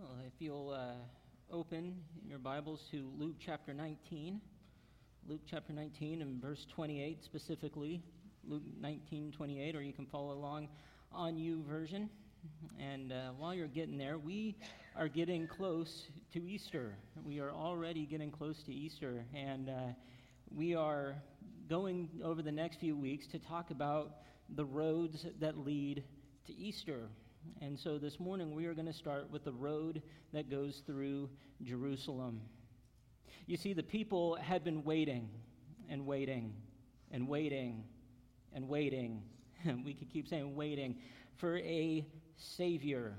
Well, 0.00 0.16
if 0.26 0.32
you'll 0.38 0.70
uh, 0.70 0.94
open 1.54 1.94
your 2.26 2.38
Bibles 2.38 2.80
to 2.90 3.10
Luke 3.18 3.34
chapter 3.38 3.74
19, 3.74 4.40
Luke 5.28 5.42
chapter 5.46 5.74
19 5.74 6.22
and 6.22 6.40
verse 6.40 6.66
28 6.74 7.22
specifically, 7.22 8.02
Luke 8.48 8.62
19, 8.80 9.30
28, 9.32 9.76
or 9.76 9.82
you 9.82 9.92
can 9.92 10.06
follow 10.06 10.32
along 10.32 10.68
on 11.12 11.34
YouVersion. 11.34 12.08
And 12.78 13.12
uh, 13.12 13.32
while 13.36 13.52
you're 13.52 13.66
getting 13.66 13.98
there, 13.98 14.16
we 14.16 14.56
are 14.96 15.06
getting 15.06 15.46
close 15.46 16.06
to 16.32 16.42
Easter. 16.42 16.94
We 17.22 17.38
are 17.40 17.50
already 17.50 18.06
getting 18.06 18.30
close 18.30 18.62
to 18.62 18.72
Easter. 18.72 19.26
And 19.34 19.68
uh, 19.68 19.72
we 20.50 20.74
are 20.74 21.14
going 21.68 22.08
over 22.24 22.40
the 22.40 22.52
next 22.52 22.80
few 22.80 22.96
weeks 22.96 23.26
to 23.32 23.38
talk 23.38 23.70
about 23.70 24.12
the 24.56 24.64
roads 24.64 25.26
that 25.40 25.58
lead 25.58 26.04
to 26.46 26.54
Easter. 26.54 27.10
And 27.60 27.78
so 27.78 27.98
this 27.98 28.18
morning 28.18 28.54
we 28.54 28.66
are 28.66 28.74
going 28.74 28.86
to 28.86 28.92
start 28.92 29.30
with 29.30 29.44
the 29.44 29.52
road 29.52 30.02
that 30.32 30.50
goes 30.50 30.82
through 30.86 31.28
Jerusalem. 31.62 32.40
You 33.46 33.56
see, 33.56 33.72
the 33.72 33.82
people 33.82 34.36
had 34.36 34.64
been 34.64 34.84
waiting 34.84 35.28
and 35.88 36.06
waiting 36.06 36.54
and 37.10 37.28
waiting 37.28 37.84
and 38.54 38.68
waiting. 38.68 39.22
we 39.84 39.94
could 39.94 40.10
keep 40.10 40.28
saying 40.28 40.54
waiting 40.54 40.96
for 41.36 41.58
a 41.58 42.06
Savior. 42.36 43.14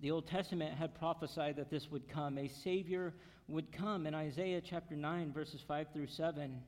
The 0.00 0.10
Old 0.10 0.26
Testament 0.26 0.74
had 0.74 0.94
prophesied 0.94 1.56
that 1.56 1.70
this 1.70 1.90
would 1.90 2.08
come. 2.08 2.38
A 2.38 2.48
Savior 2.48 3.14
would 3.48 3.70
come. 3.70 4.06
In 4.06 4.14
Isaiah 4.14 4.60
chapter 4.60 4.96
9, 4.96 5.32
verses 5.32 5.60
5 5.66 5.88
through 5.92 6.08
7, 6.08 6.60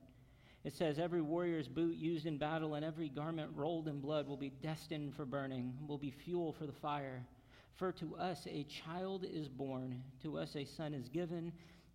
it 0.64 0.74
says, 0.74 0.98
Every 0.98 1.20
warrior's 1.20 1.68
boot 1.68 1.96
used 1.96 2.26
in 2.26 2.38
battle 2.38 2.74
and 2.74 2.84
every 2.84 3.10
garment 3.10 3.50
rolled 3.54 3.86
in 3.86 4.00
blood 4.00 4.26
will 4.26 4.38
be 4.38 4.52
destined 4.62 5.14
for 5.14 5.26
burning, 5.26 5.74
will 5.86 5.98
be 5.98 6.10
fuel 6.10 6.54
for 6.58 6.66
the 6.66 6.72
fire. 6.72 7.22
For 7.76 7.92
to 7.92 8.16
us 8.16 8.46
a 8.50 8.64
child 8.64 9.26
is 9.30 9.48
born, 9.48 10.02
to 10.22 10.38
us 10.38 10.56
a 10.56 10.64
son 10.64 10.94
is 10.94 11.08
given, 11.08 11.52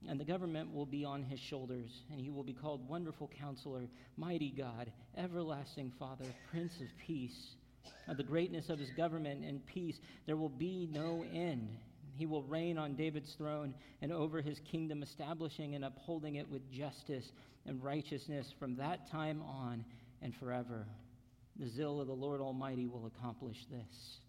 and 0.07 0.19
the 0.19 0.25
government 0.25 0.73
will 0.73 0.85
be 0.85 1.03
on 1.03 1.23
his 1.23 1.39
shoulders, 1.39 2.03
and 2.11 2.21
he 2.21 2.29
will 2.29 2.43
be 2.43 2.53
called 2.53 2.87
Wonderful 2.87 3.31
Counselor, 3.39 3.87
Mighty 4.17 4.51
God, 4.51 4.91
Everlasting 5.17 5.91
Father, 5.97 6.25
Prince 6.51 6.73
of 6.79 6.87
Peace. 7.05 7.55
Of 8.07 8.17
the 8.17 8.23
greatness 8.23 8.69
of 8.69 8.77
his 8.77 8.91
government 8.91 9.43
and 9.43 9.65
peace, 9.65 9.99
there 10.25 10.37
will 10.37 10.49
be 10.49 10.89
no 10.91 11.25
end. 11.33 11.69
He 12.17 12.25
will 12.25 12.43
reign 12.43 12.77
on 12.77 12.95
David's 12.95 13.33
throne 13.33 13.73
and 14.01 14.11
over 14.11 14.41
his 14.41 14.59
kingdom, 14.59 15.01
establishing 15.01 15.75
and 15.75 15.85
upholding 15.85 16.35
it 16.35 16.49
with 16.49 16.69
justice 16.71 17.31
and 17.69 17.83
righteousness 17.83 18.51
from 18.59 18.75
that 18.77 19.09
time 19.09 19.43
on 19.43 19.85
and 20.23 20.35
forever. 20.35 20.87
The 21.59 21.67
zeal 21.69 22.01
of 22.01 22.07
the 22.07 22.13
Lord 22.13 22.41
Almighty 22.41 22.87
will 22.87 23.05
accomplish 23.05 23.65
this. 23.69 24.19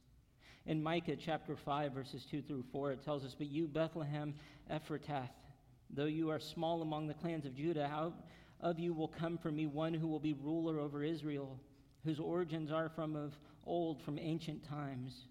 In 0.66 0.83
Micah 0.83 1.16
chapter 1.16 1.56
5, 1.56 1.92
verses 1.92 2.27
2 2.30 2.42
through 2.42 2.64
4, 2.70 2.92
it 2.92 3.05
tells 3.05 3.24
us, 3.24 3.34
But 3.36 3.48
you, 3.48 3.66
Bethlehem 3.66 4.34
Ephratah, 4.70 5.30
though 5.88 6.05
you 6.05 6.30
are 6.30 6.38
small 6.38 6.83
among 6.83 7.08
the 7.08 7.14
clans 7.14 7.46
of 7.46 7.56
Judah, 7.56 7.86
out 7.86 8.14
of 8.61 8.78
you 8.78 8.92
will 8.92 9.08
come 9.08 9.38
for 9.38 9.50
me 9.50 9.66
one 9.66 9.94
who 9.94 10.06
will 10.06 10.20
be 10.20 10.34
ruler 10.34 10.78
over 10.78 11.02
Israel, 11.02 11.58
whose 12.05 12.20
origins 12.20 12.70
are 12.70 12.91
from 12.91 13.16
of 13.16 13.33
old, 13.64 14.02
from 14.02 14.18
ancient 14.18 14.68
times. 14.68 15.24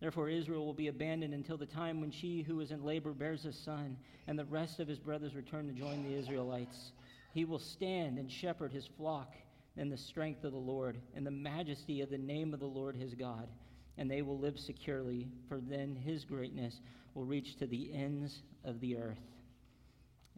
Therefore, 0.00 0.28
Israel 0.28 0.66
will 0.66 0.74
be 0.74 0.88
abandoned 0.88 1.32
until 1.32 1.56
the 1.56 1.66
time 1.66 2.00
when 2.00 2.10
she 2.10 2.42
who 2.42 2.60
is 2.60 2.70
in 2.70 2.84
labor 2.84 3.12
bears 3.12 3.46
a 3.46 3.52
son, 3.52 3.96
and 4.26 4.38
the 4.38 4.44
rest 4.44 4.80
of 4.80 4.86
his 4.86 4.98
brothers 4.98 5.34
return 5.34 5.66
to 5.66 5.72
join 5.72 6.04
the 6.04 6.16
Israelites. 6.16 6.92
He 7.32 7.44
will 7.44 7.58
stand 7.58 8.18
and 8.18 8.30
shepherd 8.30 8.72
his 8.72 8.86
flock 8.86 9.34
in 9.76 9.88
the 9.88 9.96
strength 9.96 10.44
of 10.44 10.52
the 10.52 10.58
Lord, 10.58 10.98
in 11.14 11.24
the 11.24 11.30
majesty 11.30 12.00
of 12.00 12.10
the 12.10 12.18
name 12.18 12.52
of 12.52 12.60
the 12.60 12.66
Lord 12.66 12.96
his 12.96 13.14
God, 13.14 13.48
and 13.96 14.10
they 14.10 14.22
will 14.22 14.38
live 14.38 14.58
securely, 14.58 15.28
for 15.48 15.60
then 15.60 15.94
his 15.94 16.24
greatness 16.24 16.80
will 17.14 17.24
reach 17.24 17.56
to 17.56 17.66
the 17.66 17.92
ends 17.92 18.42
of 18.64 18.80
the 18.80 18.96
earth. 18.96 19.20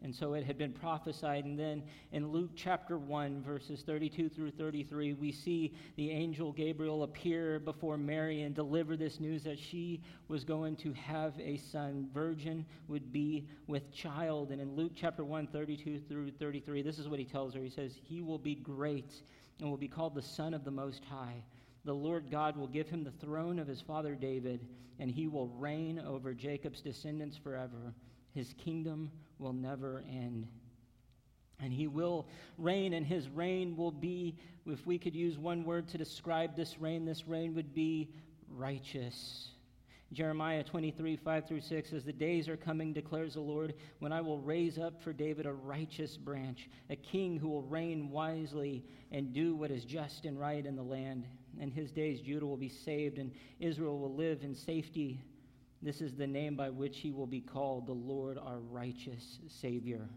And 0.03 0.15
so 0.15 0.33
it 0.33 0.43
had 0.43 0.57
been 0.57 0.73
prophesied. 0.73 1.45
And 1.45 1.59
then 1.59 1.83
in 2.11 2.31
Luke 2.31 2.51
chapter 2.55 2.97
1, 2.97 3.43
verses 3.43 3.83
32 3.85 4.29
through 4.29 4.51
33, 4.51 5.13
we 5.13 5.31
see 5.31 5.75
the 5.95 6.09
angel 6.09 6.51
Gabriel 6.51 7.03
appear 7.03 7.59
before 7.59 7.97
Mary 7.97 8.41
and 8.41 8.55
deliver 8.55 8.97
this 8.97 9.19
news 9.19 9.43
that 9.43 9.59
she 9.59 10.01
was 10.27 10.43
going 10.43 10.75
to 10.77 10.91
have 10.93 11.39
a 11.39 11.57
son. 11.57 12.09
Virgin 12.13 12.65
would 12.87 13.11
be 13.11 13.47
with 13.67 13.93
child. 13.93 14.51
And 14.51 14.59
in 14.59 14.75
Luke 14.75 14.93
chapter 14.95 15.23
1, 15.23 15.47
32 15.47 15.99
through 16.09 16.31
33, 16.31 16.81
this 16.81 16.97
is 16.97 17.07
what 17.07 17.19
he 17.19 17.25
tells 17.25 17.53
her. 17.53 17.61
He 17.61 17.69
says, 17.69 17.99
He 18.03 18.21
will 18.21 18.39
be 18.39 18.55
great 18.55 19.21
and 19.59 19.69
will 19.69 19.77
be 19.77 19.87
called 19.87 20.15
the 20.15 20.21
Son 20.21 20.55
of 20.55 20.65
the 20.65 20.71
Most 20.71 21.05
High. 21.05 21.43
The 21.85 21.93
Lord 21.93 22.31
God 22.31 22.57
will 22.57 22.67
give 22.67 22.89
him 22.89 23.03
the 23.03 23.11
throne 23.11 23.59
of 23.59 23.67
his 23.67 23.81
father 23.81 24.15
David, 24.15 24.67
and 24.99 25.11
he 25.11 25.27
will 25.27 25.47
reign 25.47 25.99
over 25.99 26.33
Jacob's 26.33 26.81
descendants 26.81 27.37
forever. 27.37 27.93
His 28.33 28.53
kingdom 28.53 29.11
will 29.41 29.53
never 29.53 30.03
end. 30.07 30.47
And 31.59 31.73
he 31.73 31.87
will 31.87 32.27
reign, 32.57 32.93
and 32.93 33.05
his 33.05 33.29
reign 33.29 33.75
will 33.75 33.91
be, 33.91 34.37
if 34.65 34.85
we 34.85 34.97
could 34.97 35.15
use 35.15 35.37
one 35.37 35.63
word 35.63 35.87
to 35.89 35.97
describe 35.97 36.55
this 36.55 36.79
reign, 36.79 37.05
this 37.05 37.27
reign 37.27 37.53
would 37.55 37.73
be 37.73 38.09
righteous. 38.49 39.49
Jeremiah 40.13 40.63
23, 40.63 41.15
5 41.15 41.47
through 41.47 41.61
6 41.61 41.89
says, 41.89 42.03
The 42.03 42.11
days 42.11 42.49
are 42.49 42.57
coming, 42.57 42.91
declares 42.91 43.35
the 43.35 43.41
Lord, 43.41 43.75
when 43.99 44.11
I 44.11 44.19
will 44.19 44.39
raise 44.39 44.77
up 44.77 45.01
for 45.01 45.13
David 45.13 45.45
a 45.45 45.53
righteous 45.53 46.17
branch, 46.17 46.69
a 46.89 46.97
king 46.97 47.37
who 47.37 47.47
will 47.47 47.63
reign 47.63 48.09
wisely 48.09 48.83
and 49.11 49.33
do 49.33 49.55
what 49.55 49.71
is 49.71 49.85
just 49.85 50.25
and 50.25 50.37
right 50.37 50.65
in 50.65 50.75
the 50.75 50.83
land. 50.83 51.25
In 51.59 51.71
his 51.71 51.91
days, 51.91 52.19
Judah 52.19 52.45
will 52.45 52.57
be 52.57 52.69
saved, 52.69 53.19
and 53.19 53.31
Israel 53.59 53.99
will 53.99 54.13
live 54.13 54.43
in 54.43 54.53
safety. 54.53 55.21
This 55.81 56.01
is 56.01 56.13
the 56.13 56.27
name 56.27 56.55
by 56.55 56.69
which 56.69 56.99
he 56.99 57.11
will 57.11 57.27
be 57.27 57.41
called 57.41 57.87
the 57.87 57.93
Lord 57.93 58.37
our 58.37 58.59
righteous 58.59 59.39
Savior. 59.47 60.07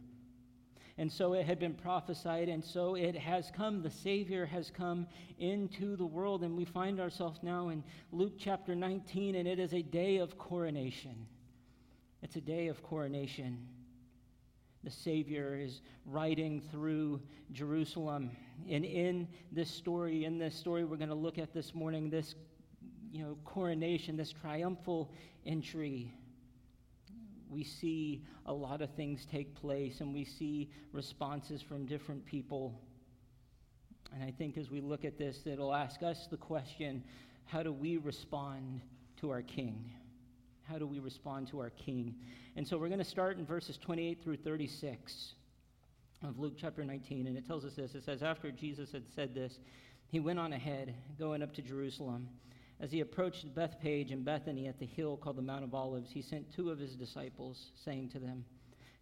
And 0.97 1.11
so 1.11 1.33
it 1.33 1.45
had 1.47 1.59
been 1.59 1.75
prophesied, 1.75 2.49
and 2.49 2.65
so 2.65 2.95
it 2.95 3.17
has 3.17 3.51
come. 3.51 3.83
The 3.83 3.91
Savior 3.91 4.47
has 4.47 4.71
come 4.71 5.09
into 5.39 5.97
the 5.97 6.07
world, 6.07 6.45
and 6.45 6.57
we 6.57 6.65
find 6.65 7.01
ourselves 7.01 7.41
now 7.43 7.71
in 7.71 7.83
Luke 8.13 8.35
chapter 8.39 8.77
19, 8.77 9.35
and 9.35 9.49
it 9.49 9.59
is 9.59 9.75
a 9.75 9.83
day 9.83 10.19
of 10.19 10.39
coronation. 10.39 11.27
It's 12.23 12.37
a 12.37 12.41
day 12.41 12.69
of 12.69 12.83
coronation. 12.83 13.67
The 14.85 14.91
Savior 14.91 15.59
is 15.59 15.81
riding 16.05 16.61
through 16.71 17.21
Jerusalem. 17.53 18.31
And 18.69 18.85
in 18.85 19.27
this 19.51 19.71
story, 19.71 20.25
in 20.27 20.39
this 20.39 20.55
story 20.55 20.85
we're 20.85 20.99
going 20.99 21.09
to 21.09 21.15
look 21.15 21.39
at 21.39 21.53
this 21.53 21.75
morning, 21.75 22.11
this 22.11 22.35
you 23.15 23.23
know, 23.23 23.37
coronation, 23.45 24.17
this 24.17 24.33
triumphal 24.33 25.09
entry, 25.47 26.13
we 27.49 27.63
see 27.63 28.25
a 28.47 28.53
lot 28.53 28.83
of 28.83 28.91
things 28.97 29.25
take 29.31 29.55
place 29.55 30.01
and 30.01 30.13
we 30.13 30.25
see 30.25 30.69
responses 30.91 31.63
from 31.63 31.87
different 31.87 32.27
people. 32.27 32.75
And 34.13 34.25
I 34.25 34.33
think 34.33 34.59
as 34.59 34.69
we 34.69 34.81
look 34.81 35.05
at 35.05 35.17
this, 35.17 35.43
it'll 35.47 35.73
ask 35.73 36.03
us 36.03 36.27
the 36.29 36.37
question 36.37 37.05
how 37.45 37.63
do 37.63 37.73
we 37.73 37.99
respond 37.99 38.81
to 39.21 39.31
our 39.31 39.43
King? 39.43 39.93
How 40.65 40.79
do 40.79 40.87
we 40.87 40.99
respond 40.99 41.47
to 41.49 41.61
our 41.61 41.71
King? 41.71 42.17
And 42.57 42.67
so 42.67 42.77
we're 42.77 42.89
going 42.89 42.99
to 42.99 43.05
start 43.05 43.39
in 43.39 43.47
verses 43.47 43.79
28 43.79 44.25
through 44.25 44.39
36 44.39 45.35
of 46.27 46.41
Luke 46.41 46.55
chapter 46.61 46.85
19. 46.85 47.29
And 47.29 47.39
it 47.39 47.47
tells 47.47 47.65
us 47.65 47.75
this 47.75 47.95
it 47.95 48.03
says, 48.03 48.25
After 48.25 48.51
Jesus 48.51 48.91
had 48.91 49.05
said 49.15 49.37
this, 49.37 49.61
he 50.09 50.19
went 50.19 50.41
on 50.41 50.53
ahead, 50.53 50.97
going 51.17 51.45
up 51.45 51.55
to 51.55 51.63
Jerusalem. 51.63 52.29
As 52.85 52.93
he 52.93 53.01
approached 53.01 53.55
Bethphage 53.55 54.11
and 54.11 54.27
Bethany 54.27 54.67
at 54.67 54.79
the 54.79 54.85
hill 54.85 55.17
called 55.17 55.37
the 55.37 55.43
Mount 55.43 55.65
of 55.65 55.75
Olives, 55.75 56.11
he 56.11 56.21
sent 56.21 56.53
two 56.53 56.69
of 56.69 56.79
his 56.79 56.95
disciples, 56.95 57.71
saying 57.83 58.11
to 58.11 58.19
them, 58.19 58.45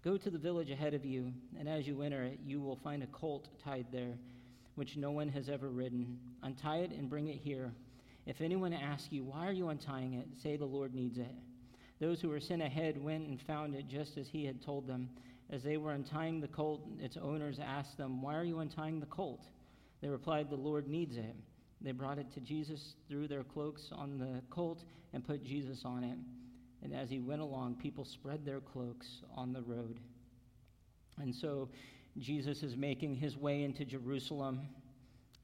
Go 0.04 0.16
to 0.16 0.30
the 0.30 0.38
village 0.38 0.70
ahead 0.70 0.94
of 0.94 1.04
you, 1.04 1.32
and 1.58 1.68
as 1.68 1.84
you 1.84 2.00
enter 2.00 2.22
it, 2.22 2.38
you 2.46 2.60
will 2.60 2.76
find 2.76 3.02
a 3.02 3.08
colt 3.08 3.48
tied 3.60 3.86
there, 3.90 4.14
which 4.76 4.96
no 4.96 5.10
one 5.10 5.28
has 5.30 5.48
ever 5.48 5.68
ridden. 5.68 6.16
Untie 6.44 6.76
it 6.76 6.92
and 6.92 7.10
bring 7.10 7.26
it 7.26 7.40
here. 7.40 7.72
If 8.24 8.40
anyone 8.40 8.72
asks 8.72 9.10
you, 9.10 9.24
Why 9.24 9.48
are 9.48 9.52
you 9.52 9.68
untying 9.70 10.14
it? 10.14 10.28
say, 10.40 10.56
The 10.56 10.64
Lord 10.64 10.94
needs 10.94 11.18
it. 11.18 11.34
Those 11.98 12.20
who 12.20 12.28
were 12.28 12.38
sent 12.38 12.62
ahead 12.62 13.02
went 13.02 13.26
and 13.26 13.40
found 13.40 13.74
it 13.74 13.88
just 13.88 14.16
as 14.16 14.28
he 14.28 14.44
had 14.44 14.62
told 14.62 14.86
them. 14.86 15.08
As 15.50 15.64
they 15.64 15.76
were 15.76 15.90
untying 15.90 16.40
the 16.40 16.46
colt, 16.46 16.86
its 17.00 17.16
owners 17.16 17.58
asked 17.58 17.96
them, 17.96 18.22
Why 18.22 18.36
are 18.36 18.44
you 18.44 18.60
untying 18.60 19.00
the 19.00 19.06
colt? 19.06 19.48
They 20.00 20.08
replied, 20.08 20.50
The 20.50 20.54
Lord 20.54 20.86
needs 20.86 21.16
it. 21.16 21.34
They 21.82 21.92
brought 21.92 22.18
it 22.18 22.30
to 22.34 22.40
Jesus, 22.40 22.94
threw 23.08 23.26
their 23.26 23.42
cloaks 23.42 23.90
on 23.92 24.18
the 24.18 24.40
colt, 24.50 24.84
and 25.12 25.24
put 25.24 25.44
Jesus 25.44 25.84
on 25.84 26.04
it. 26.04 26.16
And 26.82 26.94
as 26.94 27.10
he 27.10 27.18
went 27.18 27.40
along, 27.40 27.76
people 27.76 28.04
spread 28.04 28.44
their 28.44 28.60
cloaks 28.60 29.22
on 29.34 29.52
the 29.52 29.62
road. 29.62 29.98
And 31.20 31.34
so 31.34 31.68
Jesus 32.18 32.62
is 32.62 32.76
making 32.76 33.16
his 33.16 33.36
way 33.36 33.62
into 33.62 33.84
Jerusalem. 33.84 34.60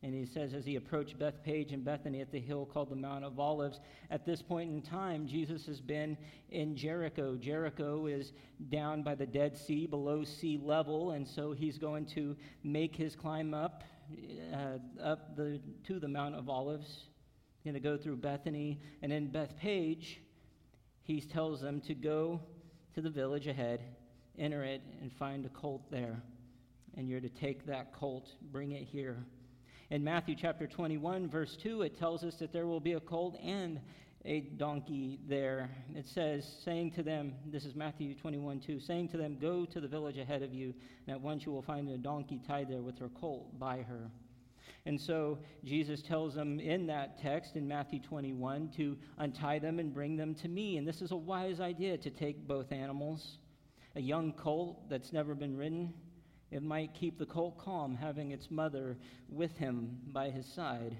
And 0.02 0.14
he 0.14 0.26
says, 0.26 0.55
as 0.55 0.64
he 0.64 0.76
approached 0.76 1.19
Bethphage 1.19 1.73
and 1.73 1.85
Bethany 1.85 2.20
at 2.20 2.31
the 2.31 2.38
hill 2.38 2.67
called 2.67 2.90
the 2.90 2.96
Mount 2.96 3.25
of 3.25 3.40
Olives, 3.40 3.81
at 4.12 4.25
this 4.25 4.40
point 4.40 4.70
in 4.70 4.81
time, 4.81 5.26
Jesus 5.26 5.67
has 5.67 5.81
been 5.81 6.17
in 6.50 6.76
Jericho. 6.76 7.35
Jericho 7.35 8.06
is 8.06 8.32
down 8.70 9.02
by 9.02 9.17
the 9.17 9.26
Dead 9.26 9.56
Sea, 9.56 9.88
below 9.88 10.23
sea 10.23 10.56
level, 10.62 11.11
and 11.12 11.26
so 11.26 11.50
he's 11.50 11.79
going 11.79 12.06
to 12.06 12.37
make 12.62 12.94
his 12.94 13.17
climb 13.17 13.55
up 13.55 13.82
uh, 14.53 15.03
up 15.03 15.37
the, 15.37 15.61
to 15.87 15.99
the 15.99 16.09
Mount 16.09 16.35
of 16.35 16.49
Olives. 16.49 16.87
He's 16.87 17.65
going 17.65 17.75
to 17.75 17.81
go 17.81 17.97
through 17.97 18.17
Bethany. 18.17 18.81
And 19.03 19.13
in 19.13 19.29
Bethphage, 19.29 20.21
he 21.03 21.21
tells 21.21 21.61
them 21.61 21.81
to 21.83 21.95
go 21.95 22.41
to 22.95 23.01
the 23.01 23.11
village 23.11 23.47
ahead, 23.47 23.81
enter 24.39 24.65
it, 24.65 24.83
and 25.01 25.13
find 25.13 25.45
a 25.47 25.51
colt 25.51 25.91
there. 25.91 26.23
And 26.97 27.09
you're 27.09 27.21
to 27.21 27.29
take 27.29 27.67
that 27.67 27.93
colt, 27.93 28.29
bring 28.51 28.73
it 28.73 28.85
here. 28.85 29.25
In 29.91 30.05
Matthew 30.05 30.35
chapter 30.35 30.67
21, 30.67 31.29
verse 31.29 31.57
2, 31.57 31.83
it 31.83 31.99
tells 31.99 32.25
us 32.25 32.37
that 32.37 32.53
there 32.53 32.67
will 32.67 32.81
be 32.81 32.93
a 32.93 33.01
colt 33.01 33.37
and 33.43 33.81
a 34.25 34.41
donkey 34.41 35.20
there. 35.29 35.70
It 35.94 36.06
says, 36.06 36.44
saying 36.65 36.93
to 36.93 37.03
them, 37.03 37.35
this 37.47 37.65
is 37.65 37.75
Matthew 37.75 38.15
21 38.15 38.61
2, 38.61 38.81
saying 38.81 39.09
to 39.11 39.17
them, 39.17 39.38
Go 39.41 39.65
to 39.67 39.81
the 39.81 39.88
village 39.88 40.19
ahead 40.19 40.43
of 40.43 40.53
you, 40.53 40.75
and 41.06 41.15
at 41.15 41.20
once 41.20 41.44
you 41.47 41.53
will 41.53 41.62
find 41.62 41.88
a 41.88 41.99
donkey 41.99 42.41
tied 42.47 42.69
there 42.69 42.82
with 42.82 42.99
her 42.99 43.09
colt 43.09 43.59
by 43.59 43.79
her. 43.82 44.11
And 44.87 45.00
so 45.00 45.38
Jesus 45.65 46.03
tells 46.03 46.35
them 46.35 46.61
in 46.61 46.87
that 46.87 47.20
text 47.20 47.56
in 47.56 47.69
Matthew 47.69 48.00
21 48.00 48.70
to 48.76 48.97
untie 49.19 49.59
them 49.59 49.79
and 49.79 49.93
bring 49.93 50.17
them 50.17 50.35
to 50.37 50.49
me. 50.49 50.79
And 50.79 50.87
this 50.87 51.03
is 51.03 51.11
a 51.11 51.17
wise 51.17 51.61
idea 51.61 51.99
to 51.99 52.11
take 52.11 52.49
both 52.49 52.73
animals. 52.73 53.38
A 53.97 54.00
young 54.00 54.32
colt 54.32 54.88
that's 54.88 55.12
never 55.12 55.35
been 55.35 55.56
ridden, 55.56 55.93
it 56.50 56.62
might 56.62 56.94
keep 56.94 57.19
the 57.19 57.26
colt 57.26 57.59
calm 57.59 57.94
having 57.94 58.31
its 58.31 58.50
mother 58.50 58.97
with 59.29 59.56
him 59.59 59.99
by 60.12 60.31
his 60.31 60.47
side. 60.47 60.97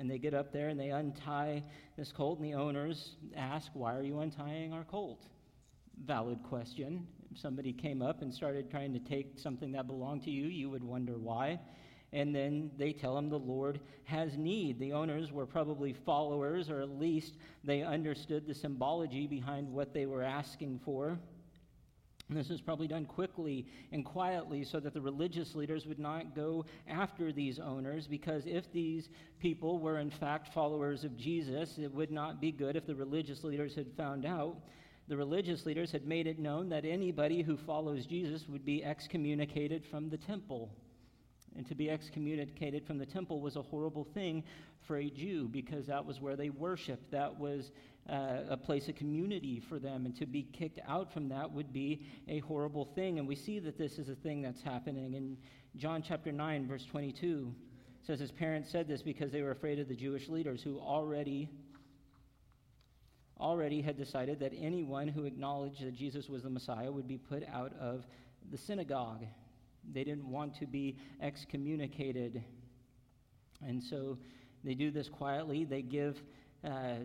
And 0.00 0.10
they 0.10 0.16
get 0.16 0.32
up 0.32 0.50
there 0.50 0.70
and 0.70 0.80
they 0.80 0.88
untie 0.88 1.62
this 1.98 2.10
colt, 2.10 2.38
and 2.38 2.48
the 2.48 2.54
owners 2.54 3.16
ask, 3.36 3.70
Why 3.74 3.94
are 3.94 4.02
you 4.02 4.20
untying 4.20 4.72
our 4.72 4.84
colt? 4.84 5.26
Valid 6.06 6.42
question. 6.42 7.06
If 7.30 7.38
somebody 7.38 7.74
came 7.74 8.00
up 8.00 8.22
and 8.22 8.32
started 8.32 8.70
trying 8.70 8.94
to 8.94 8.98
take 8.98 9.38
something 9.38 9.72
that 9.72 9.86
belonged 9.86 10.22
to 10.22 10.30
you, 10.30 10.46
you 10.46 10.70
would 10.70 10.82
wonder 10.82 11.18
why. 11.18 11.60
And 12.14 12.34
then 12.34 12.70
they 12.78 12.94
tell 12.94 13.18
him 13.18 13.28
the 13.28 13.38
Lord 13.38 13.78
has 14.04 14.38
need. 14.38 14.80
The 14.80 14.94
owners 14.94 15.32
were 15.32 15.44
probably 15.44 15.92
followers, 15.92 16.70
or 16.70 16.80
at 16.80 16.98
least 16.98 17.36
they 17.62 17.82
understood 17.82 18.46
the 18.46 18.54
symbology 18.54 19.26
behind 19.26 19.70
what 19.70 19.92
they 19.92 20.06
were 20.06 20.22
asking 20.22 20.80
for. 20.82 21.18
And 22.30 22.38
this 22.38 22.48
was 22.48 22.60
probably 22.60 22.86
done 22.86 23.06
quickly 23.06 23.66
and 23.90 24.04
quietly 24.04 24.62
so 24.62 24.78
that 24.78 24.94
the 24.94 25.00
religious 25.00 25.56
leaders 25.56 25.84
would 25.86 25.98
not 25.98 26.32
go 26.36 26.64
after 26.88 27.32
these 27.32 27.58
owners, 27.58 28.06
because 28.06 28.46
if 28.46 28.72
these 28.72 29.08
people 29.40 29.80
were 29.80 29.98
in 29.98 30.10
fact 30.10 30.54
followers 30.54 31.02
of 31.02 31.16
Jesus, 31.16 31.76
it 31.76 31.92
would 31.92 32.12
not 32.12 32.40
be 32.40 32.52
good 32.52 32.76
if 32.76 32.86
the 32.86 32.94
religious 32.94 33.42
leaders 33.42 33.74
had 33.74 33.92
found 33.96 34.24
out. 34.24 34.56
The 35.08 35.16
religious 35.16 35.66
leaders 35.66 35.90
had 35.90 36.06
made 36.06 36.28
it 36.28 36.38
known 36.38 36.68
that 36.68 36.84
anybody 36.84 37.42
who 37.42 37.56
follows 37.56 38.06
Jesus 38.06 38.48
would 38.48 38.64
be 38.64 38.84
excommunicated 38.84 39.84
from 39.84 40.08
the 40.08 40.18
temple. 40.18 40.70
And 41.56 41.66
to 41.66 41.74
be 41.74 41.90
excommunicated 41.90 42.86
from 42.86 42.98
the 42.98 43.06
temple 43.06 43.40
was 43.40 43.56
a 43.56 43.62
horrible 43.62 44.04
thing 44.04 44.44
for 44.86 44.98
a 44.98 45.10
Jew 45.10 45.48
because 45.48 45.86
that 45.88 46.06
was 46.06 46.20
where 46.20 46.36
they 46.36 46.50
worshiped. 46.50 47.10
That 47.10 47.40
was 47.40 47.72
uh, 48.10 48.40
a 48.48 48.56
place 48.56 48.88
of 48.88 48.96
community 48.96 49.60
for 49.60 49.78
them. 49.78 50.04
And 50.04 50.16
to 50.16 50.26
be 50.26 50.42
kicked 50.42 50.80
out 50.88 51.12
from 51.12 51.28
that 51.28 51.50
would 51.50 51.72
be 51.72 52.06
a 52.28 52.40
horrible 52.40 52.84
thing. 52.84 53.18
And 53.18 53.28
we 53.28 53.36
see 53.36 53.58
that 53.60 53.78
this 53.78 53.98
is 53.98 54.08
a 54.08 54.14
thing 54.14 54.42
that's 54.42 54.62
happening. 54.62 55.14
In 55.14 55.36
John 55.76 56.02
chapter 56.02 56.32
9, 56.32 56.66
verse 56.66 56.84
22, 56.84 57.54
says 58.02 58.18
his 58.18 58.32
parents 58.32 58.70
said 58.70 58.88
this 58.88 59.02
because 59.02 59.30
they 59.30 59.42
were 59.42 59.52
afraid 59.52 59.78
of 59.78 59.88
the 59.88 59.94
Jewish 59.94 60.28
leaders 60.28 60.62
who 60.62 60.78
already 60.78 61.48
already 63.38 63.80
had 63.80 63.96
decided 63.96 64.38
that 64.38 64.52
anyone 64.58 65.08
who 65.08 65.24
acknowledged 65.24 65.82
that 65.82 65.94
Jesus 65.94 66.28
was 66.28 66.42
the 66.42 66.50
Messiah 66.50 66.92
would 66.92 67.08
be 67.08 67.16
put 67.16 67.42
out 67.50 67.72
of 67.80 68.06
the 68.50 68.58
synagogue. 68.58 69.24
They 69.92 70.04
didn't 70.04 70.30
want 70.30 70.54
to 70.56 70.66
be 70.66 70.98
excommunicated. 71.22 72.44
And 73.66 73.82
so 73.82 74.18
they 74.62 74.74
do 74.74 74.90
this 74.90 75.08
quietly. 75.08 75.64
They 75.64 75.80
give 75.80 76.22
uh, 76.64 76.96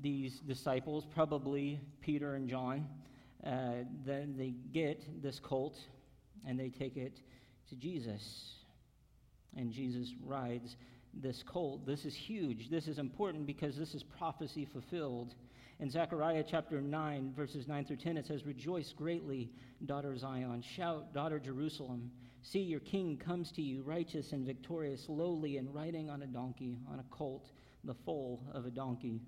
these 0.00 0.40
disciples, 0.40 1.06
probably 1.12 1.80
Peter 2.00 2.34
and 2.34 2.48
John, 2.48 2.86
uh, 3.46 3.84
then 4.04 4.34
they 4.36 4.54
get 4.72 5.22
this 5.22 5.38
colt 5.38 5.78
and 6.46 6.58
they 6.58 6.68
take 6.68 6.96
it 6.96 7.20
to 7.68 7.76
Jesus. 7.76 8.54
And 9.56 9.70
Jesus 9.70 10.14
rides 10.24 10.76
this 11.14 11.42
colt. 11.42 11.86
This 11.86 12.04
is 12.04 12.14
huge. 12.14 12.70
This 12.70 12.88
is 12.88 12.98
important 12.98 13.46
because 13.46 13.76
this 13.76 13.94
is 13.94 14.02
prophecy 14.02 14.64
fulfilled. 14.64 15.34
In 15.78 15.90
Zechariah 15.90 16.44
chapter 16.48 16.80
9, 16.80 17.32
verses 17.36 17.66
9 17.66 17.84
through 17.84 17.96
10, 17.96 18.16
it 18.16 18.26
says, 18.26 18.46
Rejoice 18.46 18.92
greatly, 18.92 19.50
daughter 19.84 20.16
Zion. 20.16 20.62
Shout, 20.62 21.12
daughter 21.12 21.38
Jerusalem. 21.38 22.10
See, 22.42 22.60
your 22.60 22.80
king 22.80 23.16
comes 23.16 23.52
to 23.52 23.62
you, 23.62 23.82
righteous 23.82 24.32
and 24.32 24.46
victorious, 24.46 25.06
lowly 25.08 25.58
and 25.58 25.72
riding 25.74 26.08
on 26.08 26.22
a 26.22 26.26
donkey, 26.26 26.78
on 26.90 26.98
a 26.98 27.04
colt, 27.10 27.50
the 27.84 27.94
foal 27.94 28.42
of 28.52 28.66
a 28.66 28.70
donkey. 28.70 29.20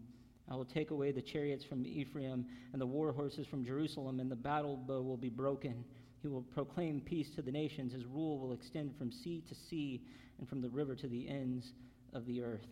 I 0.51 0.55
will 0.55 0.65
take 0.65 0.91
away 0.91 1.11
the 1.11 1.23
chariots 1.23 1.65
from 1.65 1.87
Ephraim 1.87 2.47
and 2.73 2.81
the 2.81 2.87
war 2.87 3.13
horses 3.13 3.47
from 3.47 3.65
Jerusalem, 3.65 4.21
and 4.21 4.31
the 4.31 4.37
battle 4.37 4.77
bow 4.77 5.03
will 5.03 5.17
be 5.17 5.31
broken. 5.31 5.85
He 6.23 6.29
will 6.29 6.43
proclaim 6.43 7.01
peace 7.01 7.31
to 7.31 7.43
the 7.43 7.51
nations. 7.51 7.93
His 7.93 8.05
rule 8.05 8.39
will 8.39 8.53
extend 8.53 8.95
from 8.97 9.11
sea 9.11 9.43
to 9.49 9.55
sea 9.55 10.03
and 10.39 10.49
from 10.49 10.61
the 10.61 10.69
river 10.69 10.95
to 10.97 11.09
the 11.09 11.29
ends 11.29 11.73
of 12.13 12.27
the 12.27 12.43
earth. 12.43 12.67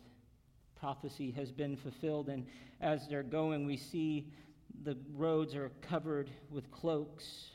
Prophecy 0.79 1.31
has 1.31 1.53
been 1.53 1.77
fulfilled, 1.77 2.29
and 2.29 2.47
as 2.81 3.09
they're 3.09 3.23
going, 3.23 3.67
we 3.67 3.77
see 3.77 4.33
the 4.85 4.97
roads 5.15 5.55
are 5.55 5.71
covered 5.81 6.31
with 6.51 6.71
cloaks 6.71 7.53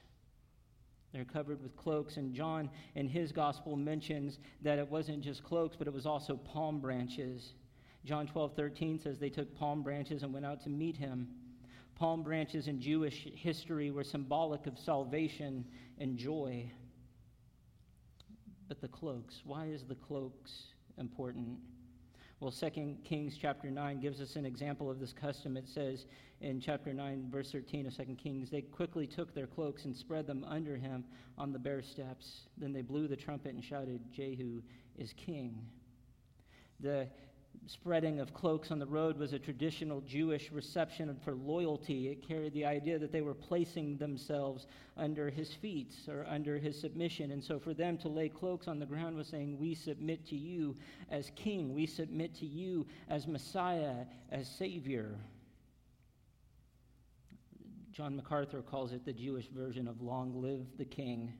they're 1.13 1.25
covered 1.25 1.61
with 1.63 1.75
cloaks. 1.75 2.17
And 2.17 2.33
John, 2.33 2.69
in 2.95 3.07
his 3.07 3.31
gospel, 3.31 3.75
mentions 3.75 4.39
that 4.61 4.77
it 4.77 4.87
wasn't 4.87 5.21
just 5.21 5.43
cloaks, 5.43 5.75
but 5.75 5.87
it 5.87 5.93
was 5.93 6.05
also 6.05 6.35
palm 6.37 6.79
branches. 6.79 7.53
John 8.07 8.25
12, 8.25 8.53
13 8.55 8.99
says 8.99 9.19
they 9.19 9.29
took 9.29 9.53
palm 9.53 9.83
branches 9.83 10.23
and 10.23 10.33
went 10.33 10.45
out 10.45 10.63
to 10.63 10.69
meet 10.69 10.95
him. 10.95 11.27
Palm 11.95 12.23
branches 12.23 12.69
in 12.69 12.79
Jewish 12.79 13.27
history 13.35 13.91
were 13.91 14.05
symbolic 14.05 14.65
of 14.65 14.79
salvation 14.79 15.65
and 15.99 16.17
joy. 16.17 16.71
But 18.69 18.79
the 18.79 18.87
cloaks, 18.87 19.41
why 19.43 19.65
is 19.65 19.83
the 19.83 19.95
cloaks 19.95 20.67
important? 20.97 21.57
Well, 22.39 22.51
2 22.51 22.95
Kings 23.03 23.37
chapter 23.37 23.69
9 23.69 23.99
gives 23.99 24.21
us 24.21 24.37
an 24.37 24.45
example 24.45 24.89
of 24.89 25.01
this 25.01 25.11
custom. 25.11 25.57
It 25.57 25.67
says 25.67 26.05
in 26.39 26.61
chapter 26.61 26.93
9, 26.93 27.27
verse 27.29 27.51
13 27.51 27.87
of 27.87 27.97
2 27.97 28.15
Kings, 28.15 28.49
they 28.49 28.61
quickly 28.61 29.05
took 29.05 29.35
their 29.35 29.47
cloaks 29.47 29.83
and 29.83 29.93
spread 29.93 30.27
them 30.27 30.45
under 30.47 30.77
him 30.77 31.03
on 31.37 31.51
the 31.51 31.59
bare 31.59 31.81
steps. 31.81 32.47
Then 32.57 32.71
they 32.71 32.83
blew 32.83 33.09
the 33.09 33.17
trumpet 33.17 33.53
and 33.53 33.61
shouted, 33.61 33.99
Jehu 34.13 34.61
is 34.97 35.11
king. 35.17 35.59
The 36.79 37.09
spreading 37.65 38.19
of 38.19 38.33
cloaks 38.33 38.71
on 38.71 38.79
the 38.79 38.85
road 38.85 39.17
was 39.17 39.33
a 39.33 39.39
traditional 39.39 40.01
Jewish 40.01 40.51
reception 40.51 41.15
for 41.23 41.33
loyalty. 41.33 42.09
It 42.09 42.27
carried 42.27 42.53
the 42.53 42.65
idea 42.65 42.99
that 42.99 43.11
they 43.11 43.21
were 43.21 43.33
placing 43.33 43.97
themselves 43.97 44.67
under 44.95 45.29
his 45.29 45.53
feet 45.53 45.93
or 46.07 46.25
under 46.29 46.57
his 46.57 46.79
submission. 46.79 47.31
And 47.31 47.43
so 47.43 47.59
for 47.59 47.73
them 47.73 47.97
to 47.99 48.07
lay 48.07 48.29
cloaks 48.29 48.67
on 48.67 48.79
the 48.79 48.85
ground 48.85 49.17
was 49.17 49.27
saying, 49.27 49.57
We 49.59 49.75
submit 49.75 50.25
to 50.27 50.35
you 50.35 50.75
as 51.09 51.31
king, 51.35 51.73
we 51.73 51.85
submit 51.85 52.35
to 52.35 52.45
you 52.45 52.85
as 53.09 53.27
Messiah, 53.27 54.05
as 54.31 54.47
Savior. 54.47 55.15
John 57.91 58.15
MacArthur 58.15 58.61
calls 58.61 58.93
it 58.93 59.03
the 59.05 59.13
Jewish 59.13 59.47
version 59.47 59.87
of 59.87 60.01
Long 60.01 60.39
Live 60.41 60.67
the 60.77 60.85
King. 60.85 61.33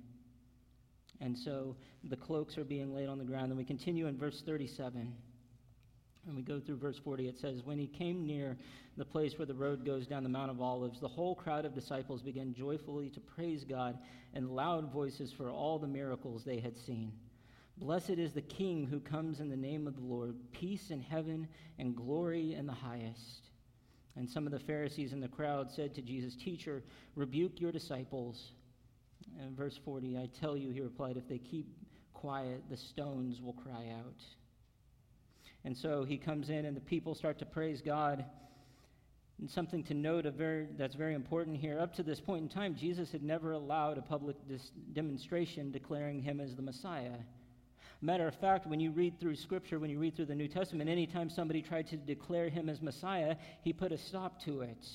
And 1.22 1.38
so 1.38 1.76
the 2.04 2.16
cloaks 2.16 2.58
are 2.58 2.64
being 2.64 2.94
laid 2.94 3.10
on 3.10 3.18
the 3.18 3.24
ground. 3.24 3.50
And 3.50 3.58
we 3.58 3.64
continue 3.64 4.08
in 4.08 4.18
verse 4.18 4.42
37. 4.46 5.14
And 6.28 6.36
we 6.36 6.42
go 6.42 6.60
through 6.60 6.78
verse 6.78 7.00
40, 7.04 7.30
it 7.30 7.38
says, 7.40 7.62
When 7.64 7.80
he 7.80 7.88
came 7.88 8.26
near 8.26 8.58
the 8.98 9.06
place 9.06 9.38
where 9.38 9.46
the 9.46 9.54
road 9.54 9.86
goes 9.86 10.06
down 10.06 10.24
the 10.24 10.30
Mount 10.30 10.52
of 10.52 10.62
Olives, 10.62 11.00
the 11.00 11.08
whole 11.08 11.34
crowd 11.34 11.64
of 11.64 11.74
disciples 11.74 12.22
began 12.22 12.54
joyfully 12.54 13.10
to 13.12 13.20
praise 13.22 13.64
God 13.64 13.98
in 14.34 14.50
loud 14.50 14.92
voices 14.92 15.32
for 15.32 15.50
all 15.50 15.80
the 15.80 15.88
miracles 15.88 16.44
they 16.44 16.60
had 16.60 16.78
seen. 16.78 17.14
Blessed 17.78 18.12
is 18.12 18.34
the 18.34 18.42
King 18.42 18.88
who 18.88 19.00
comes 19.00 19.40
in 19.40 19.50
the 19.50 19.56
name 19.56 19.88
of 19.88 19.96
the 19.96 20.02
Lord, 20.02 20.36
peace 20.52 20.90
in 20.90 21.00
heaven 21.00 21.48
and 21.80 21.96
glory 21.96 22.56
in 22.56 22.66
the 22.66 22.74
highest. 22.74 23.48
And 24.18 24.28
some 24.28 24.46
of 24.46 24.52
the 24.52 24.60
Pharisees 24.60 25.14
in 25.14 25.22
the 25.22 25.28
crowd 25.28 25.72
said 25.72 25.96
to 25.96 26.02
Jesus, 26.02 26.36
Teacher, 26.36 26.84
rebuke 27.16 27.62
your 27.62 27.72
disciples. 27.72 28.52
And 29.40 29.56
verse 29.56 29.80
40, 29.86 30.18
I 30.18 30.28
tell 30.40 30.58
you, 30.58 30.72
he 30.72 30.82
replied, 30.82 31.18
if 31.18 31.30
they 31.30 31.38
keep 31.38 31.68
quiet, 32.14 32.64
the 32.70 32.78
stones 32.78 33.42
will 33.42 33.54
cry 33.54 33.94
out. 33.98 34.24
And 35.68 35.76
so 35.76 36.06
he 36.06 36.18
comes 36.18 36.50
in, 36.50 36.64
and 36.64 36.78
the 36.78 36.82
people 36.82 37.14
start 37.14 37.40
to 37.40 37.46
praise 37.46 37.82
God. 37.82 38.24
And 39.38 39.52
something 39.52 39.84
to 39.84 39.94
note 39.94 40.24
very, 40.34 40.70
that's 40.78 40.96
very 40.96 41.14
important 41.14 41.58
here 41.58 41.78
up 41.78 41.94
to 41.96 42.04
this 42.04 42.22
point 42.22 42.44
in 42.44 42.48
time, 42.48 42.74
Jesus 42.74 43.12
had 43.12 43.22
never 43.22 43.52
allowed 43.52 43.98
a 43.98 44.02
public 44.02 44.38
dis- 44.48 44.72
demonstration 44.94 45.70
declaring 45.70 46.22
him 46.22 46.40
as 46.40 46.56
the 46.56 46.62
Messiah. 46.62 47.18
Matter 48.00 48.30
of 48.30 48.36
fact, 48.36 48.66
when 48.66 48.80
you 48.80 48.92
read 48.92 49.20
through 49.20 49.36
Scripture, 49.36 49.78
when 49.78 49.90
you 49.90 50.00
read 50.00 50.16
through 50.16 50.28
the 50.28 50.36
New 50.36 50.48
Testament, 50.48 50.90
anytime 50.90 51.30
somebody 51.30 51.62
tried 51.62 51.88
to 51.88 51.98
declare 51.98 52.48
him 52.48 52.70
as 52.70 52.82
Messiah, 52.82 53.36
he 53.62 53.74
put 53.74 53.92
a 53.92 53.98
stop 53.98 54.42
to 54.44 54.62
it. 54.62 54.86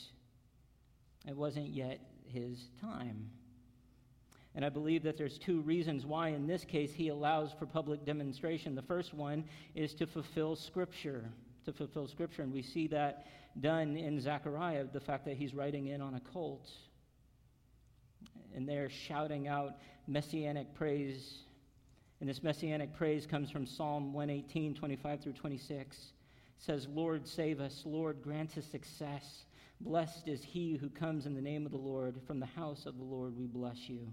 It 1.29 1.37
wasn't 1.37 1.69
yet 1.69 2.01
his 2.25 2.71
time. 2.81 3.29
And 4.55 4.65
I 4.65 4.69
believe 4.69 5.03
that 5.05 5.17
there's 5.17 5.39
two 5.39 5.63
reasons 5.63 6.05
why, 6.05 6.29
in 6.29 6.47
this 6.47 6.65
case, 6.65 6.93
he 6.93 7.09
allows 7.09 7.53
for 7.53 7.65
public 7.65 8.05
demonstration. 8.05 8.75
The 8.75 8.83
first 8.83 9.15
one 9.15 9.45
is 9.75 9.95
to 9.95 10.07
fulfill 10.07 10.57
Scripture. 10.57 11.25
to 11.65 11.73
fulfill 11.73 12.07
Scripture. 12.09 12.43
And 12.43 12.53
we 12.53 12.63
see 12.63 12.87
that 12.89 13.27
done 13.61 13.97
in 13.97 14.21
Zechariah, 14.21 14.85
the 14.93 15.01
fact 15.01 15.25
that 15.27 15.37
he's 15.37 15.55
riding 15.55 15.87
in 15.87 16.01
on 16.01 16.15
a 16.15 16.21
colt. 16.21 16.69
And 18.55 18.69
they're 18.69 18.91
shouting 18.91 19.49
out 19.49 19.77
messianic 20.07 20.75
praise. 20.75 21.39
And 22.21 22.29
this 22.29 22.43
messianic 22.43 22.95
praise 22.95 23.27
comes 23.27 23.51
from 23.51 23.67
Psalm 23.67 24.13
118, 24.13 24.75
25 24.75 25.21
through 25.21 25.33
26. 25.33 25.97
It 25.97 26.13
says, 26.59 26.87
Lord, 26.89 27.27
save 27.27 27.61
us. 27.61 27.83
Lord, 27.87 28.23
grant 28.23 28.59
us 28.59 28.67
success. 28.67 29.45
Blessed 29.81 30.29
is 30.29 30.45
he 30.45 30.77
who 30.77 30.91
comes 30.91 31.27
in 31.27 31.35
the 31.35 31.41
name 31.41 31.65
of 31.65 31.73
the 31.73 31.79
Lord. 31.79 32.21
From 32.27 32.39
the 32.39 32.47
house 32.47 32.87
of 32.87 32.99
the 32.99 33.05
Lord 33.05 33.37
we 33.37 33.47
bless 33.47 33.89
you. 33.89 34.13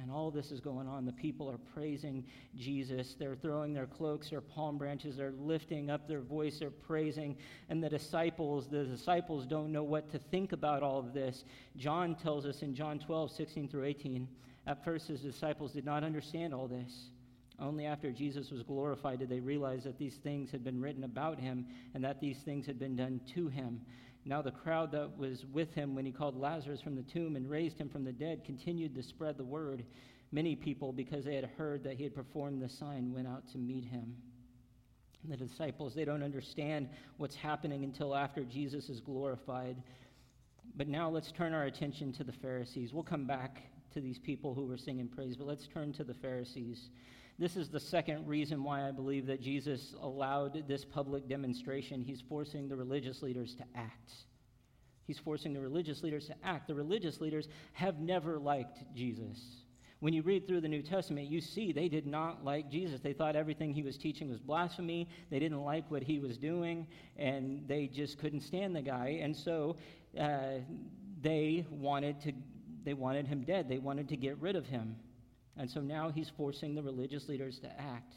And 0.00 0.12
all 0.12 0.30
this 0.30 0.52
is 0.52 0.60
going 0.60 0.86
on. 0.86 1.04
The 1.04 1.12
people 1.12 1.50
are 1.50 1.58
praising 1.74 2.24
Jesus. 2.56 3.16
They're 3.18 3.34
throwing 3.34 3.74
their 3.74 3.86
cloaks, 3.86 4.30
their 4.30 4.40
palm 4.40 4.78
branches, 4.78 5.16
they're 5.16 5.32
lifting 5.32 5.90
up 5.90 6.06
their 6.06 6.20
voice, 6.20 6.60
they're 6.60 6.70
praising. 6.70 7.36
And 7.68 7.82
the 7.82 7.88
disciples, 7.88 8.68
the 8.68 8.84
disciples 8.84 9.44
don't 9.44 9.72
know 9.72 9.82
what 9.82 10.10
to 10.12 10.18
think 10.18 10.52
about 10.52 10.82
all 10.82 11.00
of 11.00 11.12
this. 11.12 11.44
John 11.76 12.14
tells 12.14 12.46
us 12.46 12.62
in 12.62 12.74
John 12.74 13.00
12, 13.00 13.32
16 13.32 13.68
through 13.68 13.84
18, 13.84 14.28
at 14.68 14.84
first 14.84 15.08
his 15.08 15.20
disciples 15.20 15.72
did 15.72 15.84
not 15.84 16.04
understand 16.04 16.54
all 16.54 16.68
this. 16.68 17.10
Only 17.60 17.86
after 17.86 18.12
Jesus 18.12 18.52
was 18.52 18.62
glorified 18.62 19.18
did 19.18 19.28
they 19.28 19.40
realize 19.40 19.82
that 19.82 19.98
these 19.98 20.14
things 20.16 20.50
had 20.52 20.62
been 20.62 20.80
written 20.80 21.02
about 21.02 21.40
him 21.40 21.66
and 21.92 22.04
that 22.04 22.20
these 22.20 22.38
things 22.38 22.66
had 22.66 22.78
been 22.78 22.94
done 22.94 23.20
to 23.34 23.48
him. 23.48 23.80
Now, 24.28 24.42
the 24.42 24.50
crowd 24.50 24.92
that 24.92 25.16
was 25.16 25.46
with 25.54 25.72
him 25.72 25.94
when 25.94 26.04
he 26.04 26.12
called 26.12 26.38
Lazarus 26.38 26.82
from 26.82 26.94
the 26.94 27.02
tomb 27.02 27.34
and 27.34 27.48
raised 27.48 27.78
him 27.78 27.88
from 27.88 28.04
the 28.04 28.12
dead 28.12 28.44
continued 28.44 28.94
to 28.94 29.02
spread 29.02 29.38
the 29.38 29.44
word. 29.44 29.86
Many 30.32 30.54
people, 30.54 30.92
because 30.92 31.24
they 31.24 31.34
had 31.34 31.48
heard 31.56 31.82
that 31.84 31.94
he 31.94 32.04
had 32.04 32.14
performed 32.14 32.60
the 32.60 32.68
sign, 32.68 33.14
went 33.14 33.26
out 33.26 33.48
to 33.52 33.58
meet 33.58 33.84
him. 33.84 34.14
And 35.22 35.32
the 35.32 35.36
disciples, 35.38 35.94
they 35.94 36.04
don't 36.04 36.22
understand 36.22 36.90
what's 37.16 37.36
happening 37.36 37.84
until 37.84 38.14
after 38.14 38.44
Jesus 38.44 38.90
is 38.90 39.00
glorified. 39.00 39.82
But 40.76 40.88
now 40.88 41.08
let's 41.08 41.32
turn 41.32 41.54
our 41.54 41.64
attention 41.64 42.12
to 42.12 42.24
the 42.24 42.32
Pharisees. 42.32 42.92
We'll 42.92 43.04
come 43.04 43.26
back 43.26 43.62
to 43.94 44.00
these 44.02 44.18
people 44.18 44.52
who 44.52 44.66
were 44.66 44.76
singing 44.76 45.08
praise, 45.08 45.38
but 45.38 45.46
let's 45.46 45.66
turn 45.68 45.94
to 45.94 46.04
the 46.04 46.12
Pharisees. 46.12 46.90
This 47.38 47.56
is 47.56 47.68
the 47.68 47.78
second 47.78 48.26
reason 48.26 48.64
why 48.64 48.88
I 48.88 48.90
believe 48.90 49.26
that 49.26 49.40
Jesus 49.40 49.94
allowed 50.00 50.66
this 50.66 50.84
public 50.84 51.28
demonstration. 51.28 52.02
He's 52.02 52.20
forcing 52.20 52.68
the 52.68 52.74
religious 52.74 53.22
leaders 53.22 53.54
to 53.56 53.64
act. 53.76 54.12
He's 55.06 55.20
forcing 55.20 55.54
the 55.54 55.60
religious 55.60 56.02
leaders 56.02 56.26
to 56.26 56.34
act. 56.42 56.66
The 56.66 56.74
religious 56.74 57.20
leaders 57.20 57.48
have 57.72 58.00
never 58.00 58.38
liked 58.38 58.82
Jesus. 58.94 59.38
When 60.00 60.12
you 60.12 60.22
read 60.22 60.46
through 60.46 60.60
the 60.60 60.68
New 60.68 60.82
Testament, 60.82 61.28
you 61.28 61.40
see 61.40 61.72
they 61.72 61.88
did 61.88 62.06
not 62.06 62.44
like 62.44 62.70
Jesus. 62.70 63.00
They 63.00 63.12
thought 63.12 63.36
everything 63.36 63.72
he 63.72 63.82
was 63.82 63.96
teaching 63.96 64.28
was 64.28 64.40
blasphemy. 64.40 65.08
They 65.30 65.38
didn't 65.38 65.62
like 65.62 65.90
what 65.90 66.02
he 66.02 66.18
was 66.18 66.38
doing, 66.38 66.86
and 67.16 67.66
they 67.66 67.86
just 67.86 68.18
couldn't 68.18 68.40
stand 68.40 68.76
the 68.76 68.82
guy. 68.82 69.20
And 69.22 69.34
so 69.34 69.76
uh, 70.18 70.58
they 71.20 71.66
wanted 71.70 72.20
to. 72.22 72.32
They 72.84 72.94
wanted 72.94 73.26
him 73.26 73.42
dead. 73.42 73.68
They 73.68 73.78
wanted 73.78 74.08
to 74.08 74.16
get 74.16 74.38
rid 74.38 74.56
of 74.56 74.66
him. 74.66 74.96
And 75.58 75.70
so 75.70 75.80
now 75.80 76.10
he's 76.10 76.30
forcing 76.30 76.74
the 76.74 76.82
religious 76.82 77.28
leaders 77.28 77.58
to 77.60 77.80
act. 77.80 78.14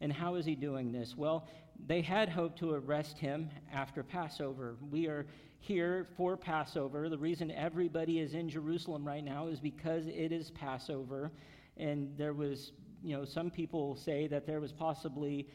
And 0.00 0.12
how 0.12 0.34
is 0.36 0.44
he 0.44 0.54
doing 0.54 0.92
this? 0.92 1.16
Well, 1.16 1.48
they 1.86 2.02
had 2.02 2.28
hoped 2.28 2.58
to 2.60 2.72
arrest 2.72 3.18
him 3.18 3.50
after 3.72 4.02
Passover. 4.02 4.76
We 4.90 5.06
are 5.06 5.26
here 5.58 6.08
for 6.16 6.36
Passover. 6.36 7.08
The 7.08 7.18
reason 7.18 7.50
everybody 7.50 8.20
is 8.20 8.34
in 8.34 8.48
Jerusalem 8.48 9.06
right 9.06 9.24
now 9.24 9.48
is 9.48 9.60
because 9.60 10.06
it 10.06 10.30
is 10.30 10.50
Passover. 10.50 11.32
And 11.76 12.16
there 12.16 12.34
was, 12.34 12.72
you 13.02 13.16
know, 13.16 13.24
some 13.24 13.50
people 13.50 13.96
say 13.96 14.26
that 14.28 14.46
there 14.46 14.60
was 14.60 14.72
possibly 14.72 15.48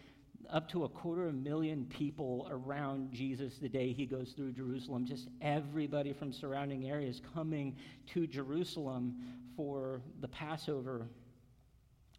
up 0.50 0.68
to 0.70 0.86
a 0.86 0.90
quarter 0.90 1.28
of 1.28 1.30
a 1.30 1.38
million 1.38 1.86
people 1.86 2.48
around 2.50 3.12
Jesus 3.12 3.58
the 3.62 3.70
day 3.70 3.94
he 3.94 4.06
goes 4.06 4.32
through 4.32 4.54
Jerusalem. 4.54 5.06
Just 5.06 5.28
everybody 5.42 6.12
from 6.12 6.34
surrounding 6.34 6.90
areas 6.90 7.22
coming 7.34 7.76
to 8.08 8.26
Jerusalem 8.26 9.16
for 9.56 10.02
the 10.22 10.28
Passover 10.28 11.08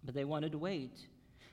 but 0.05 0.15
they 0.15 0.25
wanted 0.25 0.53
to 0.53 0.59
wait. 0.59 0.93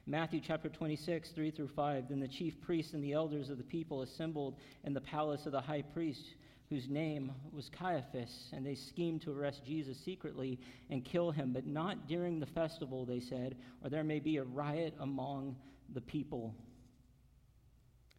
Matthew 0.05 0.39
chapter 0.45 0.69
26, 0.69 1.31
3 1.35 1.51
through 1.51 1.69
5. 1.75 2.05
Then 2.09 2.19
the 2.21 2.27
chief 2.27 2.53
priests 2.61 2.93
and 2.93 3.03
the 3.03 3.13
elders 3.13 3.49
of 3.49 3.57
the 3.57 3.63
people 3.63 4.03
assembled 4.03 4.55
in 4.85 4.93
the 4.93 5.01
palace 5.01 5.45
of 5.45 5.51
the 5.51 5.59
high 5.59 5.81
priest, 5.81 6.23
whose 6.69 6.87
name 6.87 7.31
was 7.51 7.69
Caiaphas, 7.77 8.49
and 8.53 8.65
they 8.65 8.75
schemed 8.75 9.21
to 9.23 9.37
arrest 9.37 9.61
Jesus 9.65 9.97
secretly 10.05 10.59
and 10.89 11.03
kill 11.03 11.31
him, 11.31 11.51
but 11.53 11.65
not 11.65 12.07
during 12.07 12.39
the 12.39 12.45
festival, 12.45 13.05
they 13.05 13.19
said, 13.19 13.57
or 13.83 13.89
there 13.89 14.03
may 14.03 14.19
be 14.19 14.37
a 14.37 14.43
riot 14.43 14.93
among 14.99 15.55
the 15.93 16.01
people. 16.01 16.55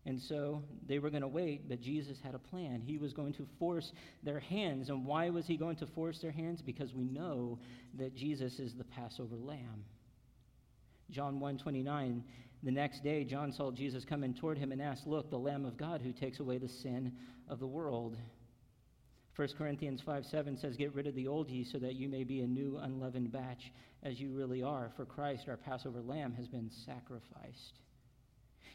And 0.06 0.20
so 0.20 0.62
they 0.87 0.99
were 0.99 1.11
going 1.11 1.23
to 1.23 1.28
wait, 1.28 1.68
but 1.68 1.82
Jesus 1.82 2.16
had 2.23 2.35
a 2.35 2.38
plan. 2.38 2.80
He 2.80 2.97
was 2.97 3.12
going 3.12 3.35
to 3.35 3.47
force 3.58 3.92
their 4.23 4.40
hands. 4.40 4.88
And 4.88 5.04
why 5.04 5.28
was 5.28 5.47
he 5.47 5.58
going 5.58 5.76
to 5.76 5.87
force 5.87 6.18
their 6.20 6.32
hands? 6.32 6.62
Because 6.62 6.94
we 6.94 7.04
know 7.04 7.58
that 7.99 8.14
Jesus 8.14 8.58
is 8.58 8.75
the 8.75 8.85
Passover 8.85 9.37
lamb. 9.37 9.85
John 11.10 11.40
1:29 11.40 12.22
The 12.62 12.70
next 12.70 13.02
day 13.02 13.24
John 13.24 13.52
saw 13.52 13.70
Jesus 13.70 14.04
coming 14.04 14.34
toward 14.34 14.58
him 14.58 14.72
and 14.72 14.82
asked, 14.82 15.06
"Look, 15.06 15.30
the 15.30 15.38
Lamb 15.38 15.64
of 15.64 15.76
God 15.76 16.00
who 16.02 16.12
takes 16.12 16.40
away 16.40 16.58
the 16.58 16.68
sin 16.68 17.16
of 17.48 17.60
the 17.60 17.66
world." 17.66 18.16
1 19.38 19.48
Corinthians 19.56 20.00
5 20.00 20.26
7 20.26 20.56
says, 20.56 20.76
Get 20.76 20.92
rid 20.96 21.06
of 21.06 21.14
the 21.14 21.28
old 21.28 21.48
yeast 21.48 21.70
so 21.70 21.78
that 21.78 21.94
you 21.94 22.08
may 22.08 22.24
be 22.24 22.40
a 22.40 22.46
new 22.46 22.76
unleavened 22.78 23.30
batch 23.30 23.72
as 24.02 24.18
you 24.18 24.32
really 24.32 24.64
are. 24.64 24.90
For 24.96 25.04
Christ, 25.04 25.48
our 25.48 25.56
Passover 25.56 26.02
lamb, 26.02 26.34
has 26.34 26.48
been 26.48 26.68
sacrificed. 26.84 27.78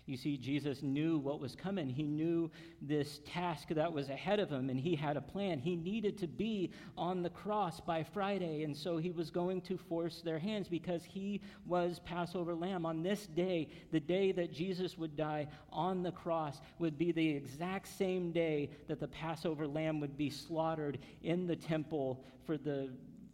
You 0.05 0.17
see, 0.17 0.35
Jesus 0.35 0.83
knew 0.83 1.17
what 1.17 1.39
was 1.39 1.55
coming. 1.55 1.87
He 1.87 2.03
knew 2.03 2.51
this 2.81 3.21
task 3.25 3.69
that 3.69 3.93
was 3.93 4.09
ahead 4.09 4.39
of 4.39 4.49
him, 4.49 4.69
and 4.69 4.77
he 4.77 4.95
had 4.95 5.15
a 5.15 5.21
plan. 5.21 5.59
He 5.59 5.77
needed 5.77 6.17
to 6.17 6.27
be 6.27 6.71
on 6.97 7.23
the 7.23 7.29
cross 7.29 7.79
by 7.79 8.03
Friday, 8.03 8.63
and 8.63 8.75
so 8.75 8.97
he 8.97 9.11
was 9.11 9.31
going 9.31 9.61
to 9.61 9.77
force 9.77 10.21
their 10.21 10.39
hands 10.39 10.67
because 10.67 11.05
he 11.05 11.39
was 11.65 11.99
Passover 11.99 12.53
lamb. 12.53 12.85
On 12.85 13.01
this 13.01 13.27
day, 13.27 13.69
the 13.91 13.99
day 13.99 14.33
that 14.33 14.51
Jesus 14.51 14.97
would 14.97 15.15
die 15.15 15.47
on 15.71 16.03
the 16.03 16.11
cross, 16.11 16.59
would 16.79 16.97
be 16.97 17.13
the 17.13 17.29
exact 17.29 17.87
same 17.87 18.33
day 18.33 18.69
that 18.89 18.99
the 18.99 19.07
Passover 19.07 19.65
lamb 19.65 20.01
would 20.01 20.17
be 20.17 20.29
slaughtered 20.29 20.99
in 21.21 21.47
the 21.47 21.55
temple 21.55 22.25
for 22.45 22.57
the 22.57 22.89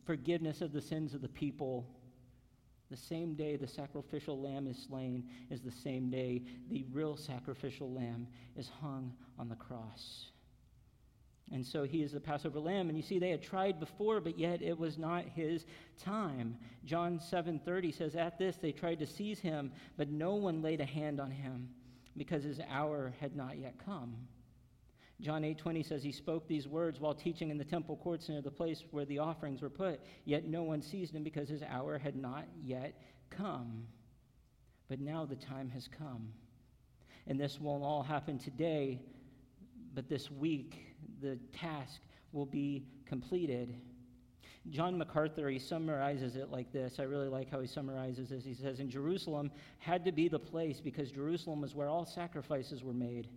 forgiveness 0.05 0.61
of 0.61 0.71
the 0.71 0.81
sins 0.81 1.15
of 1.15 1.21
the 1.21 1.29
people 1.29 1.87
the 2.89 2.97
same 2.97 3.35
day 3.35 3.55
the 3.55 3.67
sacrificial 3.67 4.41
lamb 4.41 4.67
is 4.67 4.77
slain 4.87 5.29
is 5.49 5.61
the 5.61 5.71
same 5.71 6.09
day 6.09 6.41
the 6.69 6.85
real 6.91 7.15
sacrificial 7.15 7.91
lamb 7.91 8.27
is 8.57 8.69
hung 8.81 9.13
on 9.37 9.47
the 9.47 9.55
cross. 9.55 10.25
And 11.51 11.65
so 11.65 11.83
he 11.83 12.03
is 12.03 12.11
the 12.11 12.19
Passover 12.19 12.59
lamb. 12.59 12.89
And 12.89 12.97
you 12.97 13.03
see, 13.03 13.17
they 13.17 13.31
had 13.31 13.41
tried 13.41 13.79
before, 13.79 14.21
but 14.21 14.37
yet 14.37 14.61
it 14.61 14.77
was 14.77 14.97
not 14.97 15.25
his 15.25 15.65
time. 15.97 16.57
John 16.85 17.19
7:30 17.19 17.91
says, 17.91 18.15
At 18.15 18.37
this 18.37 18.57
they 18.57 18.71
tried 18.71 18.99
to 18.99 19.07
seize 19.07 19.39
him, 19.39 19.71
but 19.97 20.09
no 20.09 20.35
one 20.35 20.61
laid 20.61 20.81
a 20.81 20.85
hand 20.85 21.19
on 21.19 21.31
him, 21.31 21.69
because 22.17 22.43
his 22.43 22.59
hour 22.69 23.13
had 23.19 23.35
not 23.35 23.57
yet 23.57 23.73
come. 23.83 24.15
John 25.21 25.43
8:20 25.43 25.85
says 25.85 26.01
he 26.01 26.13
spoke 26.13 26.47
these 26.47 26.67
words 26.67 26.99
while 26.99 27.13
teaching 27.13 27.49
in 27.49 27.57
the 27.57 27.65
temple 27.65 27.97
courts 27.97 28.29
near 28.29 28.41
the 28.41 28.51
place 28.51 28.85
where 28.91 29.05
the 29.05 29.19
offerings 29.19 29.61
were 29.61 29.69
put, 29.69 29.99
yet 30.23 30.45
no 30.45 30.63
one 30.63 30.81
seized 30.81 31.13
him 31.13 31.23
because 31.23 31.49
his 31.49 31.61
hour 31.63 31.97
had 31.97 32.15
not 32.15 32.45
yet 32.63 32.93
come. 33.29 33.85
But 34.87 34.99
now 35.01 35.25
the 35.25 35.35
time 35.35 35.69
has 35.69 35.87
come. 35.87 36.29
And 37.27 37.39
this 37.39 37.59
won't 37.59 37.83
all 37.83 38.01
happen 38.01 38.39
today, 38.39 39.01
but 39.93 40.07
this 40.07 40.31
week 40.31 40.95
the 41.21 41.37
task 41.51 41.99
will 42.31 42.45
be 42.45 42.85
completed. 43.05 43.75
John 44.69 44.97
MacArthur, 44.97 45.49
he 45.49 45.59
summarizes 45.59 46.35
it 46.35 46.49
like 46.49 46.71
this. 46.71 46.99
I 46.99 47.03
really 47.03 47.27
like 47.27 47.49
how 47.49 47.59
he 47.59 47.67
summarizes 47.67 48.29
this. 48.29 48.45
He 48.45 48.53
says, 48.53 48.79
In 48.79 48.89
Jerusalem 48.89 49.51
had 49.79 50.05
to 50.05 50.11
be 50.11 50.27
the 50.27 50.39
place 50.39 50.79
because 50.79 51.11
Jerusalem 51.11 51.61
was 51.61 51.75
where 51.75 51.87
all 51.87 52.05
sacrifices 52.05 52.83
were 52.83 52.93
made. 52.93 53.27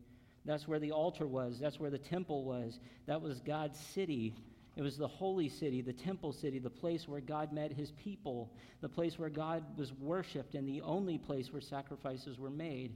That's 0.45 0.67
where 0.67 0.79
the 0.79 0.93
altar 0.93 1.27
was. 1.27 1.59
That's 1.59 1.79
where 1.79 1.91
the 1.91 1.99
temple 1.99 2.45
was. 2.45 2.81
That 3.07 3.21
was 3.21 3.41
God's 3.41 3.79
city. 3.79 4.35
It 4.75 4.83
was 4.83 4.97
the 4.97 5.07
holy 5.07 5.49
city, 5.49 5.83
the 5.83 5.93
temple 5.93 6.33
city, 6.33 6.59
the 6.59 6.71
place 6.71 7.07
where 7.07 7.21
God 7.21 7.53
met 7.53 7.73
his 7.73 7.93
people, 7.93 8.51
the 8.81 8.89
place 8.89 9.19
where 9.19 9.29
God 9.29 9.63
was 9.77 9.93
worshiped, 9.93 10.55
and 10.55 10.67
the 10.67 10.81
only 10.81 11.19
place 11.19 11.53
where 11.53 11.61
sacrifices 11.61 12.39
were 12.39 12.51
made. 12.51 12.93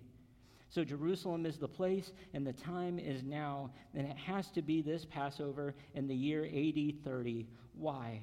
So 0.71 0.85
Jerusalem 0.85 1.47
is 1.47 1.59
the 1.59 1.69
place, 1.69 2.13
and 2.35 2.47
the 2.47 2.53
time 2.53 2.99
is 2.99 3.23
now, 3.23 3.71
and 3.95 4.07
it 4.07 4.17
has 4.17 4.51
to 4.53 4.63
be 4.63 4.83
this 4.83 5.05
Passover 5.05 5.75
in 5.95 6.09
the 6.09 6.15
year 6.15 6.45
AD 6.45 7.05
30. 7.05 7.47
Why? 7.75 8.21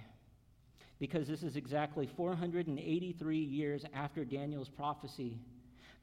Because 1.00 1.27
this 1.27 1.44
is 1.44 1.56
exactly 1.56 2.08
483 2.08 3.38
years 3.38 3.86
after 3.94 4.25
Daniel's 4.25 4.70
prophecy. 4.70 5.38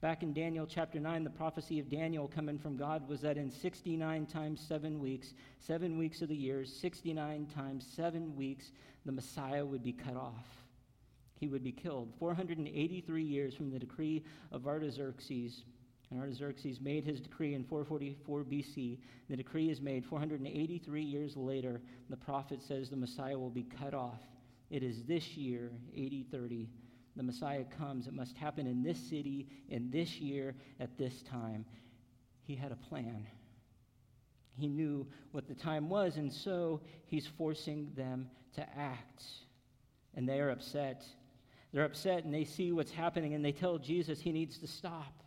Back 0.01 0.23
in 0.23 0.33
Daniel 0.33 0.65
chapter 0.65 0.99
9, 0.99 1.23
the 1.23 1.29
prophecy 1.29 1.77
of 1.77 1.87
Daniel 1.87 2.27
coming 2.27 2.57
from 2.57 2.75
God 2.75 3.07
was 3.07 3.21
that 3.21 3.37
in 3.37 3.51
69 3.51 4.25
times 4.25 4.59
seven 4.67 4.99
weeks, 4.99 5.35
seven 5.59 5.95
weeks 5.95 6.23
of 6.23 6.29
the 6.29 6.35
year, 6.35 6.65
69 6.65 7.45
times 7.53 7.85
seven 7.95 8.35
weeks, 8.35 8.71
the 9.05 9.11
Messiah 9.11 9.63
would 9.63 9.83
be 9.83 9.93
cut 9.93 10.15
off. 10.15 10.47
He 11.39 11.47
would 11.47 11.63
be 11.63 11.71
killed. 11.71 12.11
483 12.17 13.21
years 13.21 13.53
from 13.53 13.69
the 13.69 13.77
decree 13.77 14.23
of 14.51 14.65
Artaxerxes, 14.65 15.65
And 16.09 16.19
Artaxerxes 16.19 16.81
made 16.81 17.03
his 17.03 17.19
decree 17.19 17.53
in 17.53 17.63
444 17.63 18.43
BC. 18.43 18.97
The 19.29 19.37
decree 19.37 19.69
is 19.69 19.81
made 19.81 20.03
483 20.03 21.03
years 21.03 21.37
later. 21.37 21.79
The 22.09 22.17
prophet 22.17 22.63
says 22.63 22.89
the 22.89 22.95
Messiah 22.95 23.37
will 23.37 23.51
be 23.51 23.67
cut 23.79 23.93
off. 23.93 24.23
It 24.71 24.81
is 24.81 25.03
this 25.03 25.37
year, 25.37 25.71
AD 25.95 26.31
30. 26.31 26.69
The 27.15 27.23
Messiah 27.23 27.65
comes. 27.77 28.07
It 28.07 28.13
must 28.13 28.37
happen 28.37 28.67
in 28.67 28.83
this 28.83 28.97
city, 28.97 29.47
in 29.69 29.91
this 29.91 30.19
year, 30.19 30.55
at 30.79 30.97
this 30.97 31.21
time. 31.23 31.65
He 32.43 32.55
had 32.55 32.71
a 32.71 32.75
plan. 32.75 33.27
He 34.57 34.67
knew 34.67 35.07
what 35.31 35.47
the 35.47 35.55
time 35.55 35.89
was, 35.89 36.17
and 36.17 36.31
so 36.31 36.81
he's 37.05 37.27
forcing 37.27 37.91
them 37.95 38.29
to 38.55 38.61
act. 38.77 39.23
And 40.15 40.27
they 40.27 40.39
are 40.39 40.49
upset. 40.49 41.03
They're 41.73 41.85
upset 41.85 42.25
and 42.25 42.33
they 42.33 42.43
see 42.43 42.71
what's 42.71 42.91
happening 42.91 43.33
and 43.33 43.43
they 43.43 43.53
tell 43.53 43.77
Jesus 43.77 44.19
he 44.19 44.31
needs 44.31 44.57
to 44.59 44.67
stop. 44.67 45.23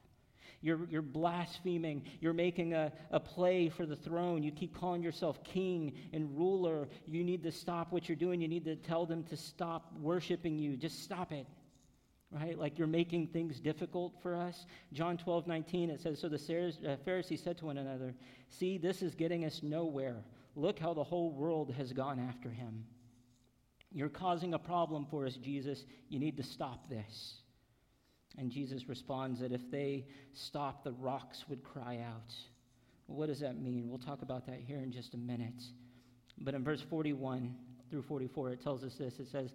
You're, 0.60 0.86
you're 0.90 1.02
blaspheming. 1.02 2.04
You're 2.20 2.32
making 2.32 2.72
a, 2.72 2.90
a 3.10 3.20
play 3.20 3.68
for 3.68 3.84
the 3.84 3.96
throne. 3.96 4.42
You 4.42 4.50
keep 4.50 4.74
calling 4.74 5.02
yourself 5.02 5.44
king 5.44 5.92
and 6.12 6.36
ruler. 6.36 6.88
You 7.06 7.22
need 7.22 7.42
to 7.42 7.52
stop 7.52 7.92
what 7.92 8.08
you're 8.08 8.16
doing. 8.16 8.40
You 8.40 8.48
need 8.48 8.64
to 8.64 8.76
tell 8.76 9.04
them 9.04 9.24
to 9.24 9.36
stop 9.36 9.92
worshiping 10.00 10.58
you. 10.58 10.76
Just 10.76 11.02
stop 11.02 11.32
it. 11.32 11.46
Right? 12.34 12.58
Like 12.58 12.78
you're 12.78 12.88
making 12.88 13.28
things 13.28 13.60
difficult 13.60 14.14
for 14.20 14.34
us. 14.34 14.66
John 14.92 15.16
12, 15.16 15.46
19, 15.46 15.90
it 15.90 16.00
says 16.00 16.18
So 16.20 16.28
the 16.28 16.36
uh, 16.84 16.96
Pharisees 17.04 17.40
said 17.40 17.56
to 17.58 17.66
one 17.66 17.78
another, 17.78 18.14
See, 18.48 18.76
this 18.76 19.02
is 19.02 19.14
getting 19.14 19.44
us 19.44 19.60
nowhere. 19.62 20.16
Look 20.56 20.80
how 20.80 20.94
the 20.94 21.04
whole 21.04 21.32
world 21.32 21.72
has 21.76 21.92
gone 21.92 22.18
after 22.18 22.50
him. 22.50 22.84
You're 23.92 24.08
causing 24.08 24.54
a 24.54 24.58
problem 24.58 25.06
for 25.08 25.26
us, 25.26 25.36
Jesus. 25.36 25.84
You 26.08 26.18
need 26.18 26.36
to 26.36 26.42
stop 26.42 26.88
this. 26.88 27.34
And 28.36 28.50
Jesus 28.50 28.88
responds 28.88 29.38
that 29.40 29.52
if 29.52 29.70
they 29.70 30.06
stop, 30.32 30.82
the 30.82 30.92
rocks 30.92 31.44
would 31.48 31.62
cry 31.62 32.04
out. 32.04 32.34
what 33.06 33.26
does 33.26 33.40
that 33.40 33.60
mean? 33.60 33.88
We'll 33.88 33.98
talk 33.98 34.22
about 34.22 34.46
that 34.46 34.60
here 34.66 34.78
in 34.78 34.90
just 34.90 35.14
a 35.14 35.18
minute. 35.18 35.62
But 36.38 36.54
in 36.54 36.64
verse 36.64 36.80
41 36.80 37.54
through 37.90 38.02
44, 38.02 38.50
it 38.50 38.62
tells 38.62 38.82
us 38.82 38.94
this. 38.94 39.20
It 39.20 39.28
says, 39.28 39.54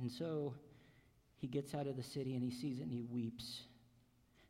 And 0.00 0.10
so 0.10 0.54
he 1.38 1.46
gets 1.46 1.74
out 1.74 1.86
of 1.86 1.96
the 1.96 2.02
city 2.02 2.34
and 2.34 2.42
he 2.42 2.50
sees 2.50 2.78
it 2.78 2.82
and 2.82 2.92
he 2.92 3.02
weeps. 3.02 3.62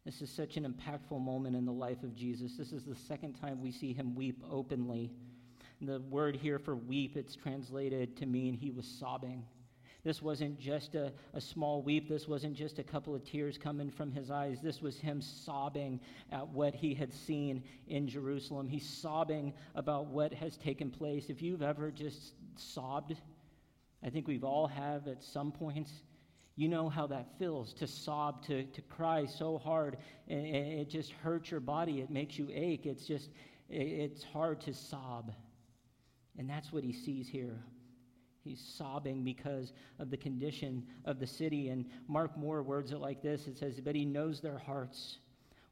This 0.05 0.23
is 0.23 0.31
such 0.31 0.57
an 0.57 0.65
impactful 0.65 1.21
moment 1.21 1.57
in 1.57 1.65
the 1.65 1.73
life 1.73 2.03
of 2.05 2.15
Jesus. 2.15 2.57
This 2.57 2.73
is 2.73 2.85
the 2.85 2.95
second 2.95 3.35
time 3.35 3.61
we 3.61 3.73
see 3.73 3.93
him 3.93 4.15
weep 4.15 4.41
openly. 4.51 5.13
The 5.83 6.01
word 6.09 6.37
here 6.37 6.59
for 6.59 6.75
weep, 6.75 7.17
it's 7.17 7.37
translated 7.37 8.17
to 8.19 8.27
mean 8.27 8.55
he 8.55 8.71
was 8.71 8.87
sobbing. 8.87 9.45
This 10.05 10.23
wasn't 10.23 10.61
just 10.61 10.95
a, 10.95 11.13
a 11.35 11.41
small 11.41 11.83
weep. 11.83 12.09
This 12.09 12.29
wasn't 12.29 12.55
just 12.55 12.79
a 12.79 12.85
couple 12.85 13.17
of 13.17 13.25
tears 13.25 13.59
coming 13.59 13.91
from 13.91 14.13
his 14.13 14.31
eyes. 14.31 14.59
This 14.63 14.81
was 14.81 15.01
him 15.01 15.21
sobbing 15.21 16.01
at 16.31 16.47
what 16.49 16.77
he 16.77 16.95
had 16.95 17.13
seen 17.13 17.65
in 17.89 18.07
Jerusalem. 18.07 18.69
He's 18.69 18.89
sobbing 18.89 19.53
about 19.75 20.07
what 20.07 20.33
has 20.33 20.57
taken 20.57 20.91
place. 20.93 21.29
If 21.29 21.43
you've 21.43 21.63
ever 21.63 21.91
just 21.91 22.35
sobbed, 22.55 23.17
I 24.07 24.11
think 24.11 24.29
we've 24.29 24.45
all 24.45 24.69
have 24.69 25.09
at 25.09 25.25
some 25.25 25.51
point. 25.51 25.89
You 26.55 26.69
know 26.69 26.89
how 26.89 27.09
that 27.09 27.27
feels 27.39 27.75
to 27.75 27.89
sob, 27.89 28.47
to, 28.47 28.63
to 28.63 28.83
cry 28.83 29.27
so 29.27 29.59
hard, 29.59 29.99
and 30.29 30.47
it 30.47 30.89
just 30.89 31.11
hurts 31.11 31.51
your 31.51 31.61
body. 31.61 32.01
It 32.01 32.09
makes 32.09 32.39
you 32.39 32.49
ache. 32.53 32.87
It's 32.87 33.05
just, 33.05 33.31
it's 33.69 34.23
hard 34.23 34.61
to 34.63 34.73
sob. 34.73 35.33
And 36.39 36.49
that's 36.49 36.73
what 36.73 36.85
he 36.85 36.93
sees 36.93 37.27
here. 37.29 37.65
He's 38.45 38.61
sobbing 38.79 39.25
because 39.25 39.73
of 39.99 40.11
the 40.11 40.17
condition 40.17 40.87
of 41.05 41.19
the 41.19 41.27
city. 41.27 41.69
And 41.69 41.85
Mark 42.07 42.39
Moore 42.39 42.63
words 42.63 42.93
it 42.93 42.99
like 42.99 43.23
this 43.23 43.49
it 43.49 43.59
says, 43.59 43.81
But 43.81 43.97
he 43.97 44.05
knows 44.05 44.41
their 44.41 44.59
hearts. 44.59 45.19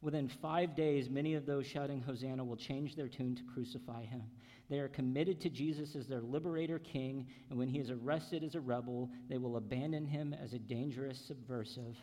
Within 0.03 0.29
five 0.29 0.75
days, 0.75 1.09
many 1.09 1.35
of 1.35 1.47
those 1.47 1.67
shouting 1.67 2.03
Hosanna 2.03 2.45
will 2.45 2.57
change 2.57 2.97
their 2.97 3.09
tune 3.09 3.37
to 3.37 3.43
crucify 3.55 4.05
him. 4.05 4.25
They 4.71 4.79
are 4.79 4.89
committed 4.89 5.41
to 5.43 5.51
Jesus 5.51 5.95
as 5.95 6.07
their 6.07 6.23
liberator 6.23 6.79
king, 6.79 7.27
and 7.51 7.59
when 7.59 7.69
he 7.69 7.79
is 7.79 7.91
arrested 7.91 8.43
as 8.43 8.55
a 8.55 8.61
rebel, 8.61 9.11
they 9.29 9.39
will 9.39 9.57
abandon 9.57 10.07
him 10.07 10.35
as 10.35 10.55
a 10.55 10.59
dangerous 10.59 11.19
subversive. 11.19 11.97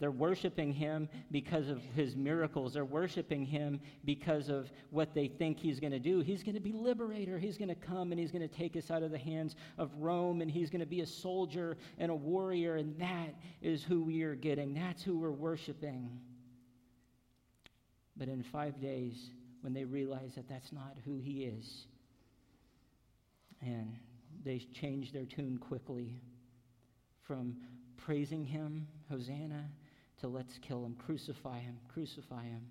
They're 0.00 0.10
worshiping 0.10 0.72
him 0.72 1.10
because 1.30 1.68
of 1.68 1.82
his 1.94 2.16
miracles. 2.16 2.72
They're 2.72 2.86
worshiping 2.86 3.44
him 3.44 3.80
because 4.06 4.48
of 4.48 4.72
what 4.88 5.14
they 5.14 5.28
think 5.28 5.58
he's 5.58 5.78
going 5.78 5.92
to 5.92 5.98
do. 5.98 6.20
He's 6.20 6.42
going 6.42 6.54
to 6.54 6.60
be 6.60 6.72
liberator. 6.72 7.38
He's 7.38 7.58
going 7.58 7.68
to 7.68 7.74
come 7.74 8.10
and 8.10 8.18
he's 8.18 8.32
going 8.32 8.48
to 8.48 8.54
take 8.54 8.76
us 8.76 8.90
out 8.90 9.02
of 9.02 9.10
the 9.10 9.18
hands 9.18 9.56
of 9.76 9.90
Rome 9.98 10.40
and 10.40 10.50
he's 10.50 10.70
going 10.70 10.80
to 10.80 10.86
be 10.86 11.02
a 11.02 11.06
soldier 11.06 11.76
and 11.98 12.10
a 12.10 12.14
warrior. 12.14 12.76
And 12.76 12.98
that 12.98 13.34
is 13.60 13.84
who 13.84 14.02
we 14.02 14.22
are 14.22 14.34
getting. 14.34 14.72
That's 14.72 15.02
who 15.02 15.18
we're 15.18 15.30
worshiping. 15.30 16.18
But 18.16 18.28
in 18.28 18.42
five 18.42 18.80
days, 18.80 19.28
when 19.60 19.72
they 19.72 19.84
realize 19.84 20.34
that 20.36 20.48
that's 20.48 20.72
not 20.72 20.96
who 21.04 21.18
he 21.18 21.44
is, 21.44 21.86
and 23.60 23.94
they 24.44 24.58
change 24.72 25.12
their 25.12 25.26
tune 25.26 25.58
quickly 25.58 26.20
from 27.26 27.56
praising 27.96 28.44
him, 28.44 28.86
Hosanna, 29.10 29.68
to 30.20 30.28
let's 30.28 30.58
kill 30.58 30.84
him, 30.84 30.96
crucify 30.96 31.58
him, 31.58 31.76
crucify 31.92 32.44
him. 32.44 32.62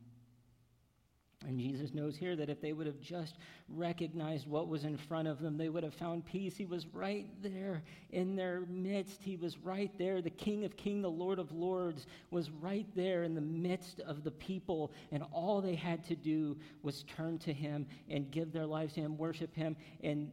And 1.48 1.58
Jesus 1.58 1.94
knows 1.94 2.18
here 2.18 2.36
that 2.36 2.50
if 2.50 2.60
they 2.60 2.74
would 2.74 2.86
have 2.86 3.00
just 3.00 3.38
recognized 3.70 4.46
what 4.46 4.68
was 4.68 4.84
in 4.84 4.98
front 4.98 5.26
of 5.26 5.40
them, 5.40 5.58
they 5.58 5.70
would 5.70 5.84
have 5.84 5.94
found 5.94 6.26
peace. 6.26 6.58
He 6.58 6.66
was 6.66 6.86
right 6.88 7.28
there 7.42 7.82
in 8.12 8.36
their 8.36 8.64
midst. 8.68 9.24
He 9.24 9.38
was 9.38 9.58
right 9.60 9.92
there. 9.98 10.22
The 10.22 10.30
King 10.30 10.66
of 10.66 10.76
Kings, 10.76 11.04
the 11.04 11.10
Lord 11.10 11.40
of 11.40 11.54
Lords, 11.54 12.08
was 12.30 12.50
right 12.50 12.86
there 12.94 13.24
in 13.24 13.36
the 13.36 13.42
midst 13.42 14.02
of 14.02 14.26
the 14.26 14.32
people. 14.32 14.92
And 15.14 15.24
all 15.32 15.62
they 15.62 15.76
had 15.76 16.04
to 16.06 16.16
do 16.16 16.58
was 16.84 17.04
turn 17.04 17.40
to 17.40 17.54
him 17.54 17.88
and 18.10 18.30
give 18.30 18.52
their 18.52 18.66
lives 18.66 18.96
to 18.96 19.00
him, 19.00 19.18
worship 19.18 19.56
him, 19.56 19.78
and 20.04 20.30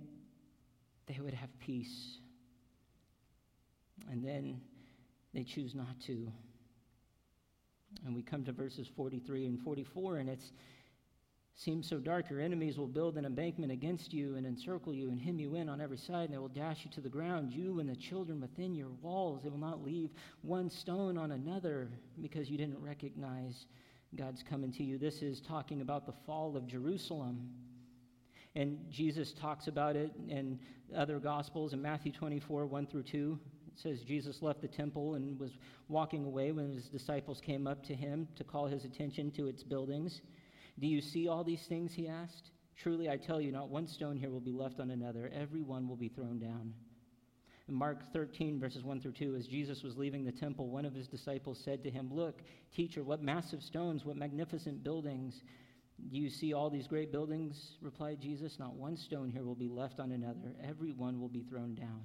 they 1.06 1.20
would 1.20 1.34
have 1.34 1.56
peace. 1.60 2.18
And 4.10 4.24
then 4.24 4.60
they 5.32 5.44
choose 5.44 5.72
not 5.72 6.00
to. 6.06 6.32
And 8.04 8.14
we 8.14 8.22
come 8.22 8.44
to 8.44 8.52
verses 8.52 8.88
43 8.96 9.46
and 9.46 9.62
44, 9.62 10.16
and 10.16 10.28
it 10.28 10.40
seems 11.56 11.88
so 11.88 11.98
dark. 11.98 12.28
Your 12.28 12.40
enemies 12.40 12.76
will 12.76 12.86
build 12.86 13.16
an 13.16 13.24
embankment 13.24 13.72
against 13.72 14.12
you 14.12 14.36
and 14.36 14.46
encircle 14.46 14.92
you 14.92 15.10
and 15.10 15.20
hem 15.20 15.38
you 15.38 15.54
in 15.54 15.68
on 15.68 15.80
every 15.80 15.96
side, 15.96 16.26
and 16.26 16.34
they 16.34 16.38
will 16.38 16.48
dash 16.48 16.84
you 16.84 16.90
to 16.92 17.00
the 17.00 17.08
ground, 17.08 17.50
you 17.50 17.80
and 17.80 17.88
the 17.88 17.96
children 17.96 18.40
within 18.40 18.74
your 18.74 18.90
walls. 19.00 19.42
They 19.42 19.48
will 19.48 19.56
not 19.56 19.82
leave 19.82 20.10
one 20.42 20.68
stone 20.68 21.16
on 21.16 21.32
another 21.32 21.88
because 22.20 22.50
you 22.50 22.58
didn't 22.58 22.78
recognize 22.78 23.66
God's 24.14 24.42
coming 24.42 24.70
to 24.72 24.84
you. 24.84 24.98
This 24.98 25.22
is 25.22 25.40
talking 25.40 25.80
about 25.80 26.06
the 26.06 26.12
fall 26.26 26.56
of 26.56 26.66
Jerusalem. 26.66 27.50
And 28.54 28.78
Jesus 28.90 29.32
talks 29.32 29.66
about 29.66 29.96
it 29.96 30.12
in 30.28 30.58
other 30.94 31.18
Gospels 31.18 31.72
in 31.72 31.80
Matthew 31.80 32.12
24, 32.12 32.66
1 32.66 32.86
through 32.86 33.02
2 33.02 33.38
It 33.66 33.78
says 33.78 34.02
Jesus 34.02 34.42
left 34.42 34.60
the 34.60 34.68
temple 34.68 35.14
and 35.14 35.38
was 35.38 35.58
walking 35.88 36.24
away 36.24 36.52
when 36.52 36.74
his 36.74 36.88
disciples 36.88 37.40
came 37.40 37.66
up 37.66 37.82
to 37.84 37.94
him 37.94 38.28
to 38.36 38.44
call 38.44 38.66
his 38.66 38.84
attention 38.84 39.30
to 39.32 39.46
its 39.46 39.62
buildings. 39.62 40.20
Do 40.78 40.86
you 40.86 41.00
see 41.00 41.28
all 41.28 41.44
these 41.44 41.62
things? 41.62 41.92
He 41.94 42.08
asked. 42.08 42.50
Truly, 42.76 43.08
I 43.08 43.16
tell 43.16 43.40
you, 43.40 43.52
not 43.52 43.70
one 43.70 43.86
stone 43.86 44.16
here 44.16 44.30
will 44.30 44.40
be 44.40 44.52
left 44.52 44.80
on 44.80 44.90
another. 44.90 45.30
Every 45.34 45.62
one 45.62 45.88
will 45.88 45.96
be 45.96 46.08
thrown 46.08 46.38
down. 46.38 46.74
In 47.68 47.74
Mark 47.74 48.12
13, 48.12 48.60
verses 48.60 48.84
1 48.84 49.00
through 49.00 49.12
2, 49.12 49.34
as 49.34 49.46
Jesus 49.46 49.82
was 49.82 49.96
leaving 49.96 50.24
the 50.24 50.30
temple, 50.30 50.68
one 50.68 50.84
of 50.84 50.94
his 50.94 51.08
disciples 51.08 51.58
said 51.64 51.82
to 51.82 51.90
him, 51.90 52.10
Look, 52.12 52.42
teacher, 52.74 53.02
what 53.02 53.22
massive 53.22 53.62
stones, 53.62 54.04
what 54.04 54.16
magnificent 54.16 54.84
buildings. 54.84 55.42
Do 56.10 56.18
you 56.18 56.28
see 56.28 56.52
all 56.52 56.68
these 56.68 56.86
great 56.86 57.10
buildings? 57.10 57.78
replied 57.80 58.20
Jesus. 58.20 58.58
Not 58.58 58.74
one 58.74 58.96
stone 58.96 59.30
here 59.30 59.44
will 59.44 59.54
be 59.54 59.68
left 59.68 59.98
on 59.98 60.12
another. 60.12 60.54
Every 60.62 60.92
one 60.92 61.18
will 61.18 61.30
be 61.30 61.42
thrown 61.42 61.74
down. 61.74 62.02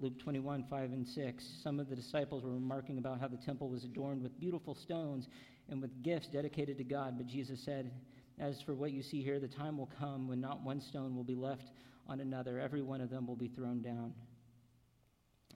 Luke 0.00 0.18
21, 0.18 0.64
5 0.64 0.92
and 0.92 1.06
6. 1.06 1.60
Some 1.62 1.78
of 1.78 1.88
the 1.88 1.96
disciples 1.96 2.42
were 2.42 2.54
remarking 2.54 2.98
about 2.98 3.20
how 3.20 3.28
the 3.28 3.36
temple 3.36 3.68
was 3.68 3.84
adorned 3.84 4.22
with 4.22 4.40
beautiful 4.40 4.74
stones 4.74 5.28
and 5.70 5.80
with 5.80 6.02
gifts 6.02 6.28
dedicated 6.28 6.76
to 6.78 6.84
God. 6.84 7.16
But 7.16 7.26
Jesus 7.26 7.60
said, 7.64 7.90
As 8.38 8.60
for 8.60 8.74
what 8.74 8.92
you 8.92 9.02
see 9.02 9.22
here, 9.22 9.40
the 9.40 9.48
time 9.48 9.78
will 9.78 9.90
come 9.98 10.28
when 10.28 10.40
not 10.40 10.62
one 10.62 10.80
stone 10.80 11.16
will 11.16 11.24
be 11.24 11.34
left 11.34 11.70
on 12.08 12.20
another. 12.20 12.58
Every 12.58 12.82
one 12.82 13.00
of 13.00 13.10
them 13.10 13.26
will 13.26 13.36
be 13.36 13.48
thrown 13.48 13.80
down. 13.80 14.12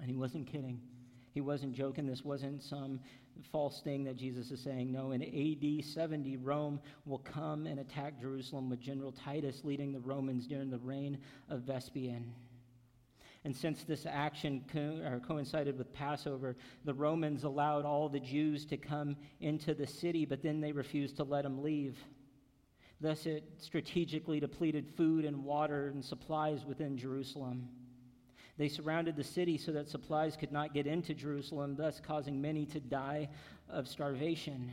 And 0.00 0.08
he 0.08 0.16
wasn't 0.16 0.46
kidding. 0.46 0.80
He 1.32 1.40
wasn't 1.40 1.74
joking. 1.74 2.06
This 2.06 2.24
wasn't 2.24 2.62
some 2.62 3.00
false 3.50 3.80
thing 3.82 4.04
that 4.04 4.16
Jesus 4.16 4.50
is 4.52 4.60
saying. 4.60 4.92
No, 4.92 5.10
in 5.10 5.22
AD 5.22 5.84
70, 5.84 6.36
Rome 6.36 6.80
will 7.04 7.18
come 7.18 7.66
and 7.66 7.80
attack 7.80 8.20
Jerusalem 8.20 8.70
with 8.70 8.80
General 8.80 9.12
Titus 9.12 9.62
leading 9.64 9.92
the 9.92 10.00
Romans 10.00 10.46
during 10.46 10.70
the 10.70 10.78
reign 10.78 11.18
of 11.48 11.62
Vespasian. 11.62 12.32
And 13.44 13.54
since 13.54 13.84
this 13.84 14.06
action 14.06 14.64
co- 14.72 15.20
coincided 15.26 15.76
with 15.76 15.92
Passover, 15.92 16.56
the 16.84 16.94
Romans 16.94 17.44
allowed 17.44 17.84
all 17.84 18.08
the 18.08 18.20
Jews 18.20 18.64
to 18.66 18.78
come 18.78 19.16
into 19.40 19.74
the 19.74 19.86
city, 19.86 20.24
but 20.24 20.42
then 20.42 20.60
they 20.60 20.72
refused 20.72 21.16
to 21.16 21.24
let 21.24 21.42
them 21.42 21.62
leave. 21.62 21.98
Thus, 23.00 23.26
it 23.26 23.44
strategically 23.58 24.40
depleted 24.40 24.88
food 24.96 25.26
and 25.26 25.44
water 25.44 25.88
and 25.88 26.02
supplies 26.02 26.64
within 26.64 26.96
Jerusalem. 26.96 27.68
They 28.56 28.68
surrounded 28.68 29.16
the 29.16 29.24
city 29.24 29.58
so 29.58 29.72
that 29.72 29.88
supplies 29.88 30.36
could 30.36 30.52
not 30.52 30.72
get 30.72 30.86
into 30.86 31.12
Jerusalem, 31.12 31.74
thus 31.76 32.00
causing 32.00 32.40
many 32.40 32.64
to 32.66 32.80
die 32.80 33.28
of 33.68 33.88
starvation. 33.88 34.72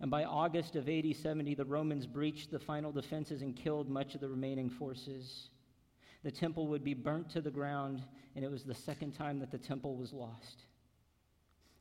And 0.00 0.10
by 0.10 0.24
August 0.24 0.76
of 0.76 0.88
AD 0.88 1.16
70, 1.16 1.54
the 1.54 1.64
Romans 1.64 2.06
breached 2.06 2.50
the 2.50 2.58
final 2.58 2.92
defenses 2.92 3.40
and 3.40 3.56
killed 3.56 3.88
much 3.88 4.14
of 4.14 4.20
the 4.20 4.28
remaining 4.28 4.68
forces. 4.68 5.50
The 6.24 6.32
temple 6.32 6.66
would 6.68 6.82
be 6.82 6.94
burnt 6.94 7.28
to 7.30 7.42
the 7.42 7.50
ground, 7.50 8.02
and 8.34 8.44
it 8.44 8.50
was 8.50 8.64
the 8.64 8.74
second 8.74 9.12
time 9.12 9.38
that 9.40 9.50
the 9.50 9.58
temple 9.58 9.94
was 9.94 10.12
lost. 10.12 10.64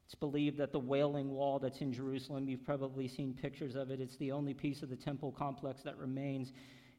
It's 0.06 0.16
believed 0.16 0.58
that 0.58 0.74
the 0.74 0.80
Wailing 0.80 1.32
Wall 1.32 1.60
that's 1.60 1.80
in 1.80 1.94
Jerusalem, 1.94 2.50
you've 2.50 2.66
probably 2.66 3.08
seen 3.08 3.34
pictures 3.34 3.76
of 3.76 3.90
it, 3.90 4.02
it's 4.02 4.18
the 4.18 4.34
only 4.34 4.54
piece 4.54 4.84
of 4.84 4.90
the 4.90 4.98
temple 4.98 5.32
complex 5.32 5.82
that 5.84 5.98
remains. 5.98 6.52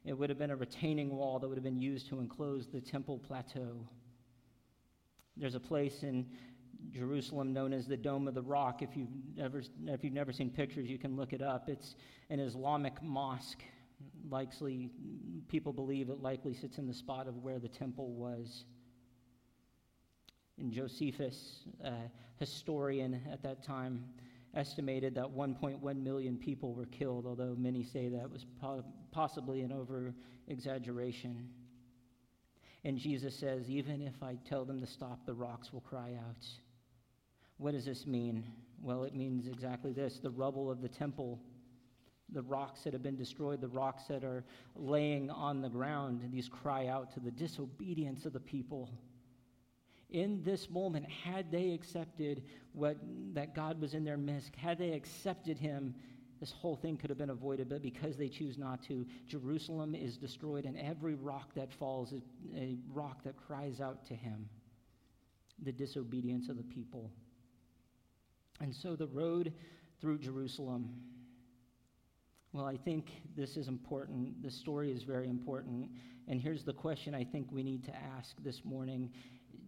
It 0.05 0.13
would 0.13 0.29
have 0.29 0.39
been 0.39 0.49
a 0.49 0.55
retaining 0.55 1.15
wall 1.15 1.37
that 1.37 1.47
would 1.47 1.55
have 1.55 1.63
been 1.63 1.79
used 1.79 2.09
to 2.09 2.19
enclose 2.19 2.67
the 2.67 2.81
temple 2.81 3.19
plateau. 3.19 3.87
There's 5.37 5.55
a 5.55 5.59
place 5.59 6.01
in 6.01 6.25
Jerusalem 6.91 7.53
known 7.53 7.73
as 7.73 7.87
the 7.87 7.97
Dome 7.97 8.27
of 8.27 8.33
the 8.33 8.41
Rock. 8.41 8.81
If 8.81 8.97
you've, 8.97 9.09
ever, 9.39 9.61
if 9.87 10.03
you've 10.03 10.13
never 10.13 10.31
seen 10.31 10.49
pictures, 10.49 10.89
you 10.89 10.97
can 10.97 11.15
look 11.15 11.31
it 11.31 11.41
up. 11.41 11.69
It's 11.69 11.95
an 12.29 12.39
Islamic 12.39 13.01
mosque. 13.03 13.63
Likely, 14.29 14.89
people 15.47 15.73
believe 15.73 16.09
it 16.09 16.21
likely 16.21 16.53
sits 16.53 16.77
in 16.77 16.87
the 16.87 16.93
spot 16.93 17.27
of 17.27 17.37
where 17.43 17.59
the 17.59 17.67
temple 17.67 18.11
was. 18.13 18.65
And 20.57 20.71
Josephus, 20.71 21.65
a 21.83 21.93
historian 22.37 23.21
at 23.31 23.43
that 23.43 23.63
time, 23.63 24.05
estimated 24.55 25.15
that 25.15 25.25
1.1 25.25 26.03
million 26.03 26.37
people 26.37 26.73
were 26.73 26.85
killed, 26.85 27.25
although 27.25 27.55
many 27.57 27.83
say 27.83 28.07
that 28.07 28.31
was 28.31 28.45
po- 28.61 28.85
possibly 29.11 29.61
an 29.61 29.71
over 29.71 30.13
exaggeration. 30.47 31.49
And 32.85 32.97
Jesus 32.97 33.35
says, 33.35 33.69
Even 33.69 34.01
if 34.01 34.23
I 34.23 34.37
tell 34.47 34.63
them 34.63 34.79
to 34.79 34.87
stop, 34.87 35.25
the 35.25 35.33
rocks 35.33 35.73
will 35.73 35.81
cry 35.81 36.13
out. 36.27 36.45
What 37.57 37.71
does 37.71 37.85
this 37.85 38.05
mean? 38.05 38.45
Well, 38.81 39.03
it 39.03 39.15
means 39.15 39.47
exactly 39.47 39.91
this 39.91 40.19
the 40.19 40.29
rubble 40.29 40.69
of 40.69 40.81
the 40.81 40.89
temple, 40.89 41.39
the 42.29 42.41
rocks 42.41 42.81
that 42.83 42.93
have 42.93 43.03
been 43.03 43.15
destroyed, 43.15 43.61
the 43.61 43.67
rocks 43.67 44.03
that 44.09 44.23
are 44.23 44.43
laying 44.75 45.29
on 45.29 45.61
the 45.61 45.69
ground, 45.69 46.21
these 46.31 46.49
cry 46.49 46.87
out 46.87 47.13
to 47.13 47.19
the 47.19 47.31
disobedience 47.31 48.25
of 48.25 48.33
the 48.33 48.39
people 48.39 48.89
in 50.09 50.41
this 50.43 50.69
moment, 50.69 51.05
had 51.09 51.51
they 51.51 51.71
accepted 51.71 52.43
what, 52.73 52.97
that 53.33 53.55
God 53.55 53.81
was 53.81 53.93
in 53.93 54.03
their 54.03 54.17
midst, 54.17 54.55
had 54.55 54.77
they 54.77 54.91
accepted 54.91 55.57
him, 55.57 55.95
this 56.39 56.51
whole 56.51 56.75
thing 56.75 56.97
could 56.97 57.09
have 57.09 57.17
been 57.17 57.29
avoided. 57.29 57.69
But 57.69 57.81
because 57.81 58.17
they 58.17 58.29
choose 58.29 58.57
not 58.57 58.83
to, 58.83 59.05
Jerusalem 59.27 59.95
is 59.95 60.17
destroyed, 60.17 60.65
and 60.65 60.77
every 60.77 61.15
rock 61.15 61.53
that 61.55 61.71
falls 61.71 62.11
is 62.11 62.23
a 62.55 62.77
rock 62.93 63.23
that 63.23 63.35
cries 63.47 63.81
out 63.81 64.05
to 64.07 64.13
him 64.13 64.47
the 65.63 65.71
disobedience 65.71 66.49
of 66.49 66.57
the 66.57 66.63
people. 66.63 67.09
And 68.59 68.73
so 68.73 68.95
the 68.95 69.07
road 69.07 69.53
through 70.01 70.19
Jerusalem. 70.19 70.89
Well, 72.55 72.65
I 72.65 72.77
think 72.77 73.11
this 73.35 73.57
is 73.57 73.67
important. 73.67 74.41
The 74.41 74.49
story 74.49 74.89
is 74.89 75.03
very 75.03 75.27
important. 75.27 75.89
And 76.29 76.39
here's 76.39 76.63
the 76.63 76.71
question 76.71 77.13
I 77.13 77.25
think 77.25 77.51
we 77.51 77.63
need 77.63 77.83
to 77.83 77.93
ask 78.17 78.33
this 78.45 78.63
morning 78.63 79.11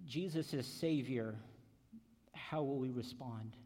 Jesus 0.05 0.53
is 0.53 0.65
Savior, 0.65 1.35
how 2.31 2.63
will 2.63 2.79
we 2.79 2.91
respond? 2.91 3.57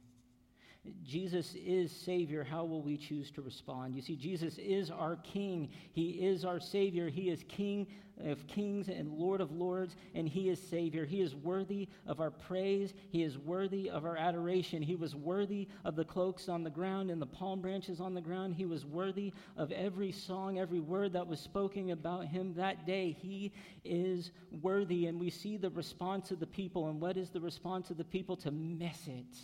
Jesus 1.03 1.53
is 1.55 1.91
Savior. 1.91 2.43
How 2.43 2.63
will 2.63 2.81
we 2.81 2.97
choose 2.97 3.29
to 3.31 3.41
respond? 3.41 3.95
You 3.95 4.01
see, 4.01 4.15
Jesus 4.15 4.57
is 4.57 4.89
our 4.89 5.17
King. 5.17 5.69
He 5.91 6.25
is 6.25 6.43
our 6.43 6.59
Savior. 6.59 7.07
He 7.07 7.29
is 7.29 7.43
King 7.47 7.85
of 8.25 8.45
kings 8.47 8.87
and 8.87 9.11
Lord 9.11 9.41
of 9.41 9.51
lords, 9.51 9.95
and 10.15 10.27
He 10.27 10.49
is 10.49 10.61
Savior. 10.61 11.05
He 11.05 11.21
is 11.21 11.35
worthy 11.35 11.87
of 12.07 12.19
our 12.19 12.31
praise. 12.31 12.93
He 13.09 13.23
is 13.23 13.37
worthy 13.37 13.89
of 13.89 14.05
our 14.05 14.17
adoration. 14.17 14.81
He 14.81 14.95
was 14.95 15.15
worthy 15.15 15.67
of 15.85 15.95
the 15.95 16.05
cloaks 16.05 16.49
on 16.49 16.63
the 16.63 16.69
ground 16.69 17.11
and 17.11 17.21
the 17.21 17.27
palm 17.27 17.61
branches 17.61 17.99
on 17.99 18.13
the 18.13 18.21
ground. 18.21 18.55
He 18.55 18.65
was 18.65 18.85
worthy 18.85 19.33
of 19.57 19.71
every 19.71 20.11
song, 20.11 20.57
every 20.57 20.79
word 20.79 21.13
that 21.13 21.27
was 21.27 21.39
spoken 21.39 21.91
about 21.91 22.25
Him 22.25 22.53
that 22.55 22.85
day. 22.85 23.15
He 23.19 23.51
is 23.83 24.31
worthy, 24.61 25.05
and 25.05 25.19
we 25.19 25.29
see 25.29 25.57
the 25.57 25.69
response 25.69 26.31
of 26.31 26.39
the 26.39 26.47
people. 26.47 26.89
And 26.89 26.99
what 26.99 27.17
is 27.17 27.29
the 27.29 27.41
response 27.41 27.91
of 27.91 27.97
the 27.97 28.03
people? 28.03 28.35
To 28.37 28.51
miss 28.51 29.07
it 29.07 29.37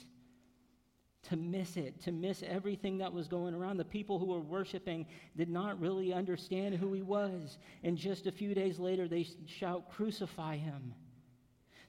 to 1.29 1.35
miss 1.35 1.77
it, 1.77 2.01
to 2.03 2.11
miss 2.11 2.43
everything 2.45 2.97
that 2.99 3.11
was 3.11 3.27
going 3.27 3.53
around. 3.53 3.77
The 3.77 3.85
people 3.85 4.17
who 4.17 4.27
were 4.27 4.39
worshiping 4.39 5.05
did 5.35 5.49
not 5.49 5.79
really 5.79 6.13
understand 6.13 6.75
who 6.75 6.93
he 6.93 7.01
was. 7.01 7.57
And 7.83 7.97
just 7.97 8.27
a 8.27 8.31
few 8.31 8.53
days 8.53 8.79
later, 8.79 9.07
they 9.07 9.27
shout, 9.45 9.91
Crucify 9.91 10.57
him. 10.57 10.93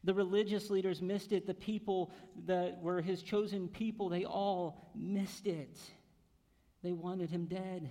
The 0.04 0.14
religious 0.14 0.70
leaders 0.70 1.02
missed 1.02 1.32
it. 1.32 1.46
The 1.46 1.54
people 1.54 2.12
that 2.46 2.80
were 2.80 3.00
his 3.00 3.22
chosen 3.22 3.68
people, 3.68 4.08
they 4.08 4.24
all 4.24 4.90
missed 4.94 5.46
it. 5.46 5.78
They 6.82 6.92
wanted 6.92 7.30
him 7.30 7.46
dead. 7.46 7.90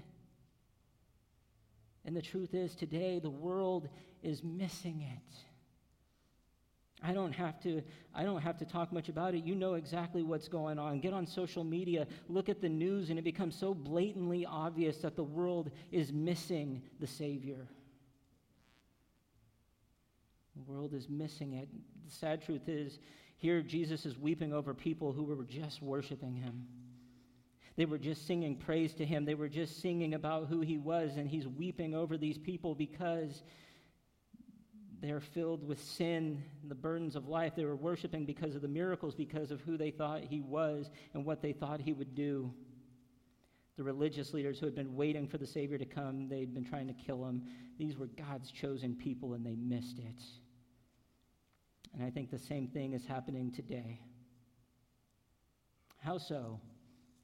And 2.05 2.15
the 2.15 2.21
truth 2.21 2.53
is, 2.53 2.75
today, 2.75 3.19
the 3.19 3.29
world 3.29 3.89
is 4.23 4.43
missing 4.43 5.01
it. 5.01 5.37
I 7.03 7.13
don't 7.13 7.31
have 7.33 7.61
to 7.61 7.81
I 8.15 8.23
don't 8.23 8.41
have 8.41 8.57
to 8.57 8.65
talk 8.65 8.91
much 8.91 9.09
about 9.09 9.35
it. 9.35 9.43
You 9.43 9.53
know 9.53 9.75
exactly 9.75 10.23
what's 10.23 10.47
going 10.47 10.79
on. 10.79 10.99
Get 10.99 11.13
on 11.13 11.27
social 11.27 11.63
media, 11.63 12.07
look 12.27 12.49
at 12.49 12.61
the 12.61 12.69
news 12.69 13.09
and 13.09 13.19
it 13.19 13.23
becomes 13.23 13.55
so 13.55 13.73
blatantly 13.73 14.45
obvious 14.45 14.97
that 14.99 15.15
the 15.15 15.23
world 15.23 15.69
is 15.91 16.11
missing 16.11 16.81
the 16.99 17.07
savior. 17.07 17.67
The 20.55 20.71
world 20.71 20.93
is 20.93 21.07
missing 21.07 21.53
it. 21.53 21.69
The 22.05 22.11
sad 22.11 22.41
truth 22.41 22.67
is 22.67 22.97
here 23.37 23.61
Jesus 23.61 24.05
is 24.07 24.17
weeping 24.17 24.51
over 24.51 24.73
people 24.73 25.13
who 25.13 25.23
were 25.23 25.43
just 25.43 25.83
worshiping 25.83 26.35
him. 26.35 26.65
They 27.75 27.85
were 27.85 27.99
just 27.99 28.25
singing 28.25 28.55
praise 28.55 28.95
to 28.95 29.05
him. 29.05 29.23
They 29.23 29.35
were 29.35 29.49
just 29.49 29.81
singing 29.83 30.15
about 30.15 30.47
who 30.47 30.61
he 30.61 30.79
was 30.79 31.17
and 31.17 31.29
he's 31.29 31.47
weeping 31.47 31.93
over 31.93 32.17
these 32.17 32.39
people 32.39 32.73
because 32.73 33.43
they 34.99 35.11
are 35.11 35.19
filled 35.19 35.67
with 35.67 35.81
sin, 35.81 36.43
and 36.61 36.71
the 36.71 36.75
burdens 36.75 37.15
of 37.15 37.27
life. 37.27 37.53
They 37.55 37.65
were 37.65 37.75
worshiping 37.75 38.25
because 38.25 38.55
of 38.55 38.61
the 38.61 38.67
miracles, 38.67 39.13
because 39.13 39.51
of 39.51 39.61
who 39.61 39.77
they 39.77 39.91
thought 39.91 40.21
he 40.23 40.41
was 40.41 40.89
and 41.13 41.23
what 41.23 41.41
they 41.41 41.53
thought 41.53 41.79
he 41.79 41.93
would 41.93 42.15
do. 42.15 42.51
The 43.75 43.83
religious 43.83 44.33
leaders 44.33 44.57
who 44.59 44.65
had 44.65 44.73
been 44.73 44.95
waiting 44.95 45.27
for 45.27 45.37
the 45.37 45.45
Savior 45.45 45.77
to 45.77 45.85
come, 45.85 46.27
they'd 46.27 46.53
been 46.53 46.65
trying 46.65 46.87
to 46.87 46.93
kill 46.93 47.23
him. 47.25 47.43
These 47.77 47.95
were 47.95 48.07
God's 48.07 48.51
chosen 48.51 48.95
people, 48.95 49.35
and 49.35 49.45
they 49.45 49.55
missed 49.55 49.99
it. 49.99 50.23
And 51.93 52.03
I 52.03 52.09
think 52.09 52.31
the 52.31 52.39
same 52.39 52.67
thing 52.67 52.93
is 52.93 53.05
happening 53.05 53.51
today. 53.51 54.01
How 55.99 56.17
so? 56.17 56.59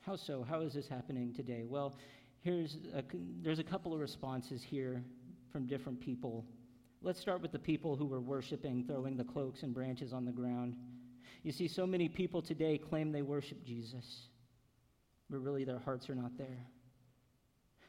How 0.02 0.16
so? 0.16 0.46
How 0.48 0.62
is 0.62 0.74
this 0.74 0.88
happening 0.88 1.34
today? 1.34 1.64
Well, 1.68 1.98
here's 2.42 2.78
a, 2.94 3.04
there's 3.42 3.60
a 3.60 3.64
couple 3.64 3.96
of 3.96 4.00
responses 4.00 4.62
here 4.62 5.04
from 5.52 5.66
different 5.66 6.00
people 6.00 6.46
Let's 7.06 7.20
start 7.20 7.42
with 7.42 7.52
the 7.52 7.60
people 7.60 7.98
who 7.98 8.06
were 8.06 8.22
worshiping, 8.22 8.86
throwing 8.88 9.18
the 9.18 9.26
cloaks 9.26 9.64
and 9.64 9.74
branches 9.74 10.14
on 10.14 10.24
the 10.24 10.32
ground. 10.32 10.78
You 11.44 11.52
see, 11.52 11.68
so 11.68 11.86
many 11.86 12.08
people 12.08 12.42
today 12.42 12.78
claim 12.78 13.12
they 13.12 13.22
worship 13.22 13.62
Jesus, 13.66 14.30
but 15.30 15.40
really 15.40 15.66
their 15.66 15.80
hearts 15.80 16.10
are 16.10 16.16
not 16.16 16.38
there. 16.38 16.66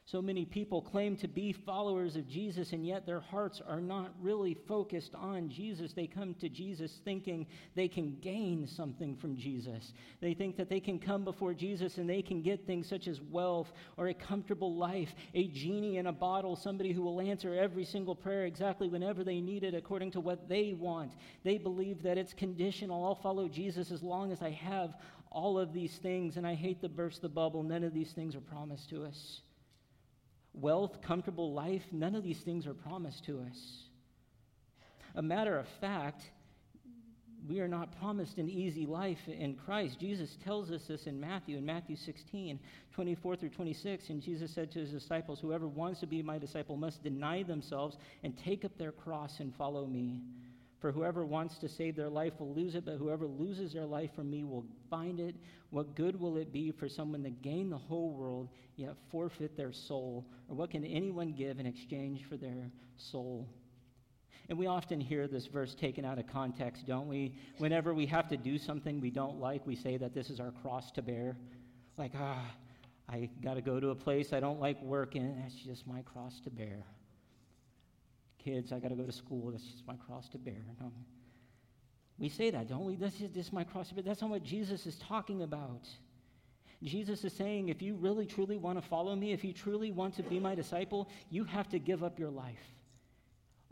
So 0.06 0.20
many 0.20 0.44
people 0.44 0.82
claim 0.82 1.16
to 1.16 1.28
be 1.28 1.54
followers 1.54 2.14
of 2.14 2.28
Jesus, 2.28 2.74
and 2.74 2.86
yet 2.86 3.06
their 3.06 3.20
hearts 3.20 3.62
are 3.66 3.80
not 3.80 4.12
really 4.20 4.52
focused 4.52 5.14
on 5.14 5.48
Jesus. 5.48 5.94
They 5.94 6.06
come 6.06 6.34
to 6.34 6.50
Jesus 6.50 7.00
thinking 7.06 7.46
they 7.74 7.88
can 7.88 8.18
gain 8.20 8.66
something 8.66 9.16
from 9.16 9.34
Jesus. 9.34 9.94
They 10.20 10.34
think 10.34 10.58
that 10.58 10.68
they 10.68 10.78
can 10.78 10.98
come 10.98 11.24
before 11.24 11.54
Jesus 11.54 11.96
and 11.96 12.08
they 12.08 12.20
can 12.20 12.42
get 12.42 12.66
things 12.66 12.86
such 12.86 13.08
as 13.08 13.22
wealth 13.22 13.72
or 13.96 14.08
a 14.08 14.14
comfortable 14.14 14.76
life, 14.76 15.14
a 15.32 15.48
genie 15.48 15.96
in 15.96 16.06
a 16.06 16.12
bottle, 16.12 16.54
somebody 16.54 16.92
who 16.92 17.00
will 17.00 17.22
answer 17.22 17.54
every 17.54 17.86
single 17.86 18.14
prayer 18.14 18.44
exactly 18.44 18.88
whenever 18.88 19.24
they 19.24 19.40
need 19.40 19.64
it 19.64 19.74
according 19.74 20.10
to 20.10 20.20
what 20.20 20.50
they 20.50 20.74
want. 20.74 21.12
They 21.44 21.56
believe 21.56 22.02
that 22.02 22.18
it's 22.18 22.34
conditional. 22.34 23.02
I'll 23.02 23.14
follow 23.14 23.48
Jesus 23.48 23.90
as 23.90 24.02
long 24.02 24.32
as 24.32 24.42
I 24.42 24.50
have 24.50 24.96
all 25.30 25.58
of 25.58 25.72
these 25.72 25.96
things, 25.96 26.36
and 26.36 26.46
I 26.46 26.54
hate 26.54 26.82
to 26.82 26.90
burst 26.90 27.22
the 27.22 27.28
bubble. 27.30 27.62
None 27.62 27.84
of 27.84 27.94
these 27.94 28.12
things 28.12 28.36
are 28.36 28.40
promised 28.40 28.90
to 28.90 29.04
us 29.04 29.40
wealth, 30.54 31.02
comfortable 31.02 31.52
life, 31.52 31.82
none 31.92 32.14
of 32.14 32.22
these 32.22 32.40
things 32.40 32.66
are 32.66 32.74
promised 32.74 33.24
to 33.26 33.40
us. 33.40 33.58
A 35.16 35.22
matter 35.22 35.58
of 35.58 35.66
fact, 35.80 36.22
we 37.48 37.60
are 37.60 37.68
not 37.68 37.98
promised 38.00 38.38
an 38.38 38.48
easy 38.48 38.86
life 38.86 39.18
in 39.28 39.54
Christ. 39.54 40.00
Jesus 40.00 40.36
tells 40.44 40.70
us 40.70 40.82
this 40.88 41.06
in 41.06 41.20
Matthew, 41.20 41.58
in 41.58 41.66
Matthew 41.66 41.96
16, 41.96 42.58
24 42.94 43.36
through 43.36 43.50
26. 43.50 44.08
And 44.08 44.22
Jesus 44.22 44.54
said 44.54 44.72
to 44.72 44.78
his 44.78 44.90
disciples, 44.90 45.40
Whoever 45.40 45.68
wants 45.68 46.00
to 46.00 46.06
be 46.06 46.22
my 46.22 46.38
disciple 46.38 46.76
must 46.76 47.02
deny 47.02 47.42
themselves 47.42 47.96
and 48.22 48.36
take 48.38 48.64
up 48.64 48.76
their 48.78 48.92
cross 48.92 49.40
and 49.40 49.54
follow 49.56 49.86
me. 49.86 50.20
For 50.84 50.92
whoever 50.92 51.24
wants 51.24 51.56
to 51.60 51.66
save 51.66 51.96
their 51.96 52.10
life 52.10 52.34
will 52.38 52.52
lose 52.52 52.74
it, 52.74 52.84
but 52.84 52.98
whoever 52.98 53.26
loses 53.26 53.72
their 53.72 53.86
life 53.86 54.10
for 54.14 54.22
me 54.22 54.44
will 54.44 54.66
find 54.90 55.18
it. 55.18 55.34
What 55.70 55.94
good 55.94 56.20
will 56.20 56.36
it 56.36 56.52
be 56.52 56.72
for 56.72 56.90
someone 56.90 57.22
to 57.22 57.30
gain 57.30 57.70
the 57.70 57.78
whole 57.78 58.10
world, 58.10 58.50
yet 58.76 58.94
forfeit 59.10 59.56
their 59.56 59.72
soul? 59.72 60.26
Or 60.46 60.56
what 60.56 60.70
can 60.70 60.84
anyone 60.84 61.32
give 61.32 61.58
in 61.58 61.64
exchange 61.64 62.26
for 62.28 62.36
their 62.36 62.70
soul? 62.98 63.48
And 64.50 64.58
we 64.58 64.66
often 64.66 65.00
hear 65.00 65.26
this 65.26 65.46
verse 65.46 65.74
taken 65.74 66.04
out 66.04 66.18
of 66.18 66.26
context, 66.26 66.86
don't 66.86 67.08
we? 67.08 67.34
Whenever 67.56 67.94
we 67.94 68.04
have 68.04 68.28
to 68.28 68.36
do 68.36 68.58
something 68.58 69.00
we 69.00 69.10
don't 69.10 69.40
like, 69.40 69.66
we 69.66 69.76
say 69.76 69.96
that 69.96 70.12
this 70.12 70.28
is 70.28 70.38
our 70.38 70.50
cross 70.50 70.90
to 70.90 71.00
bear. 71.00 71.38
Like, 71.96 72.12
ah, 72.14 72.44
I 73.08 73.30
got 73.42 73.54
to 73.54 73.62
go 73.62 73.80
to 73.80 73.88
a 73.88 73.94
place 73.94 74.34
I 74.34 74.40
don't 74.40 74.60
like 74.60 74.82
working. 74.82 75.34
That's 75.40 75.54
just 75.54 75.86
my 75.86 76.02
cross 76.02 76.40
to 76.40 76.50
bear. 76.50 76.84
Kids, 78.44 78.72
I 78.72 78.78
got 78.78 78.88
to 78.88 78.94
go 78.94 79.04
to 79.04 79.12
school. 79.12 79.50
That's 79.50 79.64
just 79.64 79.86
my 79.86 79.96
cross 79.96 80.28
to 80.30 80.38
bear. 80.38 80.64
No. 80.80 80.92
We 82.18 82.28
say 82.28 82.50
that, 82.50 82.68
don't 82.68 82.84
we? 82.84 82.96
This 82.96 83.20
is 83.20 83.30
just 83.30 83.52
my 83.52 83.64
cross 83.64 83.88
to 83.88 83.94
bear. 83.94 84.04
That's 84.04 84.20
not 84.20 84.30
what 84.30 84.44
Jesus 84.44 84.86
is 84.86 84.96
talking 84.96 85.42
about. 85.42 85.88
Jesus 86.82 87.24
is 87.24 87.32
saying, 87.32 87.70
if 87.70 87.80
you 87.80 87.94
really 87.94 88.26
truly 88.26 88.58
want 88.58 88.80
to 88.80 88.86
follow 88.86 89.16
me, 89.16 89.32
if 89.32 89.42
you 89.42 89.52
truly 89.52 89.90
want 89.90 90.14
to 90.16 90.22
be 90.22 90.38
my 90.38 90.54
disciple, 90.54 91.08
you 91.30 91.44
have 91.44 91.68
to 91.70 91.78
give 91.78 92.04
up 92.04 92.18
your 92.18 92.30
life 92.30 92.60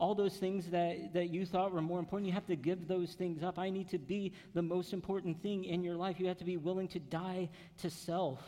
all 0.02 0.16
those 0.16 0.36
things 0.36 0.66
that, 0.70 1.12
that 1.12 1.30
you 1.30 1.46
thought 1.46 1.72
were 1.72 1.80
more 1.80 2.00
important, 2.00 2.26
you 2.26 2.32
have 2.32 2.46
to 2.48 2.56
give 2.56 2.88
those 2.88 3.12
things 3.12 3.44
up. 3.44 3.56
I 3.56 3.70
need 3.70 3.88
to 3.90 3.98
be 3.98 4.32
the 4.52 4.60
most 4.60 4.92
important 4.92 5.40
thing 5.40 5.64
in 5.64 5.84
your 5.84 5.94
life. 5.94 6.18
You 6.18 6.26
have 6.26 6.38
to 6.38 6.44
be 6.44 6.56
willing 6.56 6.88
to 6.88 6.98
die 6.98 7.48
to 7.78 7.88
self. 7.88 8.40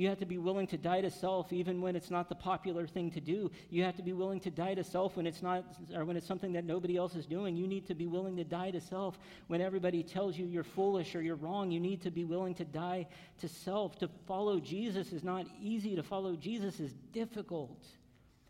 You 0.00 0.08
have 0.08 0.18
to 0.20 0.24
be 0.24 0.38
willing 0.38 0.66
to 0.68 0.78
die 0.78 1.02
to 1.02 1.10
self 1.10 1.52
even 1.52 1.82
when 1.82 1.94
it's 1.94 2.10
not 2.10 2.30
the 2.30 2.34
popular 2.34 2.86
thing 2.86 3.10
to 3.10 3.20
do. 3.20 3.50
You 3.68 3.84
have 3.84 3.96
to 3.96 4.02
be 4.02 4.14
willing 4.14 4.40
to 4.40 4.50
die 4.50 4.72
to 4.72 4.82
self 4.82 5.18
when 5.18 5.26
it's 5.26 5.42
not 5.42 5.62
or 5.94 6.06
when 6.06 6.16
it's 6.16 6.26
something 6.26 6.54
that 6.54 6.64
nobody 6.64 6.96
else 6.96 7.14
is 7.16 7.26
doing. 7.26 7.54
You 7.54 7.66
need 7.66 7.86
to 7.88 7.94
be 7.94 8.06
willing 8.06 8.34
to 8.38 8.44
die 8.44 8.70
to 8.70 8.80
self 8.80 9.18
when 9.48 9.60
everybody 9.60 10.02
tells 10.02 10.38
you 10.38 10.46
you're 10.46 10.64
foolish 10.64 11.14
or 11.14 11.20
you're 11.20 11.36
wrong. 11.36 11.70
You 11.70 11.80
need 11.80 12.00
to 12.00 12.10
be 12.10 12.24
willing 12.24 12.54
to 12.54 12.64
die 12.64 13.08
to 13.40 13.48
self. 13.48 13.98
To 13.98 14.08
follow 14.26 14.58
Jesus 14.58 15.12
is 15.12 15.22
not 15.22 15.44
easy. 15.60 15.94
To 15.96 16.02
follow 16.02 16.34
Jesus 16.34 16.80
is 16.80 16.94
difficult. 17.12 17.84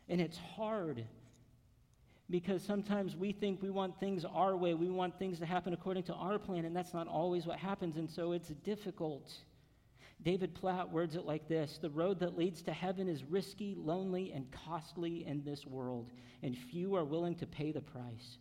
And 0.08 0.20
it's 0.20 0.38
hard 0.38 1.04
because 2.30 2.62
sometimes 2.62 3.16
we 3.16 3.32
think 3.32 3.60
we 3.60 3.70
want 3.70 3.98
things 3.98 4.24
our 4.24 4.56
way. 4.56 4.74
We 4.74 4.88
want 4.88 5.18
things 5.18 5.40
to 5.40 5.46
happen 5.46 5.72
according 5.72 6.04
to 6.04 6.14
our 6.14 6.38
plan, 6.38 6.64
and 6.64 6.76
that's 6.76 6.94
not 6.94 7.08
always 7.08 7.44
what 7.44 7.58
happens, 7.58 7.96
and 7.96 8.08
so 8.08 8.30
it's 8.30 8.50
difficult. 8.50 9.32
David 10.22 10.54
Platt 10.54 10.90
words 10.90 11.16
it 11.16 11.24
like 11.24 11.48
this 11.48 11.78
The 11.80 11.90
road 11.90 12.20
that 12.20 12.37
leads 12.37 12.62
to 12.62 12.72
heaven 12.72 13.09
is 13.09 13.24
risky, 13.24 13.74
lonely, 13.78 14.33
and 14.33 14.50
costly 14.50 15.26
in 15.26 15.42
this 15.44 15.66
world, 15.66 16.11
and 16.42 16.56
few 16.56 16.94
are 16.94 17.04
willing 17.04 17.35
to 17.37 17.46
pay 17.46 17.72
the 17.72 17.80
price. 17.80 18.38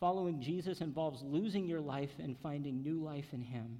Following 0.00 0.40
Jesus 0.40 0.80
involves 0.80 1.22
losing 1.22 1.66
your 1.66 1.80
life 1.80 2.12
and 2.18 2.38
finding 2.38 2.82
new 2.82 3.02
life 3.02 3.32
in 3.32 3.42
Him. 3.42 3.78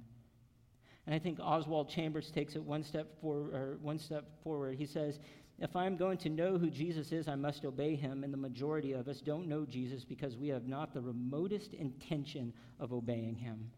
And 1.05 1.15
I 1.15 1.19
think 1.19 1.39
Oswald 1.41 1.89
Chambers 1.89 2.29
takes 2.29 2.55
it 2.55 2.63
one 2.63 2.83
step, 2.83 3.07
for, 3.21 3.77
one 3.81 3.97
step 3.97 4.25
forward. 4.43 4.77
He 4.77 4.85
says, 4.85 5.19
if 5.61 5.75
I'm 5.75 5.95
going 5.95 6.17
to 6.19 6.29
know 6.29 6.57
who 6.57 6.71
Jesus 6.71 7.11
is, 7.11 7.27
I 7.27 7.35
must 7.35 7.65
obey 7.65 7.95
him. 7.95 8.23
And 8.23 8.33
the 8.33 8.37
majority 8.37 8.93
of 8.93 9.07
us 9.07 9.21
don't 9.21 9.47
know 9.47 9.63
Jesus 9.63 10.03
because 10.03 10.35
we 10.35 10.47
have 10.47 10.67
not 10.67 10.93
the 10.93 11.01
remotest 11.01 11.73
intention 11.73 12.51
of 12.79 12.91
obeying 12.91 13.35
him. 13.35 13.69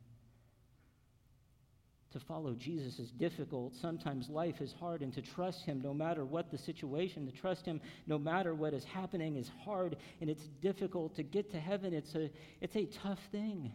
To 2.14 2.20
follow 2.20 2.54
Jesus 2.54 3.00
is 3.00 3.10
difficult. 3.10 3.74
Sometimes 3.82 4.30
life 4.30 4.62
is 4.62 4.72
hard, 4.80 5.02
and 5.02 5.12
to 5.14 5.22
trust 5.22 5.66
him 5.66 5.82
no 5.84 5.96
matter 5.96 6.24
what 6.24 6.52
the 6.52 6.60
situation, 6.60 7.26
to 7.26 7.32
trust 7.32 7.66
him 7.66 7.82
no 8.06 8.20
matter 8.20 8.54
what 8.54 8.74
is 8.74 8.84
happening 8.84 9.36
is 9.36 9.50
hard, 9.66 9.98
and 10.22 10.30
it's 10.30 10.48
difficult. 10.62 11.16
To 11.16 11.24
get 11.24 11.52
to 11.52 11.60
heaven, 11.60 11.92
it's 11.92 12.14
a, 12.14 12.30
it's 12.62 12.76
a 12.76 12.86
tough 12.86 13.20
thing. 13.32 13.72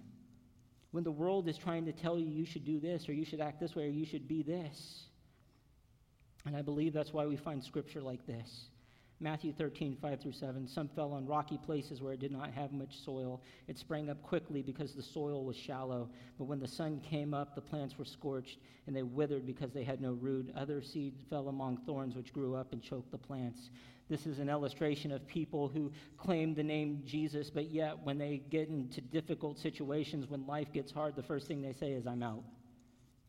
When 0.92 1.02
the 1.02 1.10
world 1.10 1.48
is 1.48 1.58
trying 1.58 1.84
to 1.86 1.92
tell 1.92 2.16
you 2.16 2.26
you 2.26 2.46
should 2.46 2.64
do 2.64 2.78
this, 2.78 3.08
or 3.08 3.12
you 3.12 3.24
should 3.24 3.40
act 3.40 3.58
this 3.58 3.74
way, 3.74 3.86
or 3.86 3.90
you 3.90 4.06
should 4.06 4.28
be 4.28 4.44
this. 4.44 5.02
And 6.46 6.56
I 6.56 6.62
believe 6.62 6.92
that's 6.92 7.12
why 7.12 7.26
we 7.26 7.36
find 7.36 7.62
scripture 7.64 8.00
like 8.00 8.24
this. 8.24 8.48
Matthew 9.20 9.52
13, 9.52 9.96
5 10.00 10.20
through 10.20 10.32
7. 10.32 10.68
Some 10.68 10.88
fell 10.88 11.12
on 11.12 11.26
rocky 11.26 11.58
places 11.58 12.00
where 12.00 12.12
it 12.12 12.20
did 12.20 12.30
not 12.30 12.52
have 12.52 12.72
much 12.72 13.00
soil. 13.04 13.42
It 13.66 13.76
sprang 13.76 14.10
up 14.10 14.22
quickly 14.22 14.62
because 14.62 14.94
the 14.94 15.02
soil 15.02 15.44
was 15.44 15.56
shallow. 15.56 16.08
But 16.38 16.44
when 16.44 16.60
the 16.60 16.68
sun 16.68 17.00
came 17.00 17.34
up, 17.34 17.56
the 17.56 17.60
plants 17.60 17.98
were 17.98 18.04
scorched, 18.04 18.58
and 18.86 18.94
they 18.94 19.02
withered 19.02 19.44
because 19.44 19.72
they 19.72 19.82
had 19.82 20.00
no 20.00 20.12
root. 20.12 20.52
Other 20.56 20.80
seeds 20.80 21.20
fell 21.28 21.48
among 21.48 21.78
thorns, 21.78 22.14
which 22.14 22.32
grew 22.32 22.54
up 22.54 22.72
and 22.72 22.80
choked 22.80 23.10
the 23.10 23.18
plants. 23.18 23.70
This 24.08 24.24
is 24.24 24.38
an 24.38 24.48
illustration 24.48 25.10
of 25.10 25.26
people 25.26 25.68
who 25.68 25.92
claim 26.16 26.54
the 26.54 26.62
name 26.62 27.02
Jesus, 27.04 27.50
but 27.50 27.70
yet 27.70 27.98
when 28.04 28.18
they 28.18 28.40
get 28.50 28.68
into 28.68 29.00
difficult 29.00 29.58
situations, 29.58 30.28
when 30.28 30.46
life 30.46 30.72
gets 30.72 30.92
hard, 30.92 31.16
the 31.16 31.22
first 31.22 31.48
thing 31.48 31.60
they 31.60 31.74
say 31.74 31.90
is, 31.90 32.06
I'm 32.06 32.22
out. 32.22 32.44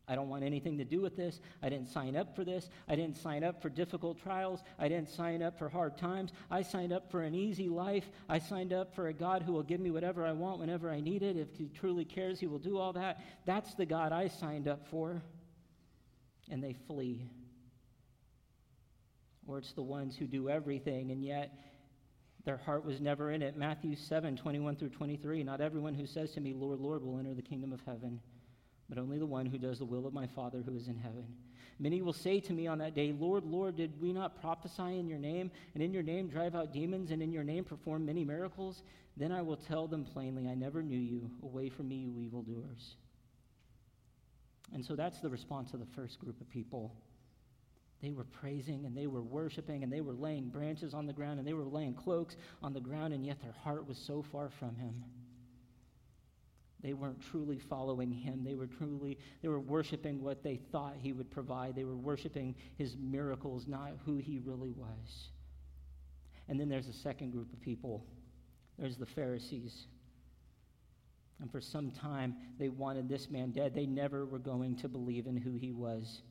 I 0.09 0.15
don't 0.15 0.27
want 0.27 0.43
anything 0.43 0.79
to 0.79 0.83
do 0.83 1.01
with 1.01 1.15
this. 1.15 1.39
I 1.61 1.69
didn't 1.69 1.87
sign 1.87 2.15
up 2.15 2.35
for 2.35 2.43
this. 2.43 2.69
I 2.87 2.95
didn't 2.95 3.15
sign 3.15 3.43
up 3.43 3.61
for 3.61 3.69
difficult 3.69 4.19
trials. 4.19 4.63
I 4.79 4.89
didn't 4.89 5.09
sign 5.09 5.43
up 5.43 5.59
for 5.59 5.69
hard 5.69 5.99
times. 5.99 6.33
I 6.49 6.63
signed 6.63 6.91
up 6.91 7.11
for 7.11 7.21
an 7.21 7.35
easy 7.35 7.69
life. 7.69 8.09
I 8.27 8.39
signed 8.39 8.73
up 8.73 8.95
for 8.95 9.09
a 9.09 9.13
God 9.13 9.43
who 9.43 9.53
will 9.53 9.63
give 9.63 9.79
me 9.79 9.91
whatever 9.91 10.25
I 10.25 10.31
want 10.31 10.59
whenever 10.59 10.89
I 10.89 10.99
need 10.99 11.21
it. 11.21 11.37
If 11.37 11.55
He 11.55 11.69
truly 11.69 12.05
cares, 12.05 12.39
He 12.39 12.47
will 12.47 12.57
do 12.57 12.79
all 12.79 12.91
that. 12.93 13.21
That's 13.45 13.75
the 13.75 13.85
God 13.85 14.11
I 14.11 14.29
signed 14.29 14.67
up 14.67 14.87
for. 14.89 15.21
And 16.49 16.63
they 16.63 16.75
flee. 16.87 17.29
Or 19.45 19.59
it's 19.59 19.73
the 19.73 19.83
ones 19.83 20.15
who 20.17 20.25
do 20.25 20.49
everything 20.49 21.11
and 21.11 21.23
yet 21.23 21.53
their 22.45 22.57
heart 22.57 22.83
was 22.83 22.99
never 22.99 23.29
in 23.31 23.43
it. 23.43 23.57
Matthew 23.57 23.95
7 23.95 24.37
21 24.37 24.75
through 24.75 24.89
23. 24.89 25.43
Not 25.43 25.61
everyone 25.61 25.93
who 25.93 26.07
says 26.07 26.31
to 26.31 26.41
me, 26.41 26.53
Lord, 26.53 26.79
Lord, 26.79 27.03
will 27.03 27.19
enter 27.19 27.35
the 27.35 27.43
kingdom 27.43 27.73
of 27.73 27.81
heaven 27.85 28.19
but 28.89 28.97
only 28.97 29.19
the 29.19 29.25
one 29.25 29.45
who 29.45 29.57
does 29.57 29.79
the 29.79 29.85
will 29.85 30.07
of 30.07 30.13
my 30.13 30.27
Father 30.27 30.63
who 30.65 30.75
is 30.75 30.87
in 30.87 30.97
heaven. 30.97 31.25
Many 31.79 32.01
will 32.01 32.13
say 32.13 32.41
to 32.41 32.53
me 32.53 32.67
on 32.67 32.79
that 32.79 32.95
day, 32.95 33.13
Lord, 33.17 33.45
Lord, 33.45 33.77
did 33.77 34.01
we 34.01 34.11
not 34.11 34.41
prophesy 34.41 34.99
in 34.99 35.07
your 35.07 35.19
name, 35.19 35.49
and 35.73 35.81
in 35.81 35.93
your 35.93 36.03
name 36.03 36.27
drive 36.27 36.55
out 36.55 36.73
demons, 36.73 37.11
and 37.11 37.21
in 37.21 37.31
your 37.31 37.43
name 37.43 37.63
perform 37.63 38.05
many 38.05 38.25
miracles? 38.25 38.83
Then 39.15 39.31
I 39.31 39.41
will 39.41 39.55
tell 39.55 39.87
them 39.87 40.03
plainly, 40.03 40.49
I 40.49 40.55
never 40.55 40.81
knew 40.81 40.97
you. 40.97 41.29
Away 41.43 41.69
from 41.69 41.87
me, 41.87 41.95
you 41.95 42.19
evildoers. 42.19 42.95
And 44.73 44.83
so 44.85 44.95
that's 44.95 45.19
the 45.19 45.29
response 45.29 45.73
of 45.73 45.79
the 45.79 45.85
first 45.95 46.19
group 46.19 46.39
of 46.41 46.49
people. 46.49 46.93
They 48.01 48.11
were 48.11 48.23
praising 48.23 48.85
and 48.85 48.95
they 48.95 49.07
were 49.07 49.21
worshiping 49.21 49.83
and 49.83 49.91
they 49.91 50.01
were 50.01 50.13
laying 50.13 50.49
branches 50.49 50.93
on 50.93 51.05
the 51.05 51.11
ground 51.11 51.39
and 51.39 51.47
they 51.47 51.53
were 51.53 51.65
laying 51.65 51.93
cloaks 51.93 52.35
on 52.63 52.73
the 52.73 52.79
ground, 52.79 53.13
and 53.13 53.25
yet 53.25 53.41
their 53.41 53.55
heart 53.63 53.87
was 53.87 53.97
so 53.97 54.23
far 54.31 54.49
from 54.49 54.75
him. 54.75 55.03
They 56.81 56.93
weren't 56.93 57.21
truly 57.21 57.59
following 57.59 58.11
him. 58.11 58.43
They 58.43 58.55
were 58.55 58.67
truly, 58.67 59.17
they 59.41 59.49
were 59.49 59.59
worshiping 59.59 60.21
what 60.21 60.43
they 60.43 60.57
thought 60.71 60.95
he 60.97 61.11
would 61.11 61.29
provide. 61.29 61.75
They 61.75 61.83
were 61.83 61.97
worshiping 61.97 62.55
his 62.77 62.95
miracles, 62.97 63.67
not 63.67 63.93
who 64.05 64.17
he 64.17 64.39
really 64.39 64.71
was. 64.71 65.29
And 66.47 66.59
then 66.59 66.69
there's 66.69 66.87
a 66.87 66.93
second 66.93 67.31
group 67.31 67.51
of 67.51 67.61
people. 67.61 68.05
There's 68.77 68.95
the 68.95 69.05
Pharisees. 69.05 69.87
And 71.41 71.51
for 71.51 71.59
some 71.59 71.91
time, 71.91 72.35
they 72.57 72.69
wanted 72.69 73.09
this 73.09 73.29
man 73.29 73.51
dead. 73.51 73.75
They 73.75 73.85
never 73.85 74.25
were 74.25 74.39
going 74.39 74.75
to 74.77 74.87
believe 74.87 75.27
in 75.27 75.35
who 75.35 75.55
he 75.55 75.71
was. 75.71 76.21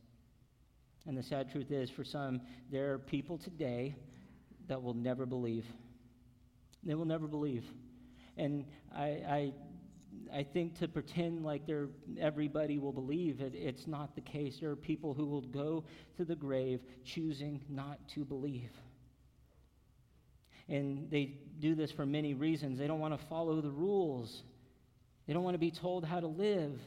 And 1.07 1.17
the 1.17 1.23
sad 1.23 1.51
truth 1.51 1.71
is, 1.71 1.91
for 1.91 2.05
some, 2.05 2.41
there 2.71 2.93
are 2.93 2.99
people 2.99 3.39
today 3.39 3.95
that 4.67 4.83
will 4.83 4.95
never 4.95 5.25
believe. 5.25 5.67
They 6.85 6.95
will 6.95 7.07
never 7.07 7.27
believe. 7.27 7.65
And 8.37 8.65
I, 8.95 9.03
I 9.05 9.53
I 10.33 10.45
think 10.45 10.79
to 10.79 10.89
pretend 10.89 11.45
like 11.45 11.67
they're, 11.67 11.89
everybody 12.21 12.79
will 12.79 12.93
believe 12.93 13.41
it, 13.41 13.53
it's 13.55 13.87
not 13.87 14.15
the 14.15 14.21
case. 14.21 14.59
There 14.61 14.71
are 14.71 14.77
people 14.77 15.15
who 15.15 15.27
will 15.27 15.43
go 15.43 15.85
to 16.17 16.25
the 16.25 16.37
grave 16.37 16.81
choosing 17.05 17.63
not 17.69 17.99
to 18.15 18.25
believe. 18.25 18.71
And 20.69 21.11
they 21.11 21.39
do 21.61 21.75
this 21.75 21.91
for 21.93 22.05
many 22.05 22.35
reasons. 22.35 22.79
They 22.79 22.87
don't 22.87 23.01
want 23.01 23.19
to 23.19 23.27
follow 23.29 23.61
the 23.61 23.71
rules, 23.71 24.43
they 25.27 25.33
don't 25.33 25.45
want 25.45 25.55
to 25.55 25.59
be 25.59 25.71
told 25.71 26.05
how 26.05 26.21
to 26.21 26.27
live. 26.29 26.79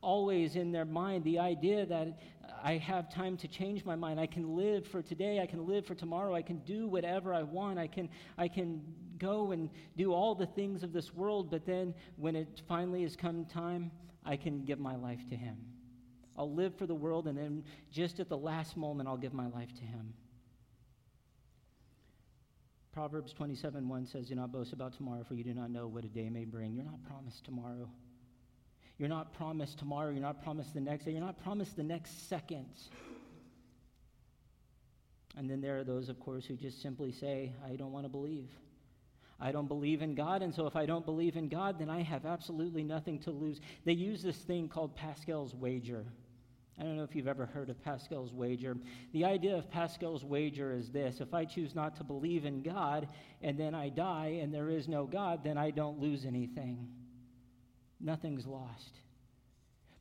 Always 0.00 0.54
in 0.54 0.70
their 0.70 0.84
mind, 0.84 1.24
the 1.24 1.40
idea 1.40 1.84
that 1.84 2.20
I 2.62 2.78
have 2.78 3.12
time 3.12 3.36
to 3.38 3.48
change 3.48 3.84
my 3.84 3.96
mind. 3.96 4.18
I 4.18 4.26
can 4.26 4.56
live 4.56 4.86
for 4.90 5.02
today. 5.02 5.40
I 5.40 5.46
can 5.46 5.66
live 5.66 5.86
for 5.86 5.94
tomorrow. 5.94 6.34
I 6.34 6.42
can 6.42 6.58
do 6.60 6.86
whatever 6.86 7.32
I 7.32 7.42
want. 7.42 7.78
I 7.78 7.86
can, 7.86 8.08
I 8.36 8.48
can 8.48 8.82
go 9.18 9.52
and 9.52 9.70
do 9.96 10.12
all 10.12 10.34
the 10.34 10.46
things 10.46 10.82
of 10.82 10.92
this 10.92 11.14
world, 11.14 11.50
but 11.50 11.66
then 11.66 11.94
when 12.16 12.36
it 12.36 12.62
finally 12.68 13.02
has 13.02 13.16
come 13.16 13.44
time, 13.44 13.90
I 14.24 14.36
can 14.36 14.64
give 14.64 14.78
my 14.78 14.96
life 14.96 15.28
to 15.30 15.36
Him. 15.36 15.56
I'll 16.36 16.52
live 16.52 16.74
for 16.76 16.86
the 16.86 16.94
world, 16.94 17.26
and 17.26 17.36
then 17.36 17.64
just 17.90 18.20
at 18.20 18.28
the 18.28 18.36
last 18.36 18.76
moment, 18.76 19.08
I'll 19.08 19.16
give 19.16 19.34
my 19.34 19.48
life 19.48 19.74
to 19.74 19.82
Him. 19.82 20.12
Proverbs 22.92 23.32
27 23.32 23.88
1 23.88 24.06
says, 24.06 24.28
Do 24.28 24.34
not 24.34 24.52
boast 24.52 24.72
about 24.72 24.92
tomorrow, 24.92 25.24
for 25.24 25.34
you 25.34 25.44
do 25.44 25.54
not 25.54 25.70
know 25.70 25.86
what 25.86 26.04
a 26.04 26.08
day 26.08 26.28
may 26.28 26.44
bring. 26.44 26.74
You're 26.74 26.84
not 26.84 27.02
promised 27.04 27.44
tomorrow. 27.44 27.88
You're 28.98 29.08
not 29.08 29.32
promised 29.32 29.78
tomorrow. 29.78 30.10
You're 30.10 30.20
not 30.20 30.42
promised 30.42 30.74
the 30.74 30.80
next 30.80 31.04
day. 31.04 31.12
You're 31.12 31.20
not 31.20 31.40
promised 31.42 31.76
the 31.76 31.84
next 31.84 32.28
second. 32.28 32.66
And 35.36 35.48
then 35.48 35.60
there 35.60 35.78
are 35.78 35.84
those, 35.84 36.08
of 36.08 36.18
course, 36.18 36.44
who 36.44 36.56
just 36.56 36.82
simply 36.82 37.12
say, 37.12 37.52
I 37.64 37.76
don't 37.76 37.92
want 37.92 38.04
to 38.04 38.08
believe. 38.08 38.50
I 39.40 39.52
don't 39.52 39.68
believe 39.68 40.02
in 40.02 40.14
God, 40.14 40.42
and 40.42 40.52
so 40.52 40.66
if 40.66 40.74
I 40.74 40.84
don't 40.84 41.04
believe 41.04 41.36
in 41.36 41.48
God, 41.48 41.78
then 41.78 41.88
I 41.88 42.02
have 42.02 42.26
absolutely 42.26 42.82
nothing 42.82 43.20
to 43.20 43.30
lose. 43.30 43.60
They 43.84 43.92
use 43.92 44.22
this 44.22 44.38
thing 44.38 44.68
called 44.68 44.96
Pascal's 44.96 45.54
wager. 45.54 46.04
I 46.78 46.84
don't 46.84 46.96
know 46.96 47.02
if 47.02 47.14
you've 47.14 47.28
ever 47.28 47.46
heard 47.46 47.70
of 47.70 47.82
Pascal's 47.82 48.32
wager. 48.32 48.76
The 49.12 49.24
idea 49.24 49.56
of 49.56 49.70
Pascal's 49.70 50.24
wager 50.24 50.72
is 50.72 50.90
this 50.90 51.20
if 51.20 51.34
I 51.34 51.44
choose 51.44 51.74
not 51.74 51.96
to 51.96 52.04
believe 52.04 52.44
in 52.44 52.62
God 52.62 53.08
and 53.42 53.58
then 53.58 53.74
I 53.74 53.88
die 53.88 54.38
and 54.40 54.54
there 54.54 54.70
is 54.70 54.86
no 54.86 55.04
God, 55.04 55.42
then 55.42 55.58
I 55.58 55.70
don't 55.70 55.98
lose 55.98 56.24
anything. 56.24 56.88
Nothing's 58.00 58.46
lost. 58.46 59.00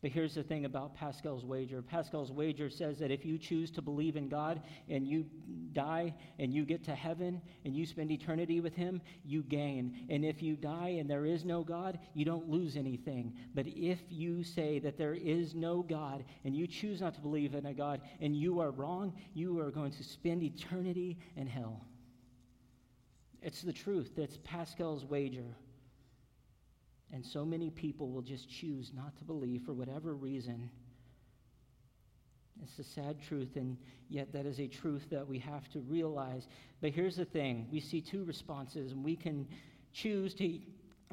But 0.07 0.13
here's 0.13 0.35
the 0.35 0.43
thing 0.43 0.63
about 0.63 0.95
Pascal's 0.95 1.43
wager 1.43 1.81
Pascal's 1.81 2.31
wager 2.31 2.69
says 2.69 2.97
that 2.99 3.11
if 3.11 3.25
you 3.25 3.37
choose 3.37 3.69
to 3.71 3.81
believe 3.81 4.15
in 4.15 4.29
God 4.29 4.61
and 4.87 5.05
you 5.05 5.25
die 5.73 6.13
and 6.39 6.53
you 6.53 6.63
get 6.63 6.81
to 6.85 6.95
heaven 6.95 7.41
and 7.65 7.75
you 7.75 7.85
spend 7.85 8.09
eternity 8.09 8.61
with 8.61 8.73
Him, 8.73 9.01
you 9.25 9.43
gain. 9.43 10.07
And 10.09 10.23
if 10.23 10.41
you 10.41 10.55
die 10.55 10.95
and 10.97 11.09
there 11.09 11.25
is 11.25 11.43
no 11.43 11.61
God, 11.61 11.99
you 12.13 12.23
don't 12.23 12.47
lose 12.47 12.77
anything. 12.77 13.33
But 13.53 13.67
if 13.67 13.99
you 14.07 14.45
say 14.45 14.79
that 14.79 14.97
there 14.97 15.13
is 15.13 15.53
no 15.53 15.81
God 15.81 16.23
and 16.45 16.55
you 16.55 16.67
choose 16.67 17.01
not 17.01 17.13
to 17.15 17.19
believe 17.19 17.53
in 17.53 17.65
a 17.65 17.73
God 17.73 17.99
and 18.21 18.33
you 18.33 18.61
are 18.61 18.71
wrong, 18.71 19.11
you 19.33 19.59
are 19.59 19.71
going 19.71 19.91
to 19.91 20.03
spend 20.05 20.41
eternity 20.41 21.17
in 21.35 21.47
hell. 21.47 21.85
It's 23.41 23.61
the 23.61 23.73
truth. 23.73 24.11
That's 24.15 24.37
Pascal's 24.45 25.03
wager. 25.03 25.57
And 27.13 27.25
so 27.25 27.45
many 27.45 27.69
people 27.69 28.09
will 28.09 28.21
just 28.21 28.49
choose 28.49 28.91
not 28.93 29.17
to 29.17 29.23
believe 29.23 29.63
for 29.65 29.73
whatever 29.73 30.13
reason. 30.13 30.69
It's 32.63 32.79
a 32.79 32.83
sad 32.83 33.21
truth, 33.21 33.55
and 33.55 33.77
yet 34.09 34.33
that 34.33 34.45
is 34.45 34.59
a 34.59 34.67
truth 34.67 35.03
that 35.11 35.27
we 35.27 35.39
have 35.39 35.69
to 35.69 35.79
realize. 35.79 36.47
But 36.81 36.91
here's 36.91 37.15
the 37.15 37.25
thing 37.25 37.67
we 37.71 37.79
see 37.79 38.01
two 38.01 38.23
responses, 38.23 38.91
and 38.91 39.03
we 39.03 39.15
can 39.15 39.47
choose 39.93 40.33
to 40.35 40.59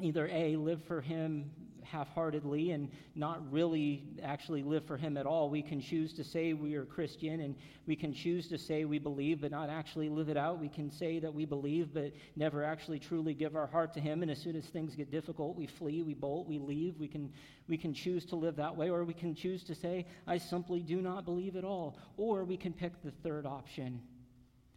either 0.01 0.27
A, 0.27 0.55
live 0.55 0.83
for 0.83 1.01
Him 1.01 1.51
half 1.85 2.13
heartedly 2.13 2.71
and 2.71 2.89
not 3.15 3.41
really 3.51 4.03
actually 4.23 4.63
live 4.63 4.83
for 4.85 4.97
Him 4.97 5.17
at 5.17 5.25
all. 5.25 5.49
We 5.49 5.61
can 5.61 5.79
choose 5.79 6.13
to 6.13 6.23
say 6.23 6.53
we 6.53 6.75
are 6.75 6.85
Christian 6.85 7.41
and 7.41 7.55
we 7.87 7.95
can 7.95 8.13
choose 8.13 8.47
to 8.49 8.57
say 8.57 8.85
we 8.85 8.99
believe 8.99 9.41
but 9.41 9.51
not 9.51 9.69
actually 9.69 10.09
live 10.09 10.29
it 10.29 10.37
out. 10.37 10.59
We 10.59 10.69
can 10.69 10.91
say 10.91 11.19
that 11.19 11.33
we 11.33 11.45
believe 11.45 11.93
but 11.93 12.11
never 12.35 12.63
actually 12.63 12.99
truly 12.99 13.33
give 13.33 13.55
our 13.55 13.67
heart 13.67 13.93
to 13.93 13.99
Him. 13.99 14.21
And 14.21 14.31
as 14.31 14.39
soon 14.39 14.55
as 14.55 14.65
things 14.65 14.95
get 14.95 15.11
difficult, 15.11 15.55
we 15.55 15.67
flee, 15.67 16.01
we 16.03 16.13
bolt, 16.13 16.47
we 16.47 16.59
leave. 16.59 16.97
We 16.99 17.07
can, 17.07 17.31
we 17.67 17.77
can 17.77 17.93
choose 17.93 18.25
to 18.25 18.35
live 18.35 18.55
that 18.57 18.75
way, 18.75 18.89
or 18.89 19.03
we 19.03 19.13
can 19.13 19.35
choose 19.35 19.63
to 19.65 19.75
say, 19.75 20.05
I 20.27 20.37
simply 20.37 20.81
do 20.81 21.01
not 21.01 21.25
believe 21.25 21.55
at 21.55 21.63
all. 21.63 21.97
Or 22.17 22.43
we 22.43 22.57
can 22.57 22.73
pick 22.73 23.01
the 23.03 23.11
third 23.11 23.45
option. 23.45 24.01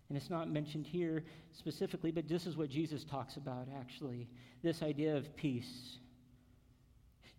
And 0.09 0.17
it's 0.17 0.31
not 0.31 0.51
mentioned 0.51 0.87
here 0.87 1.25
specifically, 1.53 2.11
but 2.11 2.29
this 2.29 2.47
is 2.47 2.57
what 2.57 2.71
Jesus 2.71 3.05
talks 3.05 3.37
about 3.37 3.69
actually 3.79 4.29
this 4.63 4.83
idea 4.83 5.17
of 5.17 5.37
peace. 5.37 5.99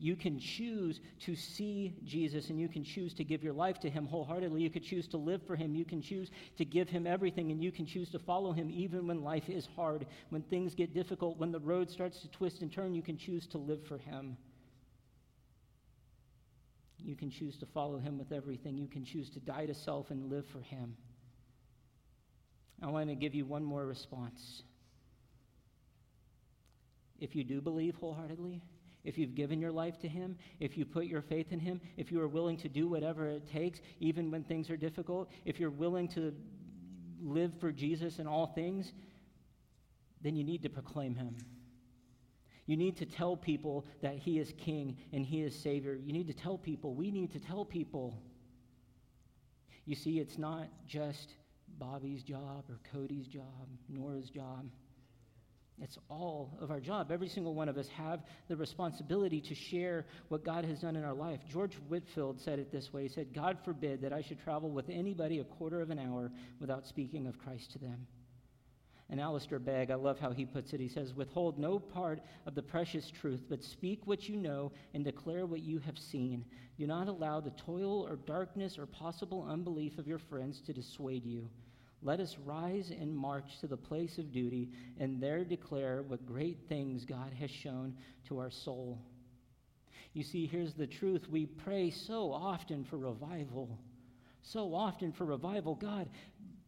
You 0.02 0.16
can 0.16 0.40
choose 0.40 1.02
to 1.26 1.36
see 1.36 1.94
Jesus 2.06 2.50
and 2.50 2.60
you 2.60 2.70
can 2.70 2.86
choose 2.86 3.14
to 3.16 3.26
give 3.26 3.44
your 3.44 3.54
life 3.54 3.82
to 3.82 3.90
him 3.90 4.06
wholeheartedly. 4.06 4.62
You 4.62 4.70
can 4.70 4.82
choose 4.82 5.08
to 5.10 5.18
live 5.18 5.42
for 5.46 5.58
him. 5.58 5.76
You 5.76 5.84
can 5.84 6.02
choose 6.02 6.32
to 6.58 6.64
give 6.64 6.88
him 6.88 7.06
everything 7.06 7.52
and 7.52 7.62
you 7.62 7.70
can 7.70 7.86
choose 7.86 8.10
to 8.12 8.20
follow 8.20 8.54
him 8.54 8.72
even 8.72 9.08
when 9.08 9.24
life 9.24 9.50
is 9.50 9.68
hard, 9.76 10.06
when 10.30 10.42
things 10.44 10.74
get 10.74 10.94
difficult, 10.94 11.38
when 11.38 11.52
the 11.52 11.60
road 11.60 11.92
starts 11.92 12.22
to 12.22 12.30
twist 12.30 12.62
and 12.62 12.72
turn. 12.72 12.94
You 12.94 13.02
can 13.02 13.18
choose 13.18 13.46
to 13.48 13.58
live 13.58 13.86
for 13.88 13.98
him. 13.98 14.38
You 16.98 17.16
can 17.18 17.30
choose 17.30 17.58
to 17.58 17.66
follow 17.66 17.98
him 17.98 18.18
with 18.18 18.32
everything. 18.32 18.78
You 18.78 18.88
can 18.88 19.04
choose 19.04 19.30
to 19.32 19.40
die 19.40 19.66
to 19.66 19.74
self 19.74 20.12
and 20.12 20.32
live 20.32 20.46
for 20.48 20.62
him. 20.62 20.96
I 22.82 22.88
want 22.88 23.10
to 23.10 23.16
give 23.16 23.36
you 23.36 23.46
one 23.46 23.66
more 23.66 23.86
response. 23.86 24.64
If 27.20 27.36
you 27.36 27.44
do 27.44 27.60
believe 27.60 27.96
wholeheartedly, 27.96 28.62
if 29.04 29.18
you've 29.18 29.36
given 29.36 29.60
your 29.60 29.72
life 29.72 30.00
to 30.00 30.08
Him, 30.08 30.38
if 30.60 30.78
you 30.78 30.86
put 30.86 31.06
your 31.06 31.22
faith 31.22 31.52
in 31.52 31.60
Him, 31.60 31.80
if 31.98 32.12
you 32.12 32.22
are 32.22 32.28
willing 32.28 32.58
to 32.58 32.70
do 32.70 32.88
whatever 32.88 33.28
it 33.28 33.48
takes, 33.50 33.80
even 34.00 34.30
when 34.32 34.44
things 34.44 34.70
are 34.70 34.78
difficult, 34.78 35.30
if 35.46 35.60
you're 35.60 35.70
willing 35.70 36.08
to 36.10 36.34
live 37.22 37.52
for 37.60 37.72
Jesus 37.72 38.20
in 38.20 38.28
all 38.28 38.48
things, 38.48 38.94
then 40.22 40.36
you 40.36 40.44
need 40.44 40.64
to 40.64 40.70
proclaim 40.70 41.16
Him. 41.16 41.36
You 42.66 42.78
need 42.78 42.98
to 42.98 43.06
tell 43.06 43.36
people 43.36 43.86
that 44.02 44.16
He 44.16 44.38
is 44.38 44.54
King 44.58 44.98
and 45.12 45.26
He 45.26 45.42
is 45.42 45.56
Savior. 45.56 45.96
You 45.96 46.14
need 46.14 46.28
to 46.28 46.34
tell 46.34 46.58
people, 46.58 46.94
we 46.94 47.10
need 47.10 47.32
to 47.32 47.40
tell 47.40 47.66
people. 47.66 48.22
You 49.86 49.96
see, 49.96 50.20
it's 50.20 50.38
not 50.38 50.68
just 50.86 51.34
Bobby's 51.80 52.22
job 52.22 52.66
or 52.70 52.80
Cody's 52.92 53.28
job, 53.28 53.68
Nora's 53.88 54.30
job. 54.30 54.66
It's 55.82 55.98
all 56.10 56.58
of 56.60 56.72
our 56.72 56.80
job. 56.80 57.12
Every 57.12 57.30
single 57.30 57.54
one 57.54 57.70
of 57.70 57.78
us 57.78 57.88
have 57.90 58.22
the 58.48 58.56
responsibility 58.56 59.40
to 59.42 59.56
share 59.56 60.06
what 60.28 60.44
God 60.44 60.66
has 60.66 60.80
done 60.80 60.96
in 60.96 61.04
our 61.04 61.14
life. 61.14 61.40
George 61.50 61.76
Whitefield 61.88 62.40
said 62.40 62.60
it 62.60 62.72
this 62.72 62.92
way. 62.92 63.04
He 63.04 63.10
said, 63.10 63.34
God 63.34 63.58
forbid 63.64 64.02
that 64.02 64.14
I 64.14 64.22
should 64.22 64.40
travel 64.40 64.70
with 64.70 64.90
anybody 64.90 65.40
a 65.40 65.44
quarter 65.44 65.82
of 65.82 65.90
an 65.90 66.00
hour 66.00 66.32
without 66.60 66.86
speaking 66.86 67.28
of 67.28 67.40
Christ 67.40 67.72
to 67.72 67.80
them. 67.80 68.08
And 69.12 69.20
Alistair 69.20 69.58
Begg, 69.58 69.90
I 69.90 69.96
love 69.96 70.20
how 70.20 70.32
he 70.32 70.46
puts 70.46 70.72
it. 70.74 70.80
He 70.80 70.88
says, 70.88 71.16
Withhold 71.16 71.58
no 71.58 71.80
part 71.80 72.22
of 72.46 72.54
the 72.54 72.62
precious 72.62 73.10
truth, 73.10 73.46
but 73.50 73.64
speak 73.64 74.06
what 74.06 74.30
you 74.30 74.36
know 74.36 74.72
and 74.94 75.04
declare 75.04 75.48
what 75.48 75.62
you 75.62 75.80
have 75.80 75.98
seen. 75.98 76.46
Do 76.78 76.86
not 76.86 77.08
allow 77.08 77.40
the 77.40 77.50
toil 77.52 78.06
or 78.08 78.18
darkness 78.18 78.78
or 78.78 78.86
possible 78.86 79.48
unbelief 79.50 79.98
of 79.98 80.08
your 80.08 80.20
friends 80.20 80.62
to 80.62 80.74
dissuade 80.74 81.26
you. 81.26 81.50
Let 82.02 82.20
us 82.20 82.38
rise 82.46 82.92
and 82.92 83.16
march 83.16 83.60
to 83.60 83.68
the 83.68 83.78
place 83.78 84.18
of 84.18 84.32
duty 84.32 84.70
and 85.00 85.22
there 85.22 85.44
declare 85.44 86.02
what 86.04 86.26
great 86.26 86.58
things 86.70 87.04
God 87.04 87.34
has 87.34 87.52
shown 87.52 87.96
to 88.28 88.40
our 88.40 88.50
soul. 88.50 89.02
You 90.14 90.24
see, 90.24 90.48
here's 90.48 90.74
the 90.74 90.88
truth. 90.88 91.28
We 91.30 91.46
pray 91.46 91.92
so 91.92 92.32
often 92.32 92.86
for 92.86 92.98
revival. 92.98 93.80
So 94.42 94.74
often 94.74 95.12
for 95.12 95.26
revival. 95.26 95.76
God, 95.76 96.10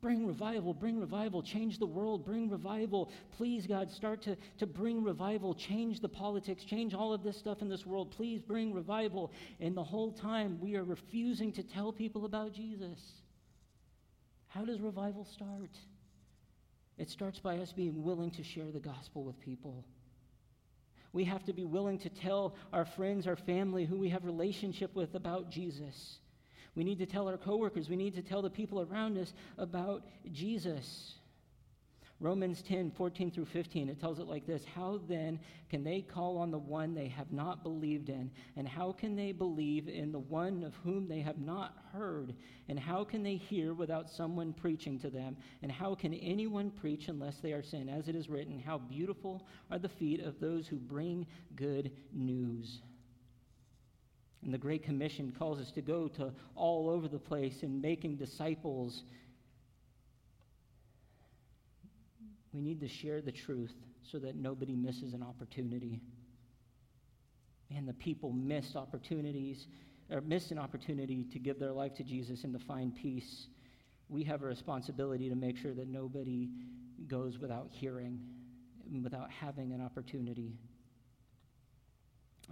bring 0.02 0.28
revival, 0.28 0.74
bring 0.74 1.00
revival, 1.00 1.42
change 1.42 1.80
the 1.80 1.86
world, 1.86 2.26
bring 2.26 2.50
revival. 2.50 3.10
Please, 3.38 3.66
God, 3.66 3.90
start 3.90 4.22
to, 4.24 4.36
to 4.58 4.68
bring 4.68 5.02
revival, 5.02 5.56
change 5.56 6.02
the 6.02 6.10
politics, 6.10 6.66
change 6.66 6.94
all 6.94 7.14
of 7.14 7.24
this 7.24 7.38
stuff 7.38 7.62
in 7.62 7.70
this 7.70 7.86
world. 7.86 8.12
Please 8.12 8.42
bring 8.42 8.74
revival. 8.74 9.32
And 9.62 9.76
the 9.76 9.84
whole 9.84 10.12
time 10.12 10.60
we 10.60 10.76
are 10.76 10.84
refusing 10.84 11.54
to 11.54 11.64
tell 11.64 11.94
people 11.94 12.26
about 12.26 12.54
Jesus. 12.54 13.21
How 14.54 14.66
does 14.66 14.82
revival 14.82 15.24
start? 15.24 15.78
It 16.98 17.10
starts 17.10 17.40
by 17.40 17.60
us 17.60 17.72
being 17.72 18.04
willing 18.04 18.32
to 18.32 18.44
share 18.44 18.70
the 18.70 18.82
gospel 18.82 19.24
with 19.24 19.40
people. 19.40 19.86
We 21.14 21.24
have 21.24 21.46
to 21.46 21.54
be 21.54 21.64
willing 21.64 21.98
to 22.00 22.10
tell 22.10 22.56
our 22.74 22.84
friends, 22.84 23.28
our 23.28 23.38
family, 23.38 23.86
who 23.86 23.98
we 23.98 24.10
have 24.10 24.26
relationship 24.26 24.94
with 24.94 25.16
about 25.16 25.50
Jesus. 25.50 26.20
We 26.76 26.84
need 26.84 27.00
to 27.00 27.06
tell 27.06 27.30
our 27.30 27.38
coworkers, 27.38 27.90
we 27.90 27.96
need 27.96 28.14
to 28.16 28.22
tell 28.22 28.42
the 28.42 28.50
people 28.50 28.82
around 28.82 29.18
us 29.18 29.34
about 29.58 30.06
Jesus. 30.34 31.16
Romans 32.22 32.62
10, 32.62 32.92
14 32.92 33.32
through 33.32 33.46
15, 33.46 33.90
it 33.90 34.00
tells 34.00 34.20
it 34.20 34.28
like 34.28 34.46
this 34.46 34.64
How 34.64 35.02
then 35.10 35.40
can 35.72 35.84
they 35.84 36.02
call 36.02 36.38
on 36.38 36.52
the 36.52 36.60
one 36.60 36.94
they 36.94 37.08
have 37.08 37.32
not 37.32 37.64
believed 37.64 38.10
in? 38.10 38.30
And 38.56 38.68
how 38.68 38.92
can 38.92 39.16
they 39.16 39.32
believe 39.32 39.90
in 39.90 40.12
the 40.12 40.20
one 40.20 40.64
of 40.64 40.76
whom 40.84 41.08
they 41.08 41.22
have 41.22 41.40
not 41.40 41.74
heard? 41.92 42.36
And 42.70 42.80
how 42.80 43.04
can 43.04 43.24
they 43.24 43.38
hear 43.38 43.74
without 43.74 44.08
someone 44.08 44.54
preaching 44.54 45.00
to 45.00 45.10
them? 45.10 45.36
And 45.64 45.72
how 45.72 45.96
can 45.96 46.14
anyone 46.14 46.70
preach 46.70 47.08
unless 47.08 47.40
they 47.40 47.54
are 47.54 47.64
sent? 47.64 47.90
As 47.90 48.08
it 48.08 48.16
is 48.16 48.30
written, 48.30 48.60
How 48.60 48.78
beautiful 48.78 49.48
are 49.72 49.80
the 49.80 49.90
feet 49.90 50.22
of 50.22 50.40
those 50.40 50.68
who 50.68 50.76
bring 50.76 51.26
good 51.56 51.92
news. 52.14 52.82
And 54.44 54.54
the 54.54 54.60
Great 54.60 54.84
Commission 54.84 55.34
calls 55.38 55.60
us 55.60 55.72
to 55.72 55.82
go 55.82 56.08
to 56.10 56.32
all 56.56 56.90
over 56.90 57.08
the 57.08 57.20
place 57.20 57.64
and 57.64 57.82
making 57.82 58.18
disciples 58.18 59.04
We 62.54 62.62
need 62.62 62.80
to 62.82 62.88
share 62.88 63.22
the 63.22 63.32
truth 63.32 63.74
so 64.04 64.20
that 64.20 64.36
nobody 64.36 64.76
misses 64.76 65.14
an 65.14 65.24
opportunity. 65.24 66.02
And 67.76 67.88
the 67.88 67.94
people 67.94 68.32
missed 68.32 68.76
opportunities, 68.76 69.68
or 70.10 70.22
missed 70.22 70.52
an 70.52 70.60
opportunity 70.60 71.24
to 71.32 71.40
give 71.40 71.60
their 71.60 71.72
life 71.72 71.94
to 71.96 72.04
Jesus 72.04 72.44
and 72.44 72.52
to 72.54 72.60
find 72.60 72.94
peace. 72.94 73.48
We 74.10 74.24
have 74.26 74.44
a 74.44 74.46
responsibility 74.46 75.30
to 75.30 75.36
make 75.36 75.58
sure 75.58 75.74
that 75.74 75.88
nobody 75.88 76.50
goes 77.08 77.40
without 77.40 77.70
hearing, 77.72 78.20
without 79.02 79.32
having 79.32 79.72
an 79.72 79.82
opportunity. 79.82 80.58